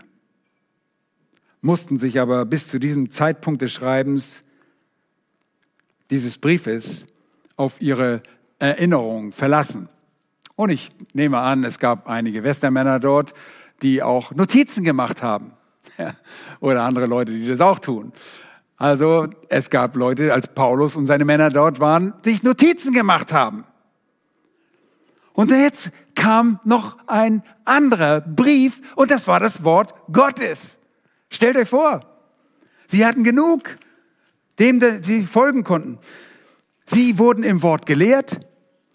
Mussten 1.61 1.97
sich 1.97 2.19
aber 2.19 2.45
bis 2.45 2.67
zu 2.67 2.79
diesem 2.79 3.11
Zeitpunkt 3.11 3.61
des 3.61 3.73
Schreibens 3.73 4.43
dieses 6.09 6.37
Briefes 6.37 7.05
auf 7.57 7.81
ihre 7.81 8.21
Erinnerung 8.59 9.31
verlassen. 9.31 9.89
Und 10.55 10.69
ich 10.69 10.89
nehme 11.13 11.39
an, 11.39 11.63
es 11.63 11.79
gab 11.79 12.07
einige 12.07 12.43
Westermänner 12.43 12.99
dort, 12.99 13.33
die 13.81 14.03
auch 14.03 14.31
Notizen 14.33 14.83
gemacht 14.83 15.21
haben. 15.21 15.53
Oder 16.59 16.83
andere 16.83 17.05
Leute, 17.05 17.31
die 17.31 17.45
das 17.45 17.61
auch 17.61 17.79
tun. 17.79 18.13
Also 18.77 19.27
es 19.49 19.69
gab 19.69 19.95
Leute, 19.95 20.33
als 20.33 20.47
Paulus 20.47 20.95
und 20.95 21.05
seine 21.05 21.25
Männer 21.25 21.49
dort 21.49 21.79
waren, 21.79 22.13
sich 22.23 22.43
Notizen 22.43 22.93
gemacht 22.93 23.33
haben. 23.33 23.65
Und 25.39 25.51
jetzt 25.51 25.91
kam 26.15 26.59
noch 26.65 26.97
ein 27.07 27.43
anderer 27.63 28.19
Brief 28.19 28.81
und 28.97 29.09
das 29.09 29.25
war 29.25 29.39
das 29.39 29.63
Wort 29.63 29.93
Gottes. 30.11 30.79
Stellt 31.29 31.55
euch 31.55 31.69
vor, 31.69 32.01
sie 32.89 33.05
hatten 33.05 33.23
genug, 33.23 33.77
dem 34.59 34.81
sie 35.01 35.21
folgen 35.23 35.63
konnten. 35.63 35.97
Sie 36.87 37.17
wurden 37.17 37.43
im 37.43 37.63
Wort 37.63 37.85
gelehrt 37.85 38.45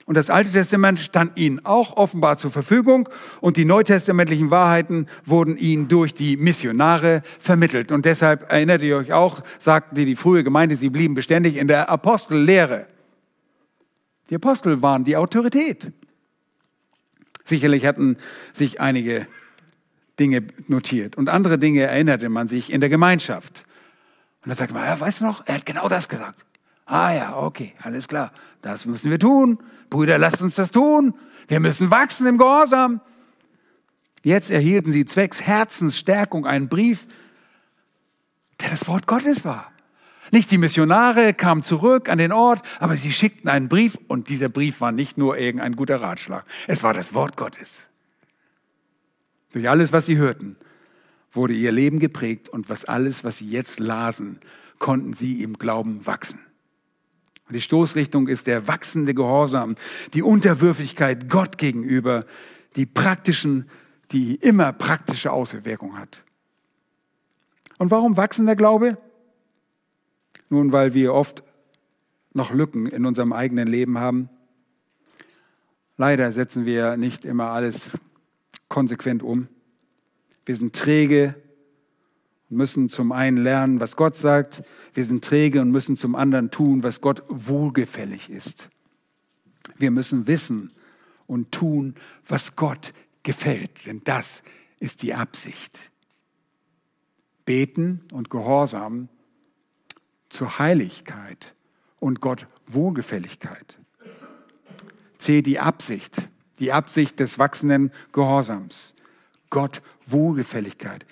und 0.04 0.18
das 0.18 0.28
Alte 0.28 0.52
Testament 0.52 0.98
stand 0.98 1.38
ihnen 1.38 1.64
auch 1.64 1.96
offenbar 1.96 2.36
zur 2.36 2.50
Verfügung 2.50 3.08
und 3.40 3.56
die 3.56 3.64
neutestamentlichen 3.64 4.50
Wahrheiten 4.50 5.06
wurden 5.24 5.56
ihnen 5.56 5.88
durch 5.88 6.12
die 6.12 6.36
Missionare 6.36 7.22
vermittelt. 7.38 7.90
Und 7.90 8.04
deshalb 8.04 8.52
erinnert 8.52 8.82
ihr 8.82 8.98
euch 8.98 9.14
auch, 9.14 9.42
sagten 9.58 9.94
die, 9.94 10.04
die 10.04 10.14
frühe 10.14 10.44
Gemeinde, 10.44 10.76
sie 10.76 10.90
blieben 10.90 11.14
beständig 11.14 11.56
in 11.56 11.68
der 11.68 11.88
Apostellehre. 11.88 12.86
Die 14.28 14.34
Apostel 14.34 14.82
waren 14.82 15.04
die 15.04 15.16
Autorität. 15.16 15.90
Sicherlich 17.44 17.86
hatten 17.86 18.16
sich 18.52 18.80
einige 18.80 19.26
Dinge 20.18 20.44
notiert 20.68 21.16
und 21.16 21.28
andere 21.28 21.58
Dinge 21.58 21.82
erinnerte 21.82 22.28
man 22.28 22.48
sich 22.48 22.72
in 22.72 22.80
der 22.80 22.88
Gemeinschaft. 22.88 23.64
Und 24.42 24.50
dann 24.50 24.56
sagte 24.56 24.74
man, 24.74 24.84
ja, 24.84 24.98
weißt 24.98 25.20
du 25.20 25.24
noch, 25.24 25.46
er 25.46 25.56
hat 25.56 25.66
genau 25.66 25.88
das 25.88 26.08
gesagt. 26.08 26.44
Ah 26.86 27.12
ja, 27.12 27.36
okay, 27.36 27.74
alles 27.80 28.08
klar, 28.08 28.32
das 28.62 28.84
müssen 28.86 29.10
wir 29.10 29.18
tun. 29.18 29.58
Brüder, 29.90 30.18
lasst 30.18 30.42
uns 30.42 30.54
das 30.54 30.70
tun. 30.70 31.14
Wir 31.48 31.60
müssen 31.60 31.90
wachsen 31.90 32.26
im 32.26 32.38
Gehorsam. 32.38 33.00
Jetzt 34.22 34.50
erhielten 34.50 34.92
sie 34.92 35.04
zwecks 35.04 35.42
Herzensstärkung 35.42 36.46
einen 36.46 36.68
Brief, 36.68 37.06
der 38.60 38.70
das 38.70 38.86
Wort 38.86 39.06
Gottes 39.06 39.44
war. 39.44 39.73
Nicht 40.34 40.50
die 40.50 40.58
Missionare 40.58 41.32
kamen 41.32 41.62
zurück 41.62 42.08
an 42.08 42.18
den 42.18 42.32
Ort, 42.32 42.60
aber 42.80 42.96
sie 42.96 43.12
schickten 43.12 43.48
einen 43.48 43.68
Brief 43.68 43.96
und 44.08 44.28
dieser 44.28 44.48
Brief 44.48 44.80
war 44.80 44.90
nicht 44.90 45.16
nur 45.16 45.38
irgendein 45.38 45.76
guter 45.76 46.02
Ratschlag, 46.02 46.44
es 46.66 46.82
war 46.82 46.92
das 46.92 47.14
Wort 47.14 47.36
Gottes. 47.36 47.86
Durch 49.52 49.68
alles, 49.68 49.92
was 49.92 50.06
sie 50.06 50.16
hörten, 50.16 50.56
wurde 51.30 51.54
ihr 51.54 51.70
Leben 51.70 52.00
geprägt 52.00 52.48
und 52.48 52.68
was 52.68 52.84
alles, 52.84 53.22
was 53.22 53.36
sie 53.36 53.48
jetzt 53.48 53.78
lasen, 53.78 54.40
konnten 54.80 55.14
sie 55.14 55.40
im 55.40 55.56
Glauben 55.56 56.04
wachsen. 56.04 56.40
Und 57.46 57.54
die 57.54 57.60
Stoßrichtung 57.60 58.26
ist 58.26 58.48
der 58.48 58.66
wachsende 58.66 59.14
Gehorsam, 59.14 59.76
die 60.14 60.22
Unterwürfigkeit 60.24 61.30
Gott 61.30 61.58
gegenüber, 61.58 62.26
die 62.74 62.86
praktischen, 62.86 63.70
die 64.10 64.34
immer 64.34 64.72
praktische 64.72 65.30
Auswirkungen 65.30 65.96
hat. 65.96 66.24
Und 67.78 67.92
warum 67.92 68.16
wachsender 68.16 68.56
Glaube? 68.56 68.98
Nun, 70.48 70.72
weil 70.72 70.94
wir 70.94 71.14
oft 71.14 71.42
noch 72.32 72.52
Lücken 72.52 72.86
in 72.86 73.06
unserem 73.06 73.32
eigenen 73.32 73.66
Leben 73.66 73.98
haben. 73.98 74.28
Leider 75.96 76.32
setzen 76.32 76.66
wir 76.66 76.96
nicht 76.96 77.24
immer 77.24 77.50
alles 77.50 77.92
konsequent 78.68 79.22
um. 79.22 79.48
Wir 80.44 80.56
sind 80.56 80.74
träge 80.74 81.36
und 82.50 82.56
müssen 82.56 82.90
zum 82.90 83.12
einen 83.12 83.36
lernen, 83.36 83.80
was 83.80 83.96
Gott 83.96 84.16
sagt. 84.16 84.64
Wir 84.92 85.04
sind 85.04 85.24
träge 85.24 85.60
und 85.60 85.70
müssen 85.70 85.96
zum 85.96 86.16
anderen 86.16 86.50
tun, 86.50 86.82
was 86.82 87.00
Gott 87.00 87.22
wohlgefällig 87.28 88.28
ist. 88.28 88.68
Wir 89.76 89.90
müssen 89.90 90.26
wissen 90.26 90.72
und 91.26 91.52
tun, 91.52 91.94
was 92.28 92.56
Gott 92.56 92.92
gefällt, 93.22 93.86
denn 93.86 94.02
das 94.04 94.42
ist 94.80 95.02
die 95.02 95.14
Absicht. 95.14 95.90
Beten 97.46 98.02
und 98.12 98.30
Gehorsam 98.30 99.08
zur 100.34 100.58
Heiligkeit 100.58 101.54
und 102.00 102.20
Gott 102.20 102.48
Wohlgefälligkeit. 102.66 103.78
C, 105.18 105.42
die 105.42 105.60
Absicht, 105.60 106.28
die 106.58 106.72
Absicht 106.72 107.20
des 107.20 107.38
wachsenden 107.38 107.92
Gehorsams. 108.12 108.94
Gott 109.48 109.80
Wohlgefälligkeit. 110.06 111.06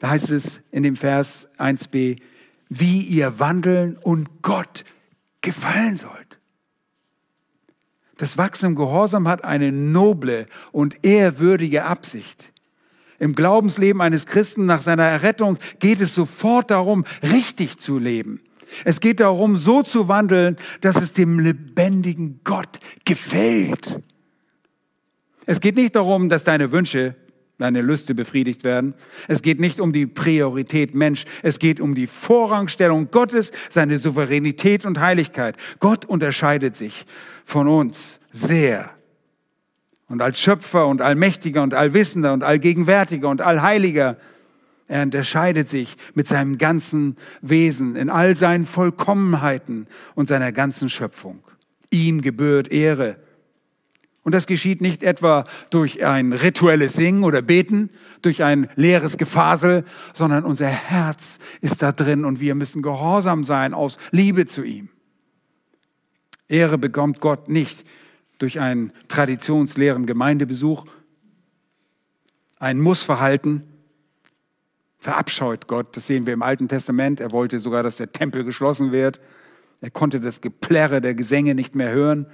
Da 0.00 0.10
heißt 0.10 0.30
es 0.30 0.60
in 0.72 0.82
dem 0.82 0.96
Vers 0.96 1.48
1b, 1.58 2.20
wie 2.68 3.02
ihr 3.02 3.38
wandeln 3.38 3.96
und 3.96 4.42
Gott 4.42 4.84
gefallen 5.40 5.96
sollt. 5.96 6.38
Das 8.16 8.36
Wachsen 8.36 8.66
im 8.66 8.74
Gehorsam 8.74 9.28
hat 9.28 9.44
eine 9.44 9.70
noble 9.70 10.46
und 10.72 11.04
ehrwürdige 11.06 11.84
Absicht. 11.84 12.52
Im 13.20 13.36
Glaubensleben 13.36 14.02
eines 14.02 14.26
Christen 14.26 14.66
nach 14.66 14.82
seiner 14.82 15.04
Errettung 15.04 15.58
geht 15.78 16.00
es 16.00 16.14
sofort 16.14 16.72
darum, 16.72 17.04
richtig 17.22 17.78
zu 17.78 17.98
leben. 17.98 18.40
Es 18.84 19.00
geht 19.00 19.20
darum, 19.20 19.56
so 19.56 19.82
zu 19.82 20.08
wandeln, 20.08 20.56
dass 20.80 20.96
es 20.96 21.12
dem 21.12 21.38
lebendigen 21.38 22.40
Gott 22.44 22.78
gefällt. 23.04 24.00
Es 25.46 25.60
geht 25.60 25.76
nicht 25.76 25.96
darum, 25.96 26.28
dass 26.28 26.44
deine 26.44 26.72
Wünsche, 26.72 27.14
deine 27.56 27.80
Lüste 27.80 28.14
befriedigt 28.14 28.64
werden. 28.64 28.94
Es 29.26 29.42
geht 29.42 29.60
nicht 29.60 29.80
um 29.80 29.92
die 29.92 30.06
Priorität 30.06 30.94
Mensch. 30.94 31.24
Es 31.42 31.58
geht 31.58 31.80
um 31.80 31.94
die 31.94 32.06
Vorrangstellung 32.06 33.10
Gottes, 33.10 33.50
seine 33.70 33.98
Souveränität 33.98 34.84
und 34.84 35.00
Heiligkeit. 35.00 35.56
Gott 35.80 36.04
unterscheidet 36.04 36.76
sich 36.76 37.06
von 37.44 37.66
uns 37.66 38.20
sehr. 38.30 38.90
Und 40.08 40.22
als 40.22 40.40
Schöpfer 40.40 40.86
und 40.86 41.02
Allmächtiger 41.02 41.62
und 41.62 41.74
Allwissender 41.74 42.32
und 42.32 42.42
Allgegenwärtiger 42.42 43.28
und 43.28 43.40
Allheiliger 43.40 44.16
er 44.88 45.02
unterscheidet 45.02 45.68
sich 45.68 45.96
mit 46.14 46.26
seinem 46.26 46.56
ganzen 46.56 47.16
Wesen 47.42 47.94
in 47.94 48.08
all 48.08 48.36
seinen 48.36 48.64
Vollkommenheiten 48.64 49.86
und 50.14 50.28
seiner 50.28 50.50
ganzen 50.50 50.88
Schöpfung. 50.88 51.44
Ihm 51.90 52.22
gebührt 52.22 52.68
Ehre. 52.68 53.18
Und 54.22 54.32
das 54.34 54.46
geschieht 54.46 54.80
nicht 54.80 55.02
etwa 55.02 55.44
durch 55.70 56.04
ein 56.04 56.32
rituelles 56.32 56.94
Singen 56.94 57.24
oder 57.24 57.42
Beten, 57.42 57.90
durch 58.22 58.42
ein 58.42 58.68
leeres 58.76 59.18
Gefasel, 59.18 59.84
sondern 60.14 60.44
unser 60.44 60.66
Herz 60.66 61.38
ist 61.60 61.82
da 61.82 61.92
drin 61.92 62.24
und 62.24 62.40
wir 62.40 62.54
müssen 62.54 62.82
gehorsam 62.82 63.44
sein 63.44 63.74
aus 63.74 63.98
Liebe 64.10 64.46
zu 64.46 64.62
ihm. 64.62 64.88
Ehre 66.48 66.78
bekommt 66.78 67.20
Gott 67.20 67.48
nicht 67.48 67.84
durch 68.38 68.58
einen 68.58 68.92
traditionsleeren 69.08 70.06
Gemeindebesuch, 70.06 70.86
ein 72.58 72.80
Mussverhalten, 72.80 73.62
verabscheut 74.98 75.66
Gott. 75.68 75.96
Das 75.96 76.06
sehen 76.06 76.26
wir 76.26 76.34
im 76.34 76.42
Alten 76.42 76.68
Testament. 76.68 77.20
Er 77.20 77.32
wollte 77.32 77.58
sogar, 77.58 77.82
dass 77.82 77.96
der 77.96 78.12
Tempel 78.12 78.44
geschlossen 78.44 78.92
wird. 78.92 79.20
Er 79.80 79.90
konnte 79.90 80.20
das 80.20 80.40
Geplärre 80.40 81.00
der 81.00 81.14
Gesänge 81.14 81.54
nicht 81.54 81.74
mehr 81.74 81.92
hören. 81.92 82.26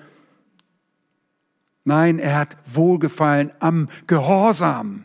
Nein, 1.85 2.19
er 2.19 2.39
hat 2.39 2.57
Wohlgefallen 2.65 3.53
am 3.61 3.89
Gehorsam. 4.07 5.05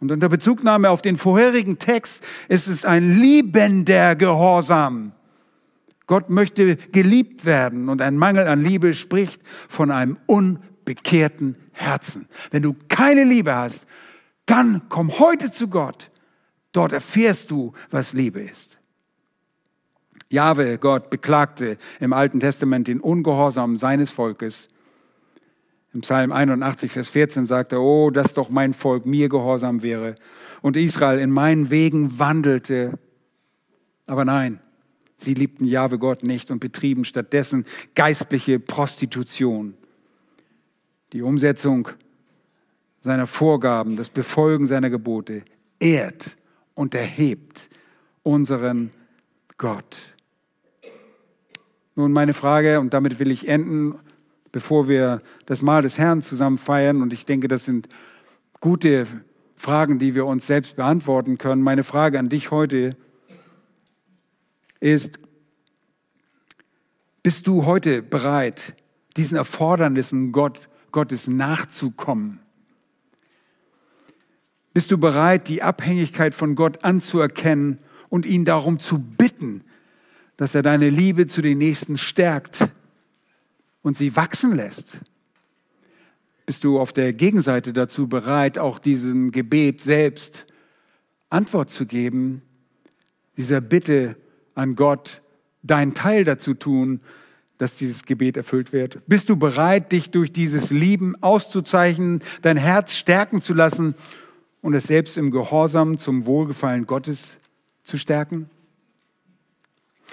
Und 0.00 0.12
unter 0.12 0.28
Bezugnahme 0.28 0.90
auf 0.90 1.02
den 1.02 1.16
vorherigen 1.16 1.78
Text 1.78 2.22
ist 2.48 2.68
es 2.68 2.84
ein 2.84 3.18
liebender 3.18 4.14
Gehorsam. 4.14 5.12
Gott 6.06 6.30
möchte 6.30 6.76
geliebt 6.76 7.44
werden 7.44 7.88
und 7.88 8.00
ein 8.00 8.16
Mangel 8.16 8.46
an 8.46 8.62
Liebe 8.62 8.94
spricht 8.94 9.42
von 9.68 9.90
einem 9.90 10.18
unbekehrten 10.26 11.56
Herzen. 11.72 12.28
Wenn 12.50 12.62
du 12.62 12.76
keine 12.88 13.24
Liebe 13.24 13.54
hast, 13.54 13.86
dann 14.46 14.82
komm 14.88 15.18
heute 15.18 15.50
zu 15.50 15.68
Gott. 15.68 16.10
Dort 16.78 16.92
erfährst 16.92 17.50
du, 17.50 17.72
was 17.90 18.12
Liebe 18.12 18.38
ist. 18.38 18.78
Jahwe, 20.30 20.78
Gott, 20.78 21.10
beklagte 21.10 21.76
im 21.98 22.12
Alten 22.12 22.38
Testament 22.38 22.86
den 22.86 23.00
Ungehorsam 23.00 23.76
seines 23.76 24.12
Volkes. 24.12 24.68
Im 25.92 26.02
Psalm 26.02 26.30
81, 26.30 26.92
Vers 26.92 27.08
14 27.08 27.46
sagt 27.46 27.72
er, 27.72 27.82
oh, 27.82 28.10
dass 28.12 28.32
doch 28.32 28.48
mein 28.48 28.74
Volk 28.74 29.06
mir 29.06 29.28
gehorsam 29.28 29.82
wäre 29.82 30.14
und 30.62 30.76
Israel 30.76 31.18
in 31.18 31.30
meinen 31.30 31.70
Wegen 31.70 32.20
wandelte. 32.20 32.96
Aber 34.06 34.24
nein, 34.24 34.60
sie 35.16 35.34
liebten 35.34 35.64
Jahwe 35.64 35.98
Gott 35.98 36.22
nicht 36.22 36.48
und 36.52 36.60
betrieben 36.60 37.04
stattdessen 37.04 37.64
geistliche 37.96 38.60
Prostitution. 38.60 39.74
Die 41.12 41.22
Umsetzung 41.22 41.88
seiner 43.00 43.26
Vorgaben, 43.26 43.96
das 43.96 44.10
Befolgen 44.10 44.68
seiner 44.68 44.90
Gebote 44.90 45.42
ehrt 45.80 46.37
und 46.78 46.94
erhebt 46.94 47.68
unseren 48.22 48.92
Gott. 49.56 49.98
Nun 51.96 52.12
meine 52.12 52.34
Frage, 52.34 52.78
und 52.78 52.94
damit 52.94 53.18
will 53.18 53.32
ich 53.32 53.48
enden, 53.48 53.98
bevor 54.52 54.86
wir 54.88 55.20
das 55.46 55.60
Mahl 55.60 55.82
des 55.82 55.98
Herrn 55.98 56.22
zusammen 56.22 56.56
feiern, 56.56 57.02
und 57.02 57.12
ich 57.12 57.26
denke, 57.26 57.48
das 57.48 57.64
sind 57.64 57.88
gute 58.60 59.08
Fragen, 59.56 59.98
die 59.98 60.14
wir 60.14 60.24
uns 60.24 60.46
selbst 60.46 60.76
beantworten 60.76 61.36
können. 61.36 61.62
Meine 61.62 61.82
Frage 61.82 62.16
an 62.16 62.28
dich 62.28 62.52
heute 62.52 62.96
ist, 64.78 65.18
bist 67.24 67.48
du 67.48 67.66
heute 67.66 68.02
bereit, 68.02 68.76
diesen 69.16 69.36
Erfordernissen 69.36 70.30
Gott, 70.30 70.68
Gottes 70.92 71.26
nachzukommen? 71.26 72.38
Bist 74.78 74.92
du 74.92 74.98
bereit, 74.98 75.48
die 75.48 75.60
Abhängigkeit 75.60 76.36
von 76.36 76.54
Gott 76.54 76.84
anzuerkennen 76.84 77.80
und 78.10 78.24
ihn 78.24 78.44
darum 78.44 78.78
zu 78.78 79.00
bitten, 79.00 79.64
dass 80.36 80.54
er 80.54 80.62
deine 80.62 80.88
Liebe 80.88 81.26
zu 81.26 81.42
den 81.42 81.58
Nächsten 81.58 81.98
stärkt 81.98 82.64
und 83.82 83.96
sie 83.96 84.14
wachsen 84.14 84.54
lässt? 84.54 85.00
Bist 86.46 86.62
du 86.62 86.78
auf 86.78 86.92
der 86.92 87.12
Gegenseite 87.12 87.72
dazu 87.72 88.06
bereit, 88.06 88.56
auch 88.56 88.78
diesem 88.78 89.32
Gebet 89.32 89.80
selbst 89.80 90.46
Antwort 91.28 91.70
zu 91.70 91.84
geben, 91.84 92.42
dieser 93.36 93.60
Bitte 93.60 94.14
an 94.54 94.76
Gott, 94.76 95.22
deinen 95.64 95.94
Teil 95.94 96.22
dazu 96.22 96.54
tun, 96.54 97.00
dass 97.58 97.74
dieses 97.74 98.04
Gebet 98.04 98.36
erfüllt 98.36 98.72
wird? 98.72 99.00
Bist 99.08 99.28
du 99.28 99.34
bereit, 99.34 99.90
dich 99.90 100.12
durch 100.12 100.32
dieses 100.32 100.70
Lieben 100.70 101.20
auszuzeichnen, 101.20 102.22
dein 102.42 102.56
Herz 102.56 102.94
stärken 102.94 103.42
zu 103.42 103.54
lassen 103.54 103.96
und 104.60 104.74
es 104.74 104.84
selbst 104.84 105.16
im 105.16 105.30
Gehorsam 105.30 105.98
zum 105.98 106.26
Wohlgefallen 106.26 106.86
Gottes 106.86 107.38
zu 107.84 107.96
stärken? 107.96 108.50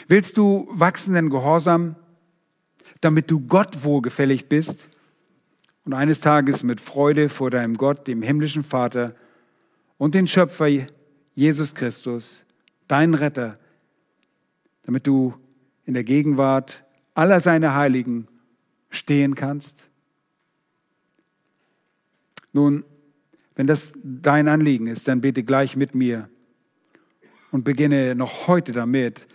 Willst 0.08 0.38
du 0.38 0.68
wachsenden 0.72 1.30
Gehorsam, 1.30 1.96
damit 3.02 3.32
du 3.32 3.40
Gott 3.42 3.84
wohlgefällig 3.84 4.48
bist 4.48 4.88
und 5.84 5.94
eines 5.94 6.20
Tages 6.20 6.64
mit 6.64 6.82
Freude 6.82 7.30
vor 7.30 7.50
deinem 7.50 7.76
Gott, 7.78 8.08
dem 8.08 8.22
himmlischen 8.22 8.64
Vater 8.64 9.16
und 9.98 10.16
den 10.16 10.28
Schöpfer 10.28 10.68
Jesus 11.34 11.76
Christus, 11.76 12.44
deinen 12.88 13.14
Retter, 13.14 13.56
damit 14.84 15.08
du 15.08 15.34
in 15.86 15.94
der 15.94 16.04
Gegenwart 16.04 16.84
aller 17.14 17.40
seiner 17.40 17.76
Heiligen 17.76 18.28
stehen 18.90 19.36
kannst? 19.36 19.84
Nun, 22.54 22.86
wenn 23.56 23.68
das 23.68 23.92
dein 24.04 24.48
Anliegen 24.48 24.88
ist, 24.88 25.08
dann 25.08 25.22
bete 25.22 25.44
gleich 25.44 25.76
mit 25.76 25.96
mir 25.96 26.30
und 27.52 27.64
beginne 27.64 28.16
noch 28.16 28.48
heute 28.48 28.72
damit, 28.72 29.28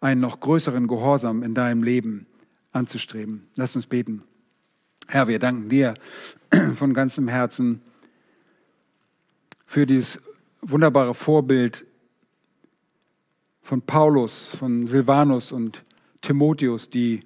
einen 0.00 0.20
noch 0.20 0.40
größeren 0.40 0.86
Gehorsam 0.86 1.42
in 1.42 1.54
deinem 1.54 1.82
Leben 1.82 2.26
anzustreben. 2.72 3.48
Lass 3.54 3.74
uns 3.74 3.86
beten. 3.86 4.22
Herr, 5.08 5.28
wir 5.28 5.38
danken 5.38 5.68
dir 5.68 5.94
von 6.76 6.94
ganzem 6.94 7.28
Herzen 7.28 7.82
für 9.66 9.86
dieses 9.86 10.20
wunderbare 10.60 11.14
Vorbild 11.14 11.86
von 13.62 13.82
Paulus, 13.82 14.48
von 14.48 14.86
Silvanus 14.86 15.52
und 15.52 15.84
Timotheus, 16.20 16.90
die 16.90 17.20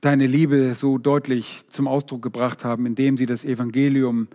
deine 0.00 0.26
Liebe 0.26 0.74
so 0.74 0.98
deutlich 0.98 1.64
zum 1.68 1.86
Ausdruck 1.86 2.22
gebracht 2.22 2.64
haben, 2.64 2.86
indem 2.86 3.16
sie 3.16 3.26
das 3.26 3.44
Evangelium 3.44 4.28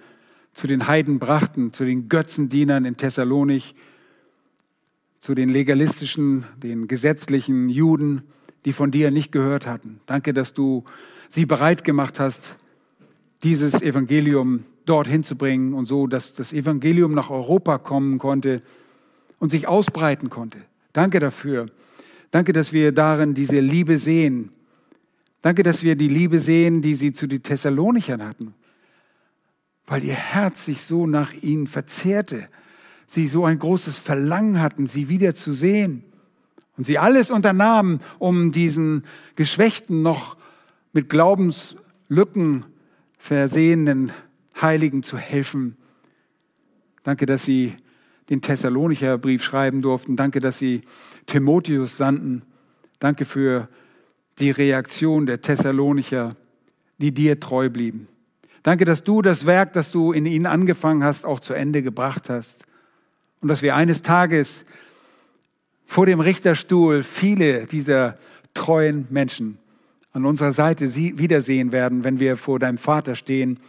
zu 0.54 0.68
den 0.68 0.88
Heiden 0.88 1.20
brachten, 1.20 1.74
zu 1.74 1.84
den 1.84 2.10
Götzendienern 2.10 2.86
in 2.86 2.98
Thessalonich, 2.98 3.76
zu 5.20 5.36
den 5.36 5.50
legalistischen, 5.50 6.46
den 6.58 6.88
gesetzlichen 6.88 7.70
Juden, 7.70 8.24
die 8.66 8.74
von 8.74 8.92
dir 8.92 9.10
nicht 9.10 9.32
gehört 9.32 9.66
hatten. 9.66 10.00
Danke, 10.06 10.34
dass 10.34 10.54
du 10.54 10.84
sie 11.30 11.46
bereit 11.46 11.84
gemacht 11.84 12.20
hast, 12.20 12.56
dieses 13.42 13.82
Evangelium 13.82 14.64
dorthin 14.86 15.24
zu 15.24 15.36
bringen 15.36 15.74
und 15.74 15.86
so, 15.86 16.08
dass 16.08 16.34
das 16.34 16.54
Evangelium 16.54 17.14
nach 17.14 17.30
Europa 17.30 17.78
kommen 17.78 18.20
konnte 18.20 18.62
und 19.40 19.50
sich 19.50 19.68
ausbreiten 19.68 20.30
konnte. 20.30 20.60
Danke 20.92 21.20
dafür. 21.20 21.66
Danke, 22.32 22.54
dass 22.54 22.74
wir 22.74 22.92
darin 22.92 23.34
diese 23.34 23.60
Liebe 23.60 23.98
sehen. 23.98 24.52
Danke, 25.42 25.64
dass 25.64 25.84
wir 25.84 25.96
die 25.96 26.08
Liebe 26.08 26.40
sehen, 26.40 26.82
die 26.82 26.96
sie 26.96 27.14
zu 27.14 27.28
den 27.28 27.44
Thessalonichern 27.44 28.24
hatten 28.24 28.54
weil 29.86 30.04
ihr 30.04 30.16
Herz 30.16 30.66
sich 30.66 30.84
so 30.84 31.08
nach 31.08 31.34
ihnen 31.34 31.68
verzehrte, 31.68 32.48
sie 33.06 33.28
so 33.28 33.46
ein 33.46 33.60
großes 33.60 34.00
Verlangen 34.00 34.62
hatten, 34.62 34.88
sie 34.88 35.10
wiederzusehen. 35.10 36.04
Und 36.76 36.86
sie 36.86 36.98
alles 36.98 37.30
unternahmen, 37.30 38.00
um 38.18 38.52
diesen 38.52 39.04
Geschwächten 39.36 40.02
noch 40.02 40.38
mit 40.92 41.08
Glaubenslücken 41.10 42.66
versehenen 43.18 44.12
Heiligen 44.60 45.04
zu 45.04 45.18
helfen. 45.18 45.78
Danke, 47.04 47.26
dass 47.26 47.44
sie 47.44 47.76
den 48.30 48.42
Thessalonicher 48.42 49.18
Brief 49.18 49.44
schreiben 49.44 49.82
durften. 49.82 50.16
Danke, 50.16 50.40
dass 50.40 50.58
sie 50.58 50.82
Timotheus 51.26 51.98
sandten. 51.98 52.44
Danke 53.00 53.26
für 53.26 53.68
die 54.40 54.52
Reaktion 54.52 55.26
der 55.26 55.42
Thessalonicher, 55.42 56.36
die 56.98 57.14
dir 57.14 57.40
treu 57.40 57.70
blieben. 57.70 58.08
Danke, 58.64 58.86
dass 58.86 59.04
du 59.04 59.22
das 59.22 59.46
Werk, 59.46 59.74
das 59.74 59.92
du 59.92 60.14
in 60.14 60.26
ihnen 60.26 60.46
angefangen 60.46 61.04
hast, 61.04 61.26
auch 61.26 61.42
zu 61.42 61.54
Ende 61.54 61.84
gebracht 61.84 62.30
hast. 62.30 62.66
Und 63.42 63.50
dass 63.50 63.62
wir 63.62 63.76
eines 63.76 64.02
Tages 64.02 64.64
vor 65.86 66.06
dem 66.06 66.22
Richterstuhl 66.22 67.04
viele 67.04 67.68
dieser 67.68 68.16
treuen 68.54 69.06
Menschen 69.10 69.58
an 70.14 70.26
unserer 70.26 70.54
Seite 70.54 70.96
wiedersehen 70.96 71.74
werden, 71.74 72.06
wenn 72.06 72.22
wir 72.22 72.38
vor 72.38 72.58
deinem 72.58 72.78
Vater 72.78 73.16
stehen, 73.16 73.60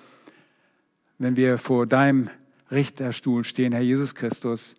wenn 1.19 1.37
wir 1.37 1.59
vor 1.59 1.87
deinem 1.87 2.31
Richterstuhl 2.71 3.45
stehen, 3.45 3.73
Herr 3.73 3.83
Jesus 3.83 4.15
Christus, 4.15 4.77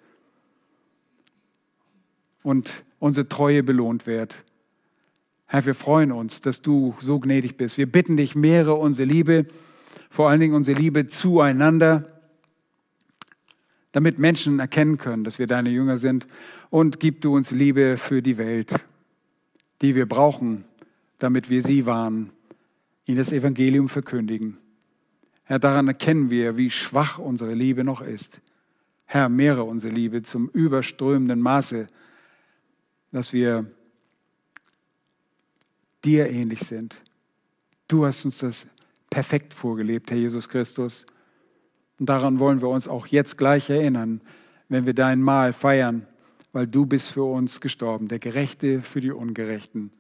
und 2.42 2.84
unsere 3.00 3.28
Treue 3.28 3.64
belohnt 3.64 4.08
wird. 4.08 4.44
Herr, 5.48 5.66
wir 5.66 5.76
freuen 5.76 6.12
uns, 6.12 6.40
dass 6.40 6.62
du 6.62 6.96
so 7.00 7.20
gnädig 7.20 7.58
bist. 7.58 7.78
Wir 7.78 7.92
bitten 7.92 8.16
dich, 8.16 8.36
mehre 8.36 8.76
unsere 8.76 9.08
Liebe 9.08 9.48
vor 10.16 10.30
allen 10.30 10.40
Dingen 10.40 10.54
unsere 10.54 10.80
Liebe 10.80 11.08
zueinander, 11.08 12.22
damit 13.92 14.18
Menschen 14.18 14.60
erkennen 14.60 14.98
können, 14.98 15.26
dass 15.26 15.40
wir 15.40 15.46
deine 15.46 15.70
Jünger 15.72 15.98
sind. 15.98 16.26
Und 16.70 17.02
gib 17.02 17.20
du 17.20 17.36
uns 17.36 17.52
Liebe 17.52 17.98
für 17.98 18.22
die 18.22 18.38
Welt, 18.38 18.86
die 19.82 19.94
wir 19.94 20.06
brauchen, 20.06 20.64
damit 21.20 21.50
wir 21.50 21.62
sie 21.62 21.86
wahren, 21.86 22.30
ihnen 23.06 23.18
das 23.18 23.34
Evangelium 23.34 23.90
verkündigen. 23.90 24.58
Herr, 25.44 25.60
daran 25.60 25.90
erkennen 25.90 26.30
wir, 26.30 26.56
wie 26.56 26.70
schwach 26.70 27.20
unsere 27.20 27.54
Liebe 27.54 27.84
noch 27.84 28.02
ist. 28.02 28.40
Herr, 29.04 29.28
mehre 29.28 29.66
unsere 29.66 29.94
Liebe 29.94 30.24
zum 30.24 30.48
überströmenden 30.48 31.42
Maße, 31.42 31.88
dass 33.12 33.34
wir 33.34 33.70
dir 36.06 36.30
ähnlich 36.30 36.62
sind. 36.62 37.02
Du 37.90 38.06
hast 38.06 38.24
uns 38.24 38.38
das 38.38 38.66
perfekt 39.16 39.54
vorgelebt, 39.54 40.12
Herr 40.12 40.18
Jesus 40.18 40.50
Christus. 40.50 41.06
Und 42.02 42.10
daran 42.10 42.38
wollen 42.38 42.60
wir 42.60 42.68
uns 42.68 42.86
auch 42.86 43.08
jetzt 43.08 43.38
gleich 43.38 43.70
erinnern, 43.70 44.20
wenn 44.68 44.86
wir 44.86 44.94
dein 44.94 45.22
Mahl 45.22 45.54
feiern, 45.54 46.06
weil 46.52 46.68
du 46.68 46.86
bist 46.86 47.12
für 47.12 47.24
uns 47.24 47.62
gestorben, 47.62 48.10
der 48.10 48.20
Gerechte 48.20 48.82
für 48.82 49.00
die 49.00 49.14
Ungerechten. 49.14 49.92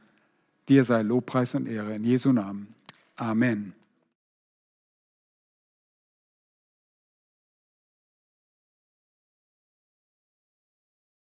Dir 0.68 0.84
sei 0.84 1.01
Lobpreis 1.01 1.55
und 1.55 1.66
Ehre 1.66 1.95
in 1.95 2.03
Jesu 2.03 2.34
Namen. 2.34 2.76
Amen. 3.16 3.74